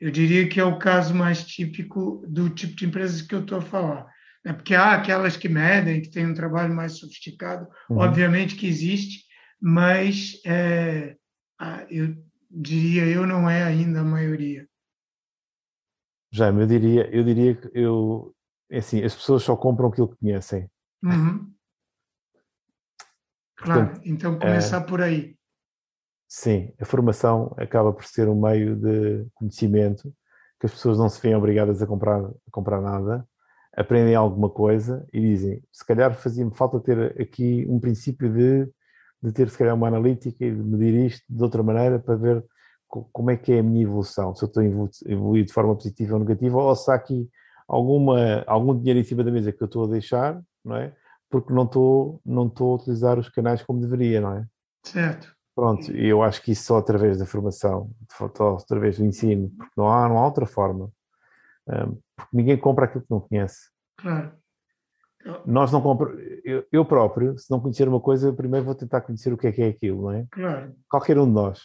Eu 0.05 0.11
diria 0.11 0.47
que 0.47 0.61
é 0.61 0.65
o 0.65 0.79
caso 0.79 1.15
mais 1.15 1.47
típico 1.47 2.23
do 2.29 2.51
tipo 2.51 2.77
de 2.77 2.85
empresas 2.85 3.23
que 3.23 3.35
eu 3.35 3.41
estou 3.41 3.57
a 3.57 3.63
falar. 3.63 4.07
Né? 4.45 4.53
Porque 4.53 4.75
há 4.75 4.93
aquelas 4.93 5.35
que 5.35 5.49
medem, 5.49 6.03
que 6.03 6.11
têm 6.11 6.27
um 6.27 6.35
trabalho 6.35 6.75
mais 6.75 6.99
sofisticado, 6.99 7.67
uhum. 7.89 8.01
obviamente 8.01 8.55
que 8.55 8.67
existe, 8.67 9.25
mas 9.59 10.39
é, 10.45 11.17
eu 11.89 12.23
diria 12.51 13.07
eu 13.07 13.27
não 13.27 13.49
é 13.49 13.63
ainda 13.63 14.01
a 14.01 14.05
maioria. 14.05 14.69
Jaime, 16.31 16.61
eu 16.61 16.67
diria, 16.67 17.09
eu 17.11 17.25
diria 17.25 17.55
que 17.55 17.71
eu, 17.73 18.37
é 18.71 18.81
assim, 18.81 19.03
as 19.03 19.15
pessoas 19.15 19.43
só 19.43 19.57
compram 19.57 19.89
aquilo 19.89 20.11
que 20.11 20.19
conhecem. 20.19 20.69
Uhum. 21.03 21.51
Claro, 23.57 23.87
Portanto, 23.87 24.03
então 24.05 24.39
começar 24.39 24.83
é, 24.83 24.85
por 24.85 25.01
aí. 25.01 25.35
Sim, 26.37 26.73
a 26.81 26.85
formação 26.85 27.55
acaba 27.57 27.93
por 27.93 28.05
ser 28.05 28.29
um 28.29 28.35
meio 28.35 28.75
de 28.75 29.25
conhecimento 29.35 30.13
que 30.59 30.67
as 30.67 30.73
pessoas 30.73 30.99
não 30.99 31.09
se 31.09 31.23
veem 31.23 31.37
obrigadas 31.37 31.81
a 31.81 31.87
comprar, 31.87 32.25
a 32.25 32.51
comprar 32.51 32.81
nada, 32.81 33.25
aprendem 33.73 34.17
alguma 34.17 34.51
coisa 34.51 35.07
e 35.13 35.21
dizem, 35.21 35.63
se 35.73 35.87
calhar 35.87 36.13
fazia-me 36.13 36.53
falta 36.53 36.81
ter 36.81 37.23
aqui 37.23 37.65
um 37.69 37.79
princípio 37.79 38.29
de, 38.29 38.69
de 39.23 39.33
ter 39.33 39.49
se 39.49 39.57
calhar 39.57 39.77
uma 39.77 39.87
analítica 39.87 40.45
e 40.45 40.51
de 40.51 40.61
medir 40.61 41.07
isto 41.07 41.25
de 41.31 41.41
outra 41.41 41.63
maneira 41.63 42.01
para 42.01 42.17
ver 42.17 42.45
como 42.89 43.31
é 43.31 43.37
que 43.37 43.53
é 43.53 43.61
a 43.61 43.63
minha 43.63 43.85
evolução, 43.85 44.35
se 44.35 44.43
eu 44.45 44.49
estou 44.49 44.61
a 44.61 44.67
evoluir 45.13 45.45
de 45.45 45.53
forma 45.53 45.73
positiva 45.77 46.15
ou 46.15 46.19
negativa, 46.19 46.59
ou 46.61 46.75
se 46.75 46.91
há 46.91 46.95
aqui 46.95 47.31
alguma, 47.69 48.43
algum 48.49 48.77
dinheiro 48.77 48.99
em 48.99 49.05
cima 49.05 49.23
da 49.23 49.31
mesa 49.31 49.53
que 49.53 49.63
eu 49.63 49.67
estou 49.67 49.85
a 49.85 49.89
deixar, 49.89 50.43
não 50.65 50.75
é? 50.75 50.93
Porque 51.31 51.53
não 51.53 51.63
estou, 51.63 52.21
não 52.27 52.49
estou 52.49 52.73
a 52.73 52.75
utilizar 52.75 53.21
os 53.21 53.29
canais 53.29 53.63
como 53.63 53.81
deveria, 53.81 54.21
não 54.21 54.33
é? 54.33 54.45
Certo. 54.83 55.34
Pronto, 55.55 55.93
e 55.93 56.09
eu 56.09 56.23
acho 56.23 56.43
que 56.43 56.53
isso 56.53 56.65
só 56.65 56.79
através 56.79 57.19
da 57.19 57.27
formação, 57.27 57.91
só 58.37 58.57
através 58.57 58.99
do 58.99 59.05
ensino, 59.05 59.51
porque 59.57 59.73
não 59.77 59.89
há, 59.89 60.09
não 60.09 60.19
há 60.19 60.25
outra 60.25 60.47
forma. 60.47 60.91
Um, 61.69 61.99
porque 62.17 62.37
ninguém 62.37 62.59
compra 62.59 62.87
aquilo 62.87 63.05
que 63.05 63.11
não 63.11 63.21
conhece. 63.21 63.71
Claro. 63.97 64.33
Nós 65.47 65.73
não 65.73 65.81
compramos, 65.81 66.21
eu, 66.45 66.67
eu, 66.71 66.85
próprio, 66.85 67.39
se 67.39 67.51
não 67.51 67.59
conhecer 67.59 67.89
uma 67.89 68.01
coisa, 68.01 68.33
primeiro 68.33 68.67
vou 68.67 68.75
tentar 68.75 69.01
conhecer 69.01 69.33
o 69.33 69.39
que 69.39 69.47
é 69.47 69.53
que 69.53 69.63
é 69.63 69.69
aquilo, 69.69 70.03
não 70.03 70.13
é? 70.13 70.27
Claro. 70.31 70.75
Qualquer 70.89 71.19
um 71.19 71.27
de 71.27 71.33
nós. 71.33 71.63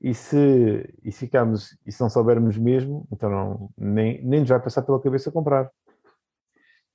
E 0.00 0.14
se, 0.14 0.94
e 1.02 1.10
se 1.10 1.18
ficarmos, 1.26 1.76
e 1.84 1.90
se 1.90 2.00
não 2.00 2.08
soubermos 2.08 2.56
mesmo, 2.56 3.06
então 3.12 3.28
não, 3.28 3.70
nem, 3.76 4.22
nem 4.24 4.40
nos 4.40 4.48
vai 4.48 4.60
passar 4.60 4.82
pela 4.82 5.00
cabeça 5.00 5.32
comprar 5.32 5.70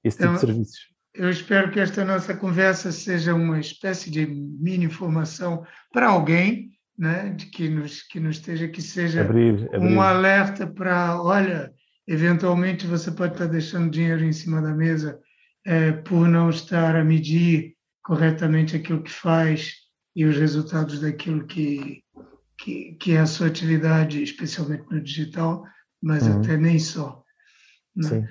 esse 0.03 0.17
tipo 0.17 0.29
então, 0.29 0.33
de 0.35 0.39
serviços. 0.39 0.94
Eu 1.15 1.29
espero 1.29 1.71
que 1.71 1.79
esta 1.79 2.03
nossa 2.03 2.35
conversa 2.35 2.91
seja 2.91 3.33
uma 3.33 3.59
espécie 3.59 4.11
de 4.11 4.25
mini 4.25 4.85
informação 4.85 5.65
para 5.91 6.07
alguém, 6.07 6.71
né, 6.97 7.29
de 7.29 7.47
que 7.47 7.69
nos 7.69 8.03
que 8.03 8.19
nos 8.19 8.37
esteja 8.37 8.67
que 8.67 8.81
seja 8.81 9.21
abrir, 9.21 9.67
abrir. 9.73 9.79
um 9.79 10.01
alerta 10.01 10.65
para, 10.67 11.21
olha, 11.21 11.73
eventualmente 12.07 12.87
você 12.87 13.11
pode 13.11 13.33
estar 13.33 13.47
deixando 13.47 13.89
dinheiro 13.89 14.23
em 14.23 14.33
cima 14.33 14.61
da 14.61 14.73
mesa 14.73 15.19
é, 15.65 15.91
por 15.91 16.27
não 16.27 16.49
estar 16.49 16.95
a 16.95 17.03
medir 17.03 17.75
corretamente 18.03 18.75
aquilo 18.75 19.03
que 19.03 19.11
faz 19.11 19.73
e 20.15 20.25
os 20.25 20.37
resultados 20.37 21.01
daquilo 21.01 21.45
que 21.45 22.03
que, 22.57 22.93
que 22.93 23.11
é 23.13 23.19
a 23.19 23.25
sua 23.25 23.47
atividade, 23.47 24.23
especialmente 24.23 24.85
no 24.89 25.01
digital, 25.01 25.65
mas 26.01 26.25
uhum. 26.25 26.39
até 26.39 26.57
nem 26.57 26.79
só. 26.79 27.23
Né? 27.95 28.27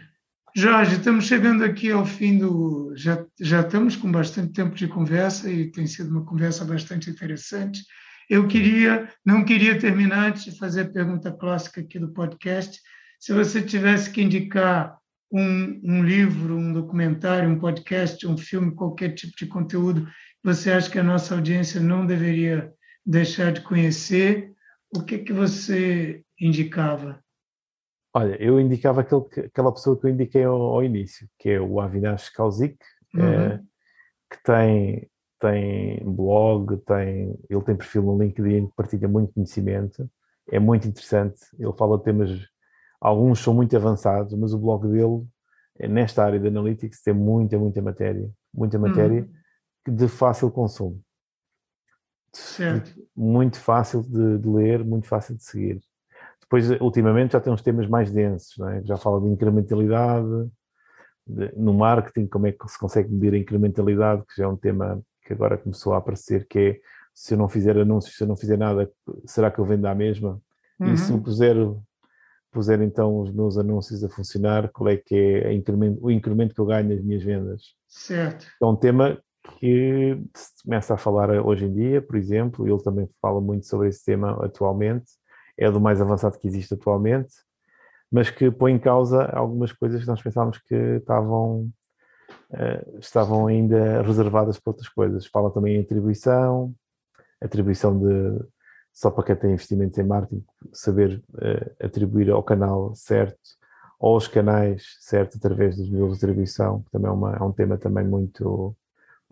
Jorge, 0.56 0.98
estamos 0.98 1.24
chegando 1.24 1.64
aqui 1.64 1.90
ao 1.90 2.06
fim 2.06 2.38
do. 2.38 2.92
Já, 2.94 3.26
já 3.40 3.60
estamos 3.60 3.96
com 3.96 4.12
bastante 4.12 4.52
tempo 4.52 4.76
de 4.76 4.86
conversa 4.86 5.50
e 5.50 5.68
tem 5.68 5.84
sido 5.84 6.10
uma 6.10 6.24
conversa 6.24 6.64
bastante 6.64 7.10
interessante. 7.10 7.82
Eu 8.30 8.46
queria, 8.46 9.12
não 9.26 9.44
queria 9.44 9.76
terminar 9.76 10.28
antes 10.28 10.44
de 10.44 10.56
fazer 10.56 10.82
a 10.82 10.88
pergunta 10.88 11.32
clássica 11.32 11.80
aqui 11.80 11.98
do 11.98 12.12
podcast. 12.12 12.80
Se 13.18 13.32
você 13.32 13.60
tivesse 13.60 14.10
que 14.10 14.22
indicar 14.22 14.96
um, 15.28 15.80
um 15.82 16.04
livro, 16.04 16.56
um 16.56 16.72
documentário, 16.72 17.50
um 17.50 17.58
podcast, 17.58 18.24
um 18.24 18.36
filme, 18.36 18.76
qualquer 18.76 19.12
tipo 19.12 19.36
de 19.36 19.46
conteúdo, 19.46 20.08
você 20.40 20.70
acha 20.70 20.88
que 20.88 21.00
a 21.00 21.04
nossa 21.04 21.34
audiência 21.34 21.80
não 21.80 22.06
deveria 22.06 22.72
deixar 23.04 23.52
de 23.52 23.60
conhecer, 23.60 24.52
o 24.94 25.02
que 25.02 25.18
que 25.18 25.32
você 25.32 26.22
indicava? 26.40 27.23
Olha, 28.16 28.40
eu 28.40 28.60
indicava 28.60 29.00
aquele, 29.00 29.24
aquela 29.46 29.72
pessoa 29.72 29.98
que 29.98 30.06
eu 30.06 30.10
indiquei 30.10 30.44
ao, 30.44 30.60
ao 30.60 30.84
início, 30.84 31.28
que 31.36 31.50
é 31.50 31.60
o 31.60 31.80
Avinash 31.80 32.28
Kauzik, 32.28 32.78
uhum. 33.12 33.24
é, 33.24 33.60
que 34.30 34.42
tem, 34.44 35.10
tem 35.40 36.00
blog, 36.04 36.76
tem, 36.86 37.36
ele 37.50 37.62
tem 37.62 37.76
perfil 37.76 38.02
no 38.02 38.22
LinkedIn 38.22 38.70
partilha 38.76 39.08
muito 39.08 39.32
conhecimento, 39.32 40.08
é 40.48 40.60
muito 40.60 40.86
interessante, 40.86 41.40
ele 41.58 41.72
fala 41.72 41.98
de 41.98 42.04
temas, 42.04 42.30
alguns 43.00 43.40
são 43.40 43.52
muito 43.52 43.76
avançados, 43.76 44.32
mas 44.34 44.54
o 44.54 44.58
blog 44.58 44.86
dele, 44.86 45.26
é 45.76 45.88
nesta 45.88 46.24
área 46.24 46.38
de 46.38 46.46
Analytics, 46.46 47.02
tem 47.02 47.12
muita, 47.12 47.58
muita 47.58 47.82
matéria, 47.82 48.30
muita 48.52 48.78
matéria 48.78 49.28
uhum. 49.88 49.96
de 49.96 50.06
fácil 50.06 50.52
consumo. 50.52 51.02
Certo. 52.32 52.94
Muito 53.16 53.58
fácil 53.58 54.02
de, 54.02 54.38
de 54.38 54.48
ler, 54.48 54.84
muito 54.84 55.08
fácil 55.08 55.34
de 55.34 55.42
seguir. 55.42 55.80
Depois, 56.44 56.70
ultimamente, 56.80 57.32
já 57.32 57.40
tem 57.40 57.52
uns 57.52 57.62
temas 57.62 57.88
mais 57.88 58.10
densos, 58.10 58.58
é? 58.68 58.82
já 58.84 58.96
fala 58.96 59.20
de 59.20 59.28
incrementalidade, 59.28 60.50
de, 61.26 61.50
no 61.56 61.72
marketing, 61.74 62.26
como 62.26 62.46
é 62.46 62.52
que 62.52 62.68
se 62.68 62.78
consegue 62.78 63.10
medir 63.10 63.34
a 63.34 63.38
incrementalidade, 63.38 64.22
que 64.26 64.36
já 64.36 64.44
é 64.44 64.48
um 64.48 64.56
tema 64.56 65.02
que 65.24 65.32
agora 65.32 65.56
começou 65.56 65.94
a 65.94 65.98
aparecer, 65.98 66.46
que 66.46 66.58
é 66.58 66.80
se 67.14 67.34
eu 67.34 67.38
não 67.38 67.48
fizer 67.48 67.78
anúncios, 67.78 68.16
se 68.16 68.24
eu 68.24 68.28
não 68.28 68.36
fizer 68.36 68.58
nada, 68.58 68.90
será 69.24 69.50
que 69.50 69.58
eu 69.58 69.64
vendo 69.64 69.86
à 69.86 69.94
mesma? 69.94 70.40
Uhum. 70.78 70.92
E 70.92 70.98
se 70.98 71.12
eu 71.12 71.20
puser, 71.20 71.56
puser 72.50 72.82
então 72.82 73.20
os 73.20 73.32
meus 73.32 73.56
anúncios 73.56 74.02
a 74.04 74.08
funcionar, 74.08 74.68
qual 74.70 74.88
é 74.88 74.96
que 74.96 75.14
é 75.14 75.52
incremento, 75.52 76.04
o 76.04 76.10
incremento 76.10 76.54
que 76.54 76.60
eu 76.60 76.66
ganho 76.66 76.88
nas 76.88 77.00
minhas 77.02 77.22
vendas? 77.22 77.62
Certo. 77.88 78.46
É 78.60 78.66
um 78.66 78.76
tema 78.76 79.18
que 79.60 80.18
se 80.34 80.62
começa 80.64 80.94
a 80.94 80.96
falar 80.96 81.30
hoje 81.44 81.66
em 81.66 81.72
dia, 81.72 82.02
por 82.02 82.16
exemplo, 82.16 82.66
ele 82.66 82.82
também 82.82 83.08
fala 83.20 83.40
muito 83.40 83.66
sobre 83.66 83.88
esse 83.88 84.04
tema 84.04 84.44
atualmente, 84.44 85.06
é 85.56 85.70
do 85.70 85.80
mais 85.80 86.00
avançado 86.00 86.38
que 86.38 86.46
existe 86.46 86.74
atualmente, 86.74 87.34
mas 88.10 88.30
que 88.30 88.50
põe 88.50 88.72
em 88.72 88.78
causa 88.78 89.24
algumas 89.24 89.72
coisas 89.72 90.00
que 90.00 90.06
nós 90.06 90.22
pensávamos 90.22 90.58
que 90.58 90.74
estavam, 90.74 91.70
uh, 92.50 92.98
estavam 92.98 93.46
ainda 93.46 94.02
reservadas 94.02 94.58
para 94.58 94.70
outras 94.70 94.88
coisas. 94.88 95.26
Fala 95.26 95.50
também 95.50 95.76
em 95.76 95.80
atribuição, 95.80 96.74
atribuição 97.40 97.98
de, 97.98 98.44
só 98.92 99.10
para 99.10 99.24
quem 99.24 99.36
tem 99.36 99.52
investimentos 99.52 99.98
em 99.98 100.04
marketing, 100.04 100.44
saber 100.72 101.22
uh, 101.34 101.84
atribuir 101.84 102.30
ao 102.30 102.42
canal 102.42 102.94
certo, 102.94 103.38
ou 103.98 104.14
aos 104.14 104.28
canais 104.28 104.96
certo, 105.00 105.36
através 105.36 105.76
dos 105.76 105.88
modelos 105.88 106.18
de 106.18 106.24
atribuição, 106.24 106.82
que 106.82 106.90
também 106.90 107.08
é, 107.08 107.12
uma, 107.12 107.36
é 107.36 107.42
um 107.42 107.52
tema 107.52 107.78
também 107.78 108.04
muito, 108.04 108.76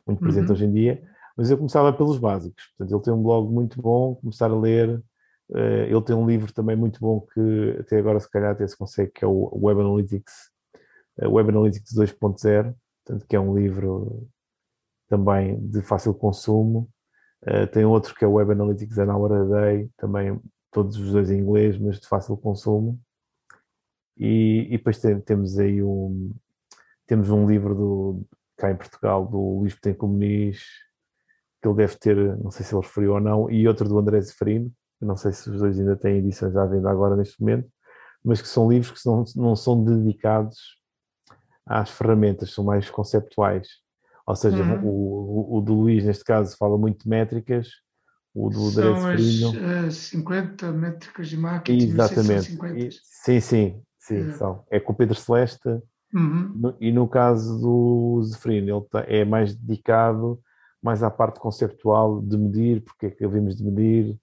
muito 0.07 0.21
presente 0.21 0.47
uhum. 0.47 0.53
hoje 0.53 0.65
em 0.65 0.73
dia. 0.73 1.03
Mas 1.37 1.51
eu 1.51 1.57
começava 1.57 1.93
pelos 1.93 2.19
básicos. 2.19 2.73
Portanto, 2.77 2.95
ele 2.95 3.05
tem 3.05 3.13
um 3.13 3.23
blog 3.23 3.53
muito 3.53 3.81
bom, 3.81 4.17
começar 4.17 4.51
a 4.51 4.59
ler 4.59 5.03
ele 5.51 6.03
tem 6.03 6.17
um 6.17 6.27
livro 6.27 6.53
também 6.53 6.77
muito 6.77 6.99
bom 7.01 7.21
que 7.21 7.77
até 7.81 7.99
agora 7.99 8.19
se 8.21 8.31
calhar 8.31 8.53
até 8.53 8.67
se 8.67 8.77
consegue, 8.77 9.11
que 9.13 9.25
é 9.25 9.29
o 9.29 9.51
Web 9.53 9.81
Analytics, 9.81 10.51
uh, 11.21 11.31
Web 11.31 11.51
Analytics 11.51 11.93
2.0, 11.95 12.75
portanto 13.05 13.27
que 13.29 13.37
é 13.37 13.41
um 13.41 13.55
livro 13.57 14.29
também 15.09 15.61
de 15.69 15.83
fácil 15.83 16.15
consumo. 16.15 16.89
Uh, 17.43 17.67
tem 17.67 17.85
outro 17.85 18.15
que 18.15 18.25
é 18.25 18.29
o 18.29 18.33
Web 18.33 18.53
Analytics 18.53 18.99
An 18.99 19.15
Hour 19.15 19.33
a 19.33 19.45
Day, 19.45 19.91
também 19.97 20.41
todos 20.71 20.97
os 20.97 21.13
dois 21.13 21.31
em 21.31 21.41
inglês, 21.41 21.79
mas 21.79 22.01
de 22.01 22.09
fácil 22.09 22.37
consumo. 22.37 22.99
E, 24.17 24.67
e 24.69 24.79
depois 24.79 24.99
tem, 24.99 25.21
temos 25.21 25.59
aí 25.59 25.83
um, 25.83 26.33
temos 27.07 27.31
um 27.31 27.47
livro 27.47 27.75
do, 27.75 28.27
cá 28.57 28.71
em 28.71 28.77
Portugal 28.77 29.27
do 29.27 29.59
Luís 29.59 29.75
Betancourt 29.75 30.13
Muniz, 30.13 30.63
que 31.61 31.69
ele 31.69 31.77
deve 31.77 31.97
ter, 31.97 32.17
não 32.39 32.51
sei 32.51 32.65
se 32.65 32.75
ele 32.75 32.83
referiu 32.83 33.15
ou 33.15 33.21
não, 33.21 33.51
e 33.51 33.67
outro 33.69 33.89
do 33.89 33.99
André 33.99 34.21
Zeferino, 34.21 34.73
eu 35.03 35.09
não 35.09 35.17
sei 35.17 35.33
se 35.33 35.51
os 35.51 35.59
dois 35.59 35.79
ainda 35.79 35.97
têm 35.97 36.19
edições 36.19 36.57
à 36.57 36.65
venda 36.65 36.89
agora 36.89 37.17
neste 37.17 37.41
momento, 37.41 37.69
mas 38.25 38.41
que 38.41 38.47
são 38.47 38.71
livros 38.71 39.03
que 39.03 39.07
não, 39.07 39.25
não 39.35 39.57
são 39.57 39.85
dedicados 39.85 40.81
às 41.67 41.91
ferramentas, 41.91 42.53
são 42.53 42.63
mais 42.63 42.89
conceptuais. 42.89 43.67
Ou 44.25 44.37
seja, 44.37 44.63
uhum. 44.63 44.85
o, 44.85 44.89
o, 44.89 45.59
o, 45.59 45.61
do 45.61 45.75
Luís, 45.75 46.05
neste 46.05 46.23
caso, 46.23 46.57
fala 46.57 46.79
muito 46.79 47.03
de 47.03 47.09
métricas, 47.09 47.69
o 48.33 48.49
do 48.49 48.71
São 48.71 49.07
as, 49.09 49.87
as 49.87 49.95
50 49.97 50.71
métricas 50.71 51.29
de 51.29 51.37
marketing. 51.37 51.85
Exatamente. 51.85 52.59
E, 52.77 52.91
sim, 53.03 53.41
sim, 53.41 53.83
sim, 53.99 54.31
é. 54.31 54.33
são. 54.35 54.65
É 54.71 54.79
com 54.79 54.93
o 54.93 54.97
Pedro 54.97 55.17
Celeste. 55.17 55.69
Uhum. 56.15 56.53
No, 56.55 56.77
e 56.81 56.93
no 56.93 57.09
caso 57.09 57.59
do 57.59 58.23
Zeferino, 58.23 58.77
ele 58.77 58.87
tá, 58.89 59.05
é 59.09 59.25
mais 59.25 59.55
dedicado 59.55 60.41
mais 60.83 61.03
à 61.03 61.11
parte 61.11 61.39
conceptual 61.39 62.21
de 62.21 62.37
medir, 62.37 62.83
porque 62.83 63.07
é 63.07 63.11
que 63.11 63.21
devemos 63.21 63.57
de 63.57 63.65
medir, 63.65 64.19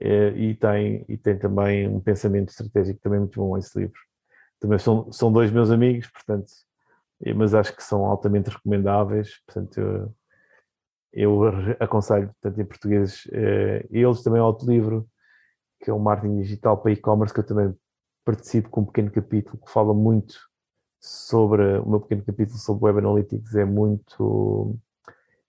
e, 0.00 0.54
tem, 0.54 1.04
e 1.08 1.16
tem 1.16 1.38
também 1.38 1.88
um 1.88 2.00
pensamento 2.00 2.50
estratégico 2.50 3.00
também 3.00 3.20
muito 3.20 3.40
bom 3.40 3.56
esse 3.56 3.78
livro. 3.78 3.98
Também 4.60 4.78
são, 4.78 5.10
são 5.12 5.32
dois 5.32 5.50
meus 5.50 5.70
amigos, 5.70 6.08
portanto, 6.10 6.50
mas 7.36 7.54
acho 7.54 7.74
que 7.74 7.82
são 7.82 8.04
altamente 8.04 8.50
recomendáveis, 8.50 9.40
portanto, 9.44 9.78
eu, 9.78 10.14
eu 11.12 11.42
aconselho, 11.80 12.28
portanto, 12.28 12.60
em 12.60 12.64
português, 12.64 13.28
é, 13.32 13.86
eles 13.90 14.22
também 14.22 14.40
outro 14.40 14.70
livro, 14.70 15.08
que 15.80 15.90
é 15.90 15.92
o 15.92 15.98
Marketing 15.98 16.40
Digital 16.40 16.76
para 16.80 16.92
E-Commerce, 16.92 17.34
que 17.34 17.40
eu 17.40 17.46
também 17.46 17.74
participo 18.24 18.68
com 18.68 18.82
um 18.82 18.84
pequeno 18.84 19.10
capítulo 19.10 19.58
que 19.64 19.72
fala 19.72 19.94
muito 19.94 20.34
sobre, 21.00 21.78
o 21.78 21.88
meu 21.88 22.00
pequeno 22.00 22.24
capítulo 22.24 22.58
sobre 22.58 22.84
Web 22.86 22.98
Analytics 22.98 23.54
é 23.54 23.64
muito 23.64 24.78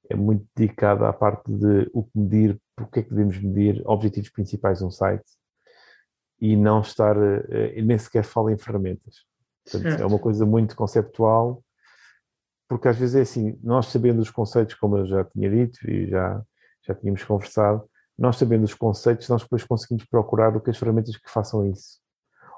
é 0.09 0.15
muito 0.15 0.45
dedicado 0.55 1.05
à 1.05 1.13
parte 1.13 1.51
de 1.53 1.89
o 1.93 2.03
que 2.03 2.17
medir, 2.17 2.59
o 2.81 2.87
que 2.87 2.99
é 2.99 3.03
que 3.03 3.09
devemos 3.09 3.37
medir, 3.37 3.81
objetivos 3.85 4.29
principais 4.29 4.79
de 4.79 4.85
um 4.85 4.91
site 4.91 5.25
e 6.41 6.55
não 6.55 6.81
estar, 6.81 7.15
uh, 7.15 7.83
nem 7.83 7.97
sequer 7.97 8.23
fala 8.23 8.51
em 8.51 8.57
ferramentas. 8.57 9.25
Portanto, 9.63 10.01
é 10.01 10.05
uma 10.05 10.17
coisa 10.17 10.45
muito 10.45 10.75
conceptual, 10.75 11.63
porque 12.67 12.87
às 12.87 12.97
vezes 12.97 13.15
é 13.15 13.21
assim, 13.21 13.59
nós 13.61 13.87
sabendo 13.87 14.19
os 14.19 14.31
conceitos, 14.31 14.75
como 14.75 14.97
eu 14.97 15.05
já 15.05 15.23
tinha 15.23 15.49
dito 15.49 15.89
e 15.89 16.07
já, 16.07 16.41
já 16.87 16.95
tínhamos 16.95 17.23
conversado, 17.23 17.87
nós 18.17 18.37
sabendo 18.37 18.63
os 18.63 18.73
conceitos, 18.73 19.29
nós 19.29 19.43
depois 19.43 19.63
conseguimos 19.63 20.05
procurar 20.05 20.51
do 20.51 20.59
que 20.59 20.69
as 20.69 20.77
ferramentas 20.77 21.15
que 21.15 21.29
façam 21.29 21.65
isso, 21.67 21.99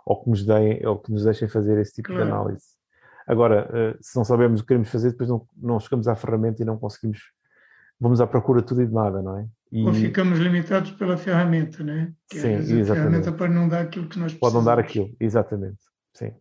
ou 0.05 0.23
que 0.23 0.29
nos 0.29 0.45
deem, 0.45 0.85
ou 0.85 0.97
que 0.97 1.11
nos 1.11 1.25
deixem 1.25 1.47
fazer 1.47 1.77
esse 1.79 1.93
tipo 1.93 2.09
claro. 2.09 2.25
de 2.25 2.31
análise. 2.31 2.65
Agora, 3.27 3.69
eh, 3.73 3.97
se 4.01 4.17
não 4.17 4.25
sabemos 4.25 4.59
o 4.59 4.63
que 4.63 4.69
queremos 4.69 4.89
fazer, 4.89 5.11
depois 5.11 5.29
não, 5.29 5.47
não 5.55 5.79
chegamos 5.79 6.07
à 6.07 6.15
ferramenta 6.15 6.61
e 6.61 6.65
não 6.65 6.77
conseguimos 6.77 7.19
vamos 8.01 8.19
à 8.19 8.25
procura 8.25 8.61
de 8.61 8.67
tudo 8.67 8.81
e 8.81 8.87
de 8.87 8.93
nada, 8.93 9.21
não 9.21 9.37
é? 9.37 9.47
E... 9.71 9.85
Ou 9.85 9.93
ficamos 9.93 10.39
limitados 10.39 10.91
pela 10.91 11.15
ferramenta, 11.15 11.83
não 11.83 11.93
é? 11.93 12.11
Que 12.27 12.39
Sim, 12.39 12.53
exatamente. 12.53 12.91
A 12.91 12.95
ferramenta 12.95 13.31
pode 13.31 13.53
não 13.53 13.69
dar 13.69 13.81
aquilo 13.81 14.09
que 14.09 14.17
nós 14.19 14.33
precisamos. 14.33 14.39
Pode 14.39 14.55
não 14.55 14.63
dar 14.63 14.79
aquilo, 14.79 15.15
exatamente. 15.19 15.79
Sim. 16.13 16.33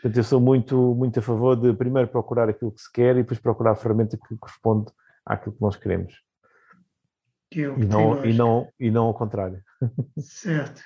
Portanto, 0.00 0.16
eu 0.16 0.24
sou 0.24 0.40
muito, 0.40 0.94
muito 0.94 1.18
a 1.18 1.22
favor 1.22 1.56
de 1.56 1.74
primeiro 1.74 2.08
procurar 2.08 2.48
aquilo 2.48 2.72
que 2.72 2.80
se 2.80 2.90
quer 2.90 3.16
e 3.16 3.22
depois 3.22 3.40
procurar 3.40 3.72
a 3.72 3.76
ferramenta 3.76 4.16
que 4.16 4.36
corresponde 4.36 4.90
àquilo 5.26 5.54
que 5.54 5.60
nós 5.60 5.76
queremos. 5.76 6.14
Que 7.50 7.62
é 7.62 7.68
o 7.68 7.78
e, 7.78 7.84
não, 7.84 8.24
e, 8.24 8.32
não, 8.32 8.68
e 8.80 8.90
não 8.90 9.04
ao 9.06 9.14
contrário. 9.14 9.60
Certo. 10.18 10.80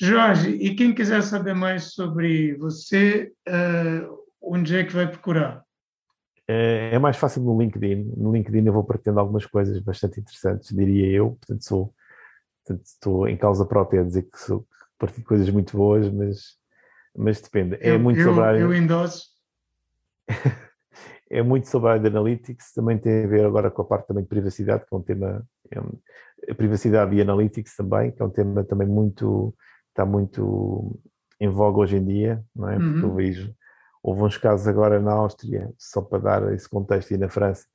Jorge, 0.00 0.50
e 0.50 0.76
quem 0.76 0.94
quiser 0.94 1.22
saber 1.22 1.54
mais 1.54 1.92
sobre 1.92 2.54
você, 2.54 3.32
uh, 3.48 4.16
onde 4.40 4.76
é 4.76 4.84
que 4.84 4.94
vai 4.94 5.08
procurar? 5.10 5.64
É, 6.48 6.94
é 6.94 6.98
mais 6.98 7.16
fácil 7.18 7.42
no 7.42 7.60
LinkedIn. 7.60 8.14
No 8.16 8.32
LinkedIn 8.32 8.66
eu 8.66 8.72
vou 8.72 8.82
pretendo 8.82 9.20
algumas 9.20 9.44
coisas 9.44 9.78
bastante 9.80 10.18
interessantes, 10.18 10.74
diria 10.74 11.06
eu. 11.08 11.32
Portanto, 11.32 11.62
sou, 11.62 11.94
portanto, 12.64 12.86
estou 12.86 13.28
em 13.28 13.36
causa 13.36 13.66
própria 13.66 14.00
a 14.00 14.04
dizer 14.04 14.22
que, 14.22 14.38
sou, 14.38 14.66
partilho 14.98 15.26
coisas 15.26 15.50
muito 15.50 15.76
boas, 15.76 16.10
mas, 16.10 16.56
mas 17.14 17.40
depende. 17.40 17.76
É 17.80 17.94
eu, 17.94 18.00
muito 18.00 18.18
eu, 18.18 18.28
sobre 18.28 18.40
a 18.40 18.46
área... 18.46 18.58
Eu 18.60 18.74
endosso. 18.74 19.28
é 21.30 21.42
muito 21.42 21.68
sobre 21.68 21.88
a 21.88 21.92
área 21.92 22.02
de 22.02 22.08
analytics, 22.08 22.72
também 22.72 22.96
tem 22.96 23.24
a 23.24 23.26
ver 23.26 23.44
agora 23.44 23.70
com 23.70 23.82
a 23.82 23.84
parte 23.84 24.08
também 24.08 24.22
de 24.22 24.28
privacidade, 24.28 24.86
que 24.86 24.94
é 24.94 24.96
um 24.96 25.02
tema, 25.02 25.46
é, 25.70 26.54
privacidade 26.54 27.14
e 27.14 27.20
analytics 27.20 27.76
também, 27.76 28.10
que 28.10 28.22
é 28.22 28.24
um 28.24 28.30
tema 28.30 28.64
também 28.64 28.88
muito, 28.88 29.54
está 29.90 30.06
muito 30.06 30.98
em 31.38 31.48
voga 31.48 31.80
hoje 31.80 31.96
em 31.96 32.04
dia, 32.04 32.42
não 32.56 32.68
é? 32.70 32.76
Porque 32.76 33.00
uhum. 33.00 33.02
eu 33.02 33.14
vejo 33.14 33.54
Houve 34.08 34.22
uns 34.22 34.38
casos 34.38 34.66
agora 34.66 34.98
na 34.98 35.12
Áustria, 35.12 35.70
só 35.76 36.00
para 36.00 36.18
dar 36.18 36.54
esse 36.54 36.66
contexto, 36.66 37.10
e 37.10 37.18
na 37.18 37.28
França, 37.28 37.66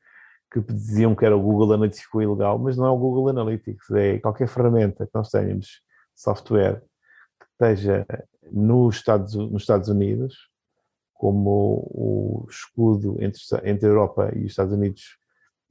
que 0.52 0.60
diziam 0.62 1.14
que 1.14 1.24
era 1.24 1.38
o 1.38 1.40
Google 1.40 1.74
Analytics 1.74 2.10
que 2.10 2.18
ilegal, 2.18 2.58
mas 2.58 2.76
não 2.76 2.88
é 2.88 2.90
o 2.90 2.98
Google 2.98 3.30
Analytics, 3.30 3.92
é 3.92 4.18
qualquer 4.18 4.48
ferramenta 4.48 5.06
que 5.06 5.12
nós 5.14 5.30
tenhamos, 5.30 5.84
software, 6.16 6.82
que 7.40 7.46
esteja 7.52 8.04
nos 8.52 8.96
Estados, 8.96 9.36
nos 9.36 9.62
Estados 9.62 9.90
Unidos, 9.90 10.50
como 11.14 11.88
o 11.92 12.48
escudo 12.50 13.16
entre, 13.22 13.40
entre 13.64 13.86
a 13.86 13.90
Europa 13.90 14.32
e 14.36 14.40
os 14.40 14.54
Estados 14.54 14.74
Unidos 14.74 15.20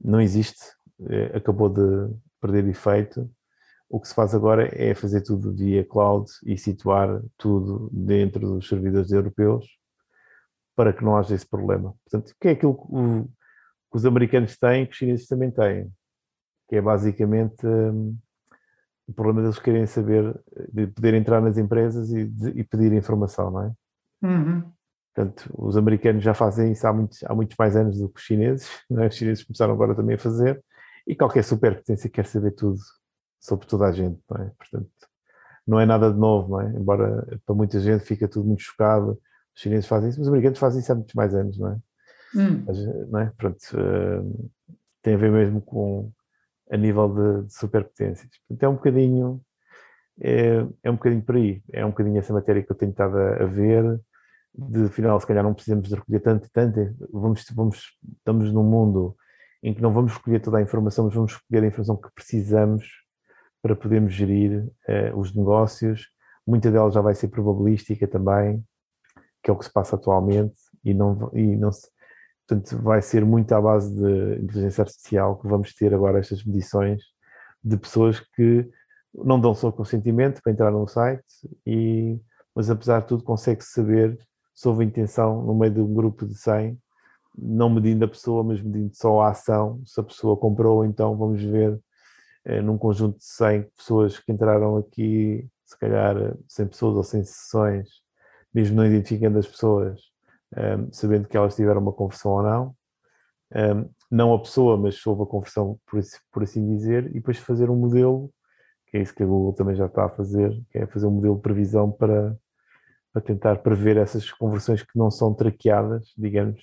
não 0.01 0.21
existe, 0.21 0.63
é, 1.09 1.35
acabou 1.35 1.67
de 1.67 2.09
perder 2.39 2.65
efeito, 2.69 3.29
o 3.89 3.99
que 3.99 4.07
se 4.07 4.15
faz 4.15 4.33
agora 4.33 4.69
é 4.71 4.95
fazer 4.95 5.23
tudo 5.23 5.53
via 5.53 5.83
cloud 5.83 6.31
e 6.45 6.57
situar 6.57 7.21
tudo 7.37 7.89
dentro 7.91 8.39
dos 8.39 8.69
servidores 8.69 9.11
europeus 9.11 9.82
para 10.75 10.93
que 10.93 11.03
não 11.03 11.15
haja 11.17 11.35
esse 11.35 11.45
problema. 11.45 11.93
Portanto, 12.03 12.35
que 12.39 12.47
é 12.47 12.51
aquilo 12.51 12.75
que, 12.75 13.97
os 13.97 14.05
americanos 14.05 14.57
têm, 14.57 14.85
que 14.85 14.91
os 14.91 14.97
chineses 14.97 15.27
também 15.27 15.51
têm, 15.51 15.91
que 16.67 16.75
é 16.75 16.81
basicamente 16.81 17.65
um, 17.65 18.17
o 19.07 19.13
problema 19.13 19.41
deles 19.41 19.59
querem 19.59 19.85
saber, 19.85 20.33
de 20.71 20.87
poder 20.87 21.13
entrar 21.13 21.41
nas 21.41 21.57
empresas 21.57 22.11
e, 22.11 22.25
de, 22.25 22.49
e 22.59 22.63
pedir 22.63 22.91
informação, 22.93 23.51
não 23.51 23.61
é? 23.61 23.71
Uhum. 24.23 24.63
Portanto, 25.13 25.49
os 25.55 25.77
americanos 25.77 26.23
já 26.23 26.33
fazem 26.33 26.71
isso 26.71 26.87
há 26.87 26.93
muitos, 26.93 27.23
há 27.23 27.35
muitos 27.35 27.55
mais 27.57 27.75
anos 27.75 27.99
do 27.99 28.09
que 28.09 28.19
os 28.19 28.25
chineses, 28.25 28.67
é? 28.97 29.07
os 29.07 29.15
chineses 29.15 29.43
começaram 29.43 29.73
agora 29.73 29.93
também 29.93 30.15
a 30.15 30.19
fazer, 30.19 30.63
e 31.05 31.15
qualquer 31.15 31.43
superpotência 31.43 32.09
quer 32.09 32.25
saber 32.25 32.51
tudo 32.51 32.79
sobre 33.39 33.67
toda 33.67 33.85
a 33.85 33.91
gente, 33.91 34.19
não 34.29 34.41
é? 34.41 34.51
Portanto, 34.57 34.89
não 35.67 35.79
é 35.79 35.85
nada 35.85 36.11
de 36.11 36.17
novo, 36.17 36.49
não 36.49 36.61
é? 36.61 36.69
Embora 36.69 37.39
para 37.45 37.55
muita 37.55 37.79
gente 37.79 38.05
fica 38.05 38.27
tudo 38.27 38.47
muito 38.47 38.63
chocado, 38.63 39.19
os 39.55 39.61
chineses 39.61 39.87
fazem 39.87 40.09
isso, 40.09 40.19
mas 40.19 40.27
os 40.27 40.31
americanos 40.31 40.59
fazem 40.59 40.79
isso 40.81 40.91
há 40.91 40.95
muitos 40.95 41.13
mais 41.13 41.33
anos, 41.33 41.57
não 41.57 41.69
é? 41.69 41.77
Hum. 42.35 42.63
Mas, 42.65 43.09
não 43.09 43.19
é? 43.19 43.31
Pronto, 43.37 43.59
uh, 43.73 44.49
tem 45.01 45.13
a 45.13 45.17
ver 45.17 45.31
mesmo 45.31 45.61
com 45.61 46.11
a 46.71 46.77
nível 46.77 47.09
de, 47.09 47.47
de 47.47 47.53
superpotências. 47.53 48.29
Portanto, 48.47 48.63
é 48.63 48.69
um 48.69 48.75
bocadinho, 48.75 49.41
é, 50.19 50.65
é 50.83 50.91
um 50.91 50.95
bocadinho 50.95 51.21
por 51.21 51.35
aí, 51.35 51.61
é 51.71 51.85
um 51.85 51.89
bocadinho 51.89 52.17
essa 52.17 52.33
matéria 52.33 52.63
que 52.63 52.71
eu 52.71 52.75
tenho 52.75 52.91
estado 52.91 53.17
a, 53.17 53.43
a 53.43 53.45
ver, 53.45 53.99
de 54.55 54.85
afinal, 54.85 55.19
se 55.19 55.27
calhar 55.27 55.43
não 55.43 55.53
precisamos 55.53 55.89
de 55.89 55.95
recolher 55.95 56.19
tanto 56.19 56.47
e 56.47 56.49
tanto, 56.49 56.95
vamos, 57.11 57.45
vamos, 57.53 57.97
estamos 58.17 58.51
num 58.51 58.63
mundo 58.63 59.15
em 59.61 59.73
que 59.73 59.81
não 59.81 59.93
vamos 59.93 60.13
recolher 60.13 60.39
toda 60.39 60.57
a 60.57 60.61
informação, 60.61 61.05
mas 61.05 61.13
vamos 61.13 61.35
recolher 61.35 61.63
a 61.63 61.67
informação 61.67 61.95
que 61.95 62.09
precisamos 62.13 62.85
para 63.61 63.75
podermos 63.75 64.13
gerir 64.13 64.65
uh, 64.87 65.17
os 65.17 65.33
negócios. 65.33 66.09
Muita 66.45 66.69
delas 66.69 66.93
já 66.93 67.01
vai 67.01 67.15
ser 67.15 67.29
probabilística 67.29 68.07
também, 68.07 68.63
que 69.43 69.51
é 69.51 69.53
o 69.53 69.57
que 69.57 69.65
se 69.65 69.73
passa 69.73 69.95
atualmente, 69.95 70.55
e 70.83 70.93
não, 70.93 71.29
e 71.33 71.55
não 71.57 71.71
se, 71.71 71.89
portanto, 72.47 72.81
vai 72.81 73.01
ser 73.01 73.25
muito 73.25 73.51
à 73.53 73.61
base 73.61 73.93
de 73.93 74.43
inteligência 74.43 74.83
artificial 74.83 75.37
que 75.37 75.47
vamos 75.47 75.73
ter 75.73 75.93
agora 75.93 76.19
estas 76.19 76.43
medições 76.43 77.01
de 77.63 77.77
pessoas 77.77 78.19
que 78.19 78.69
não 79.13 79.39
dão 79.39 79.53
só 79.53 79.71
consentimento 79.71 80.41
para 80.41 80.51
entrar 80.51 80.71
no 80.71 80.87
site, 80.87 81.23
e, 81.65 82.19
mas 82.55 82.69
apesar 82.69 83.01
de 83.01 83.07
tudo 83.07 83.23
consegue 83.23 83.63
saber 83.63 84.17
se 84.55 84.67
houve 84.67 84.85
intenção 84.85 85.43
no 85.43 85.53
meio 85.55 85.73
de 85.73 85.81
um 85.81 85.93
grupo 85.93 86.25
de 86.25 86.35
100, 86.35 86.77
não 87.37 87.69
medindo 87.69 88.05
a 88.05 88.07
pessoa, 88.07 88.43
mas 88.43 88.61
medindo 88.61 88.91
só 88.93 89.21
a 89.21 89.29
ação, 89.29 89.81
se 89.85 89.99
a 89.99 90.03
pessoa 90.03 90.37
comprou, 90.37 90.85
então 90.85 91.15
vamos 91.17 91.43
ver 91.43 91.79
eh, 92.45 92.61
num 92.61 92.77
conjunto 92.77 93.17
de 93.17 93.25
100 93.25 93.63
pessoas 93.75 94.19
que 94.19 94.31
entraram 94.31 94.77
aqui, 94.77 95.47
se 95.65 95.77
calhar 95.79 96.15
100 96.47 96.67
pessoas 96.67 96.95
ou 96.95 97.03
100 97.03 97.23
sessões, 97.23 97.89
mesmo 98.53 98.77
não 98.77 98.85
identificando 98.85 99.39
as 99.39 99.47
pessoas, 99.47 100.01
um, 100.55 100.91
sabendo 100.91 101.27
que 101.27 101.35
elas 101.35 101.55
tiveram 101.55 101.81
uma 101.81 101.93
conversão 101.93 102.31
ou 102.31 102.43
não, 102.43 102.75
um, 103.55 103.89
não 104.09 104.33
a 104.33 104.39
pessoa, 104.39 104.77
mas 104.77 105.01
se 105.01 105.07
houve 105.07 105.23
a 105.23 105.25
conversão, 105.25 105.79
por, 105.85 106.01
por 106.31 106.43
assim 106.43 106.67
dizer, 106.67 107.07
e 107.07 107.13
depois 107.13 107.37
fazer 107.37 107.69
um 107.69 107.75
modelo, 107.75 108.31
que 108.87 108.97
é 108.97 109.01
isso 109.01 109.13
que 109.13 109.23
a 109.23 109.25
Google 109.25 109.53
também 109.53 109.75
já 109.75 109.87
está 109.87 110.05
a 110.05 110.09
fazer, 110.09 110.51
que 110.69 110.77
é 110.77 110.85
fazer 110.85 111.07
um 111.07 111.11
modelo 111.11 111.35
de 111.35 111.41
previsão 111.41 111.91
para, 111.91 112.37
para 113.11 113.21
tentar 113.21 113.57
prever 113.57 113.97
essas 113.97 114.31
conversões 114.31 114.83
que 114.83 114.97
não 114.97 115.09
são 115.09 115.33
traqueadas, 115.33 116.13
digamos, 116.17 116.61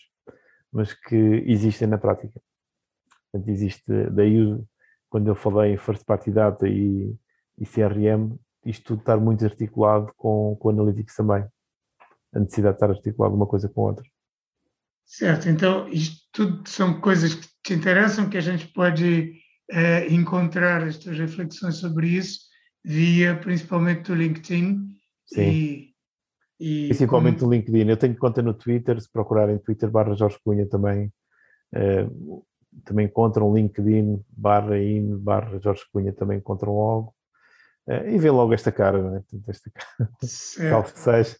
mas 0.73 0.93
que 0.93 1.17
existem 1.47 1.89
na 1.89 1.99
prática. 1.99 2.41
Portanto, 3.33 3.49
existe 3.49 4.11
daí 4.11 4.61
quando 5.09 5.27
eu 5.29 5.35
falei 5.35 5.73
em 5.73 5.77
First 5.77 6.05
Party 6.05 6.31
Data 6.31 6.69
e, 6.69 7.17
e 7.59 7.67
CRM, 7.67 8.37
isto 8.65 8.85
tudo 8.85 9.01
estar 9.01 9.17
muito 9.19 9.45
articulado 9.45 10.13
com, 10.17 10.57
com 10.57 10.71
Analytics 10.71 11.17
também. 11.17 11.45
A 12.35 12.39
necessidade 12.39 12.75
de 12.75 12.77
estar 12.77 12.91
articulado 12.91 13.35
uma 13.35 13.47
coisa 13.47 13.69
com 13.69 13.83
a 13.83 13.89
outra. 13.91 14.05
Certo, 15.05 15.49
então 15.49 15.89
isto 15.89 16.21
tudo 16.33 16.69
são 16.69 17.01
coisas 17.01 17.35
que 17.35 17.49
te 17.65 17.75
interessam, 17.75 18.31
que 18.31 18.39
a 18.39 18.41
gente 18.41 18.69
pode 18.69 19.35
é, 19.69 20.09
encontrar 20.13 20.83
as 20.85 20.99
tuas 20.99 21.19
reflexões 21.19 21.77
sobre 21.77 22.09
isso 22.09 22.51
via 22.85 23.37
principalmente 23.37 24.11
o 24.11 24.15
LinkedIn 24.15 24.89
Sim. 25.27 25.41
e, 25.41 25.95
e 26.61 26.89
principalmente 26.89 27.41
como... 27.41 27.51
o 27.51 27.55
LinkedIn. 27.55 27.89
Eu 27.89 27.97
tenho 27.97 28.17
conta 28.17 28.43
no 28.43 28.55
Twitter, 28.55 29.01
se 29.01 29.11
procurarem 29.11 29.59
Twitter 29.59 29.91
barra 29.91 30.15
Jorge 30.15 30.39
Cunha 30.45 30.67
também, 30.67 31.13
eh, 31.75 32.07
também 32.85 33.07
encontram 33.07 33.55
LinkedIn 33.55 34.25
barra 34.29 34.79
in 34.79 35.19
barra 35.19 35.59
Jorge 35.61 35.83
Cunha, 35.93 36.13
também 36.13 36.39
encontram 36.39 36.75
logo. 36.75 37.15
Uh, 37.87 38.07
e 38.09 38.19
vê 38.19 38.31
logo 38.31 38.53
esta 38.53 38.71
cara, 38.71 39.03
não 39.03 39.17
é? 39.17 39.23
Esta 39.49 39.71
cara, 39.71 40.13
que 40.21 40.27
seja, 41.01 41.37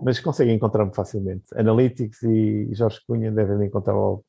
mas 0.00 0.20
conseguem 0.20 0.54
encontrar-me 0.54 0.94
facilmente. 0.94 1.44
Analytics 1.56 2.22
e 2.22 2.68
Jorge 2.72 3.00
Cunha 3.06 3.30
devem 3.30 3.58
me 3.58 3.66
encontrar 3.66 3.94
logo, 3.94 4.24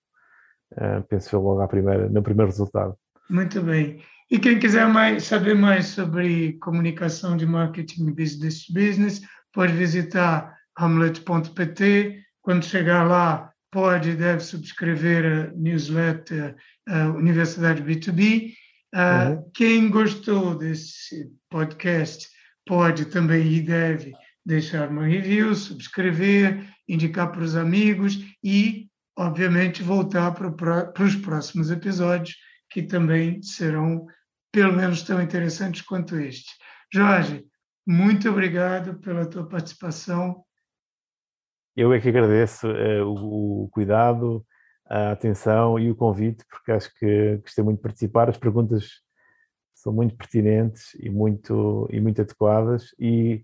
uh, 0.73 1.03
penso 1.07 1.37
logo 1.37 1.61
à 1.61 1.67
primeira, 1.67 2.09
no 2.09 2.23
primeiro 2.23 2.51
resultado. 2.51 2.95
Muito 3.29 3.61
bem. 3.61 4.01
E 4.29 4.39
quem 4.39 4.59
quiser 4.59 4.87
mais, 4.87 5.25
saber 5.25 5.55
mais 5.55 5.87
sobre 5.87 6.53
comunicação 6.53 7.37
de 7.37 7.45
marketing 7.45 8.11
business 8.13 8.65
to 8.65 8.73
business, 8.73 9.21
pode 9.53 9.73
visitar 9.73 10.57
hamlet.pt. 10.77 12.19
Quando 12.41 12.65
chegar 12.65 13.03
lá, 13.03 13.51
pode 13.71 14.11
e 14.11 14.15
deve 14.15 14.41
subscrever 14.41 15.25
a 15.25 15.53
newsletter 15.55 16.55
a 16.87 17.09
Universidade 17.09 17.81
B2B. 17.83 18.53
Uh, 18.93 19.31
uhum. 19.31 19.51
Quem 19.53 19.89
gostou 19.89 20.55
desse 20.55 21.31
podcast 21.49 22.27
pode 22.65 23.05
também 23.05 23.53
e 23.53 23.61
deve 23.61 24.13
deixar 24.45 24.89
uma 24.89 25.05
review, 25.05 25.55
subscrever, 25.55 26.67
indicar 26.87 27.31
para 27.31 27.43
os 27.43 27.55
amigos 27.55 28.19
e, 28.43 28.87
obviamente, 29.17 29.81
voltar 29.81 30.31
para, 30.31 31.03
os 31.03 31.15
próximos 31.15 31.71
episódios, 31.71 32.35
que 32.69 32.83
também 32.83 33.41
serão 33.41 34.05
pelo 34.51 34.73
menos 34.73 35.01
tão 35.03 35.21
interessantes 35.21 35.81
quanto 35.81 36.17
este. 36.17 36.51
Jorge, 36.93 37.43
muito 37.87 38.29
obrigado 38.29 38.99
pela 38.99 39.25
tua 39.25 39.47
participação 39.47 40.43
eu 41.75 41.91
é 41.91 41.99
que 41.99 42.07
agradeço 42.07 42.67
uh, 42.67 43.03
o, 43.03 43.63
o, 43.63 43.69
cuidado, 43.69 44.45
a 44.85 45.11
atenção 45.11 45.79
e 45.79 45.89
o 45.89 45.95
convite, 45.95 46.45
porque 46.47 46.71
acho 46.71 46.93
que 46.99 47.37
gostei 47.37 47.63
muito 47.63 47.77
de 47.77 47.83
participar. 47.83 48.29
As 48.29 48.37
perguntas 48.37 49.01
são 49.73 49.91
muito 49.91 50.15
pertinentes 50.15 50.93
e 50.99 51.09
muito, 51.09 51.87
e 51.91 51.99
muito 51.99 52.21
adequadas. 52.21 52.93
E 52.99 53.43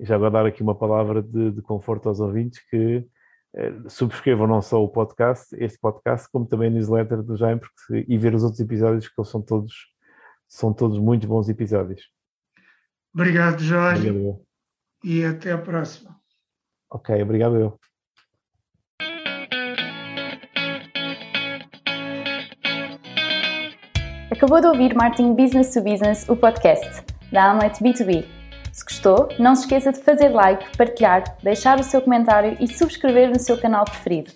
já 0.00 0.16
vou 0.16 0.30
dar 0.30 0.46
aqui 0.46 0.62
uma 0.62 0.74
palavra 0.74 1.22
de, 1.22 1.50
de 1.52 1.62
conforto 1.62 2.08
aos 2.08 2.20
ouvintes 2.20 2.60
que 2.68 3.06
uh, 3.54 3.90
subscrevam 3.90 4.46
não 4.46 4.62
só 4.62 4.82
o 4.82 4.88
podcast, 4.88 5.54
este 5.58 5.78
podcast, 5.78 6.28
como 6.30 6.46
também 6.46 6.68
a 6.68 6.70
newsletter 6.70 7.22
do 7.22 7.36
Jaime, 7.36 7.60
porque, 7.60 8.04
e 8.08 8.18
ver 8.18 8.34
os 8.34 8.42
outros 8.42 8.60
episódios, 8.60 9.08
que 9.08 9.20
eles 9.20 9.30
são 9.30 9.42
todos, 9.42 9.74
são 10.48 10.72
todos 10.72 10.98
muito 10.98 11.26
bons 11.26 11.48
episódios. 11.48 12.02
Obrigado, 13.14 13.60
Jorge. 13.60 14.10
Obrigado. 14.10 14.40
E 15.02 15.24
até 15.24 15.52
a 15.52 15.58
próxima. 15.58 16.16
Ok, 16.90 17.22
obrigado 17.22 17.56
eu. 17.56 17.78
Acabou 24.30 24.60
de 24.60 24.66
ouvir 24.68 24.94
Marketing 24.94 25.34
Business 25.34 25.74
to 25.74 25.82
Business, 25.82 26.26
o 26.28 26.36
podcast 26.36 27.04
da 27.30 27.50
Amlet 27.50 27.78
B2B. 27.82 28.39
Se 28.72 28.84
gostou, 28.84 29.28
não 29.38 29.54
se 29.54 29.62
esqueça 29.62 29.92
de 29.92 30.00
fazer 30.00 30.28
like, 30.28 30.76
partilhar, 30.76 31.24
deixar 31.42 31.78
o 31.78 31.82
seu 31.82 32.00
comentário 32.00 32.56
e 32.60 32.68
subscrever 32.68 33.28
no 33.28 33.38
seu 33.38 33.58
canal 33.58 33.84
preferido. 33.84 34.32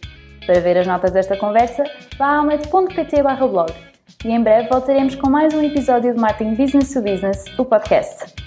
Para 0.46 0.60
ver 0.60 0.76
as 0.76 0.86
notas 0.86 1.12
desta 1.12 1.36
conversa, 1.36 1.84
vá 2.18 2.26
a 2.26 2.38
amlet.pt 2.38 3.22
blog. 3.22 3.72
E 4.24 4.28
em 4.28 4.42
breve 4.42 4.68
voltaremos 4.68 5.14
com 5.14 5.30
mais 5.30 5.54
um 5.54 5.62
episódio 5.62 6.12
de 6.12 6.20
Marketing 6.20 6.54
Business 6.54 6.92
to 6.92 7.00
Business, 7.00 7.44
o 7.58 7.64
podcast. 7.64 8.43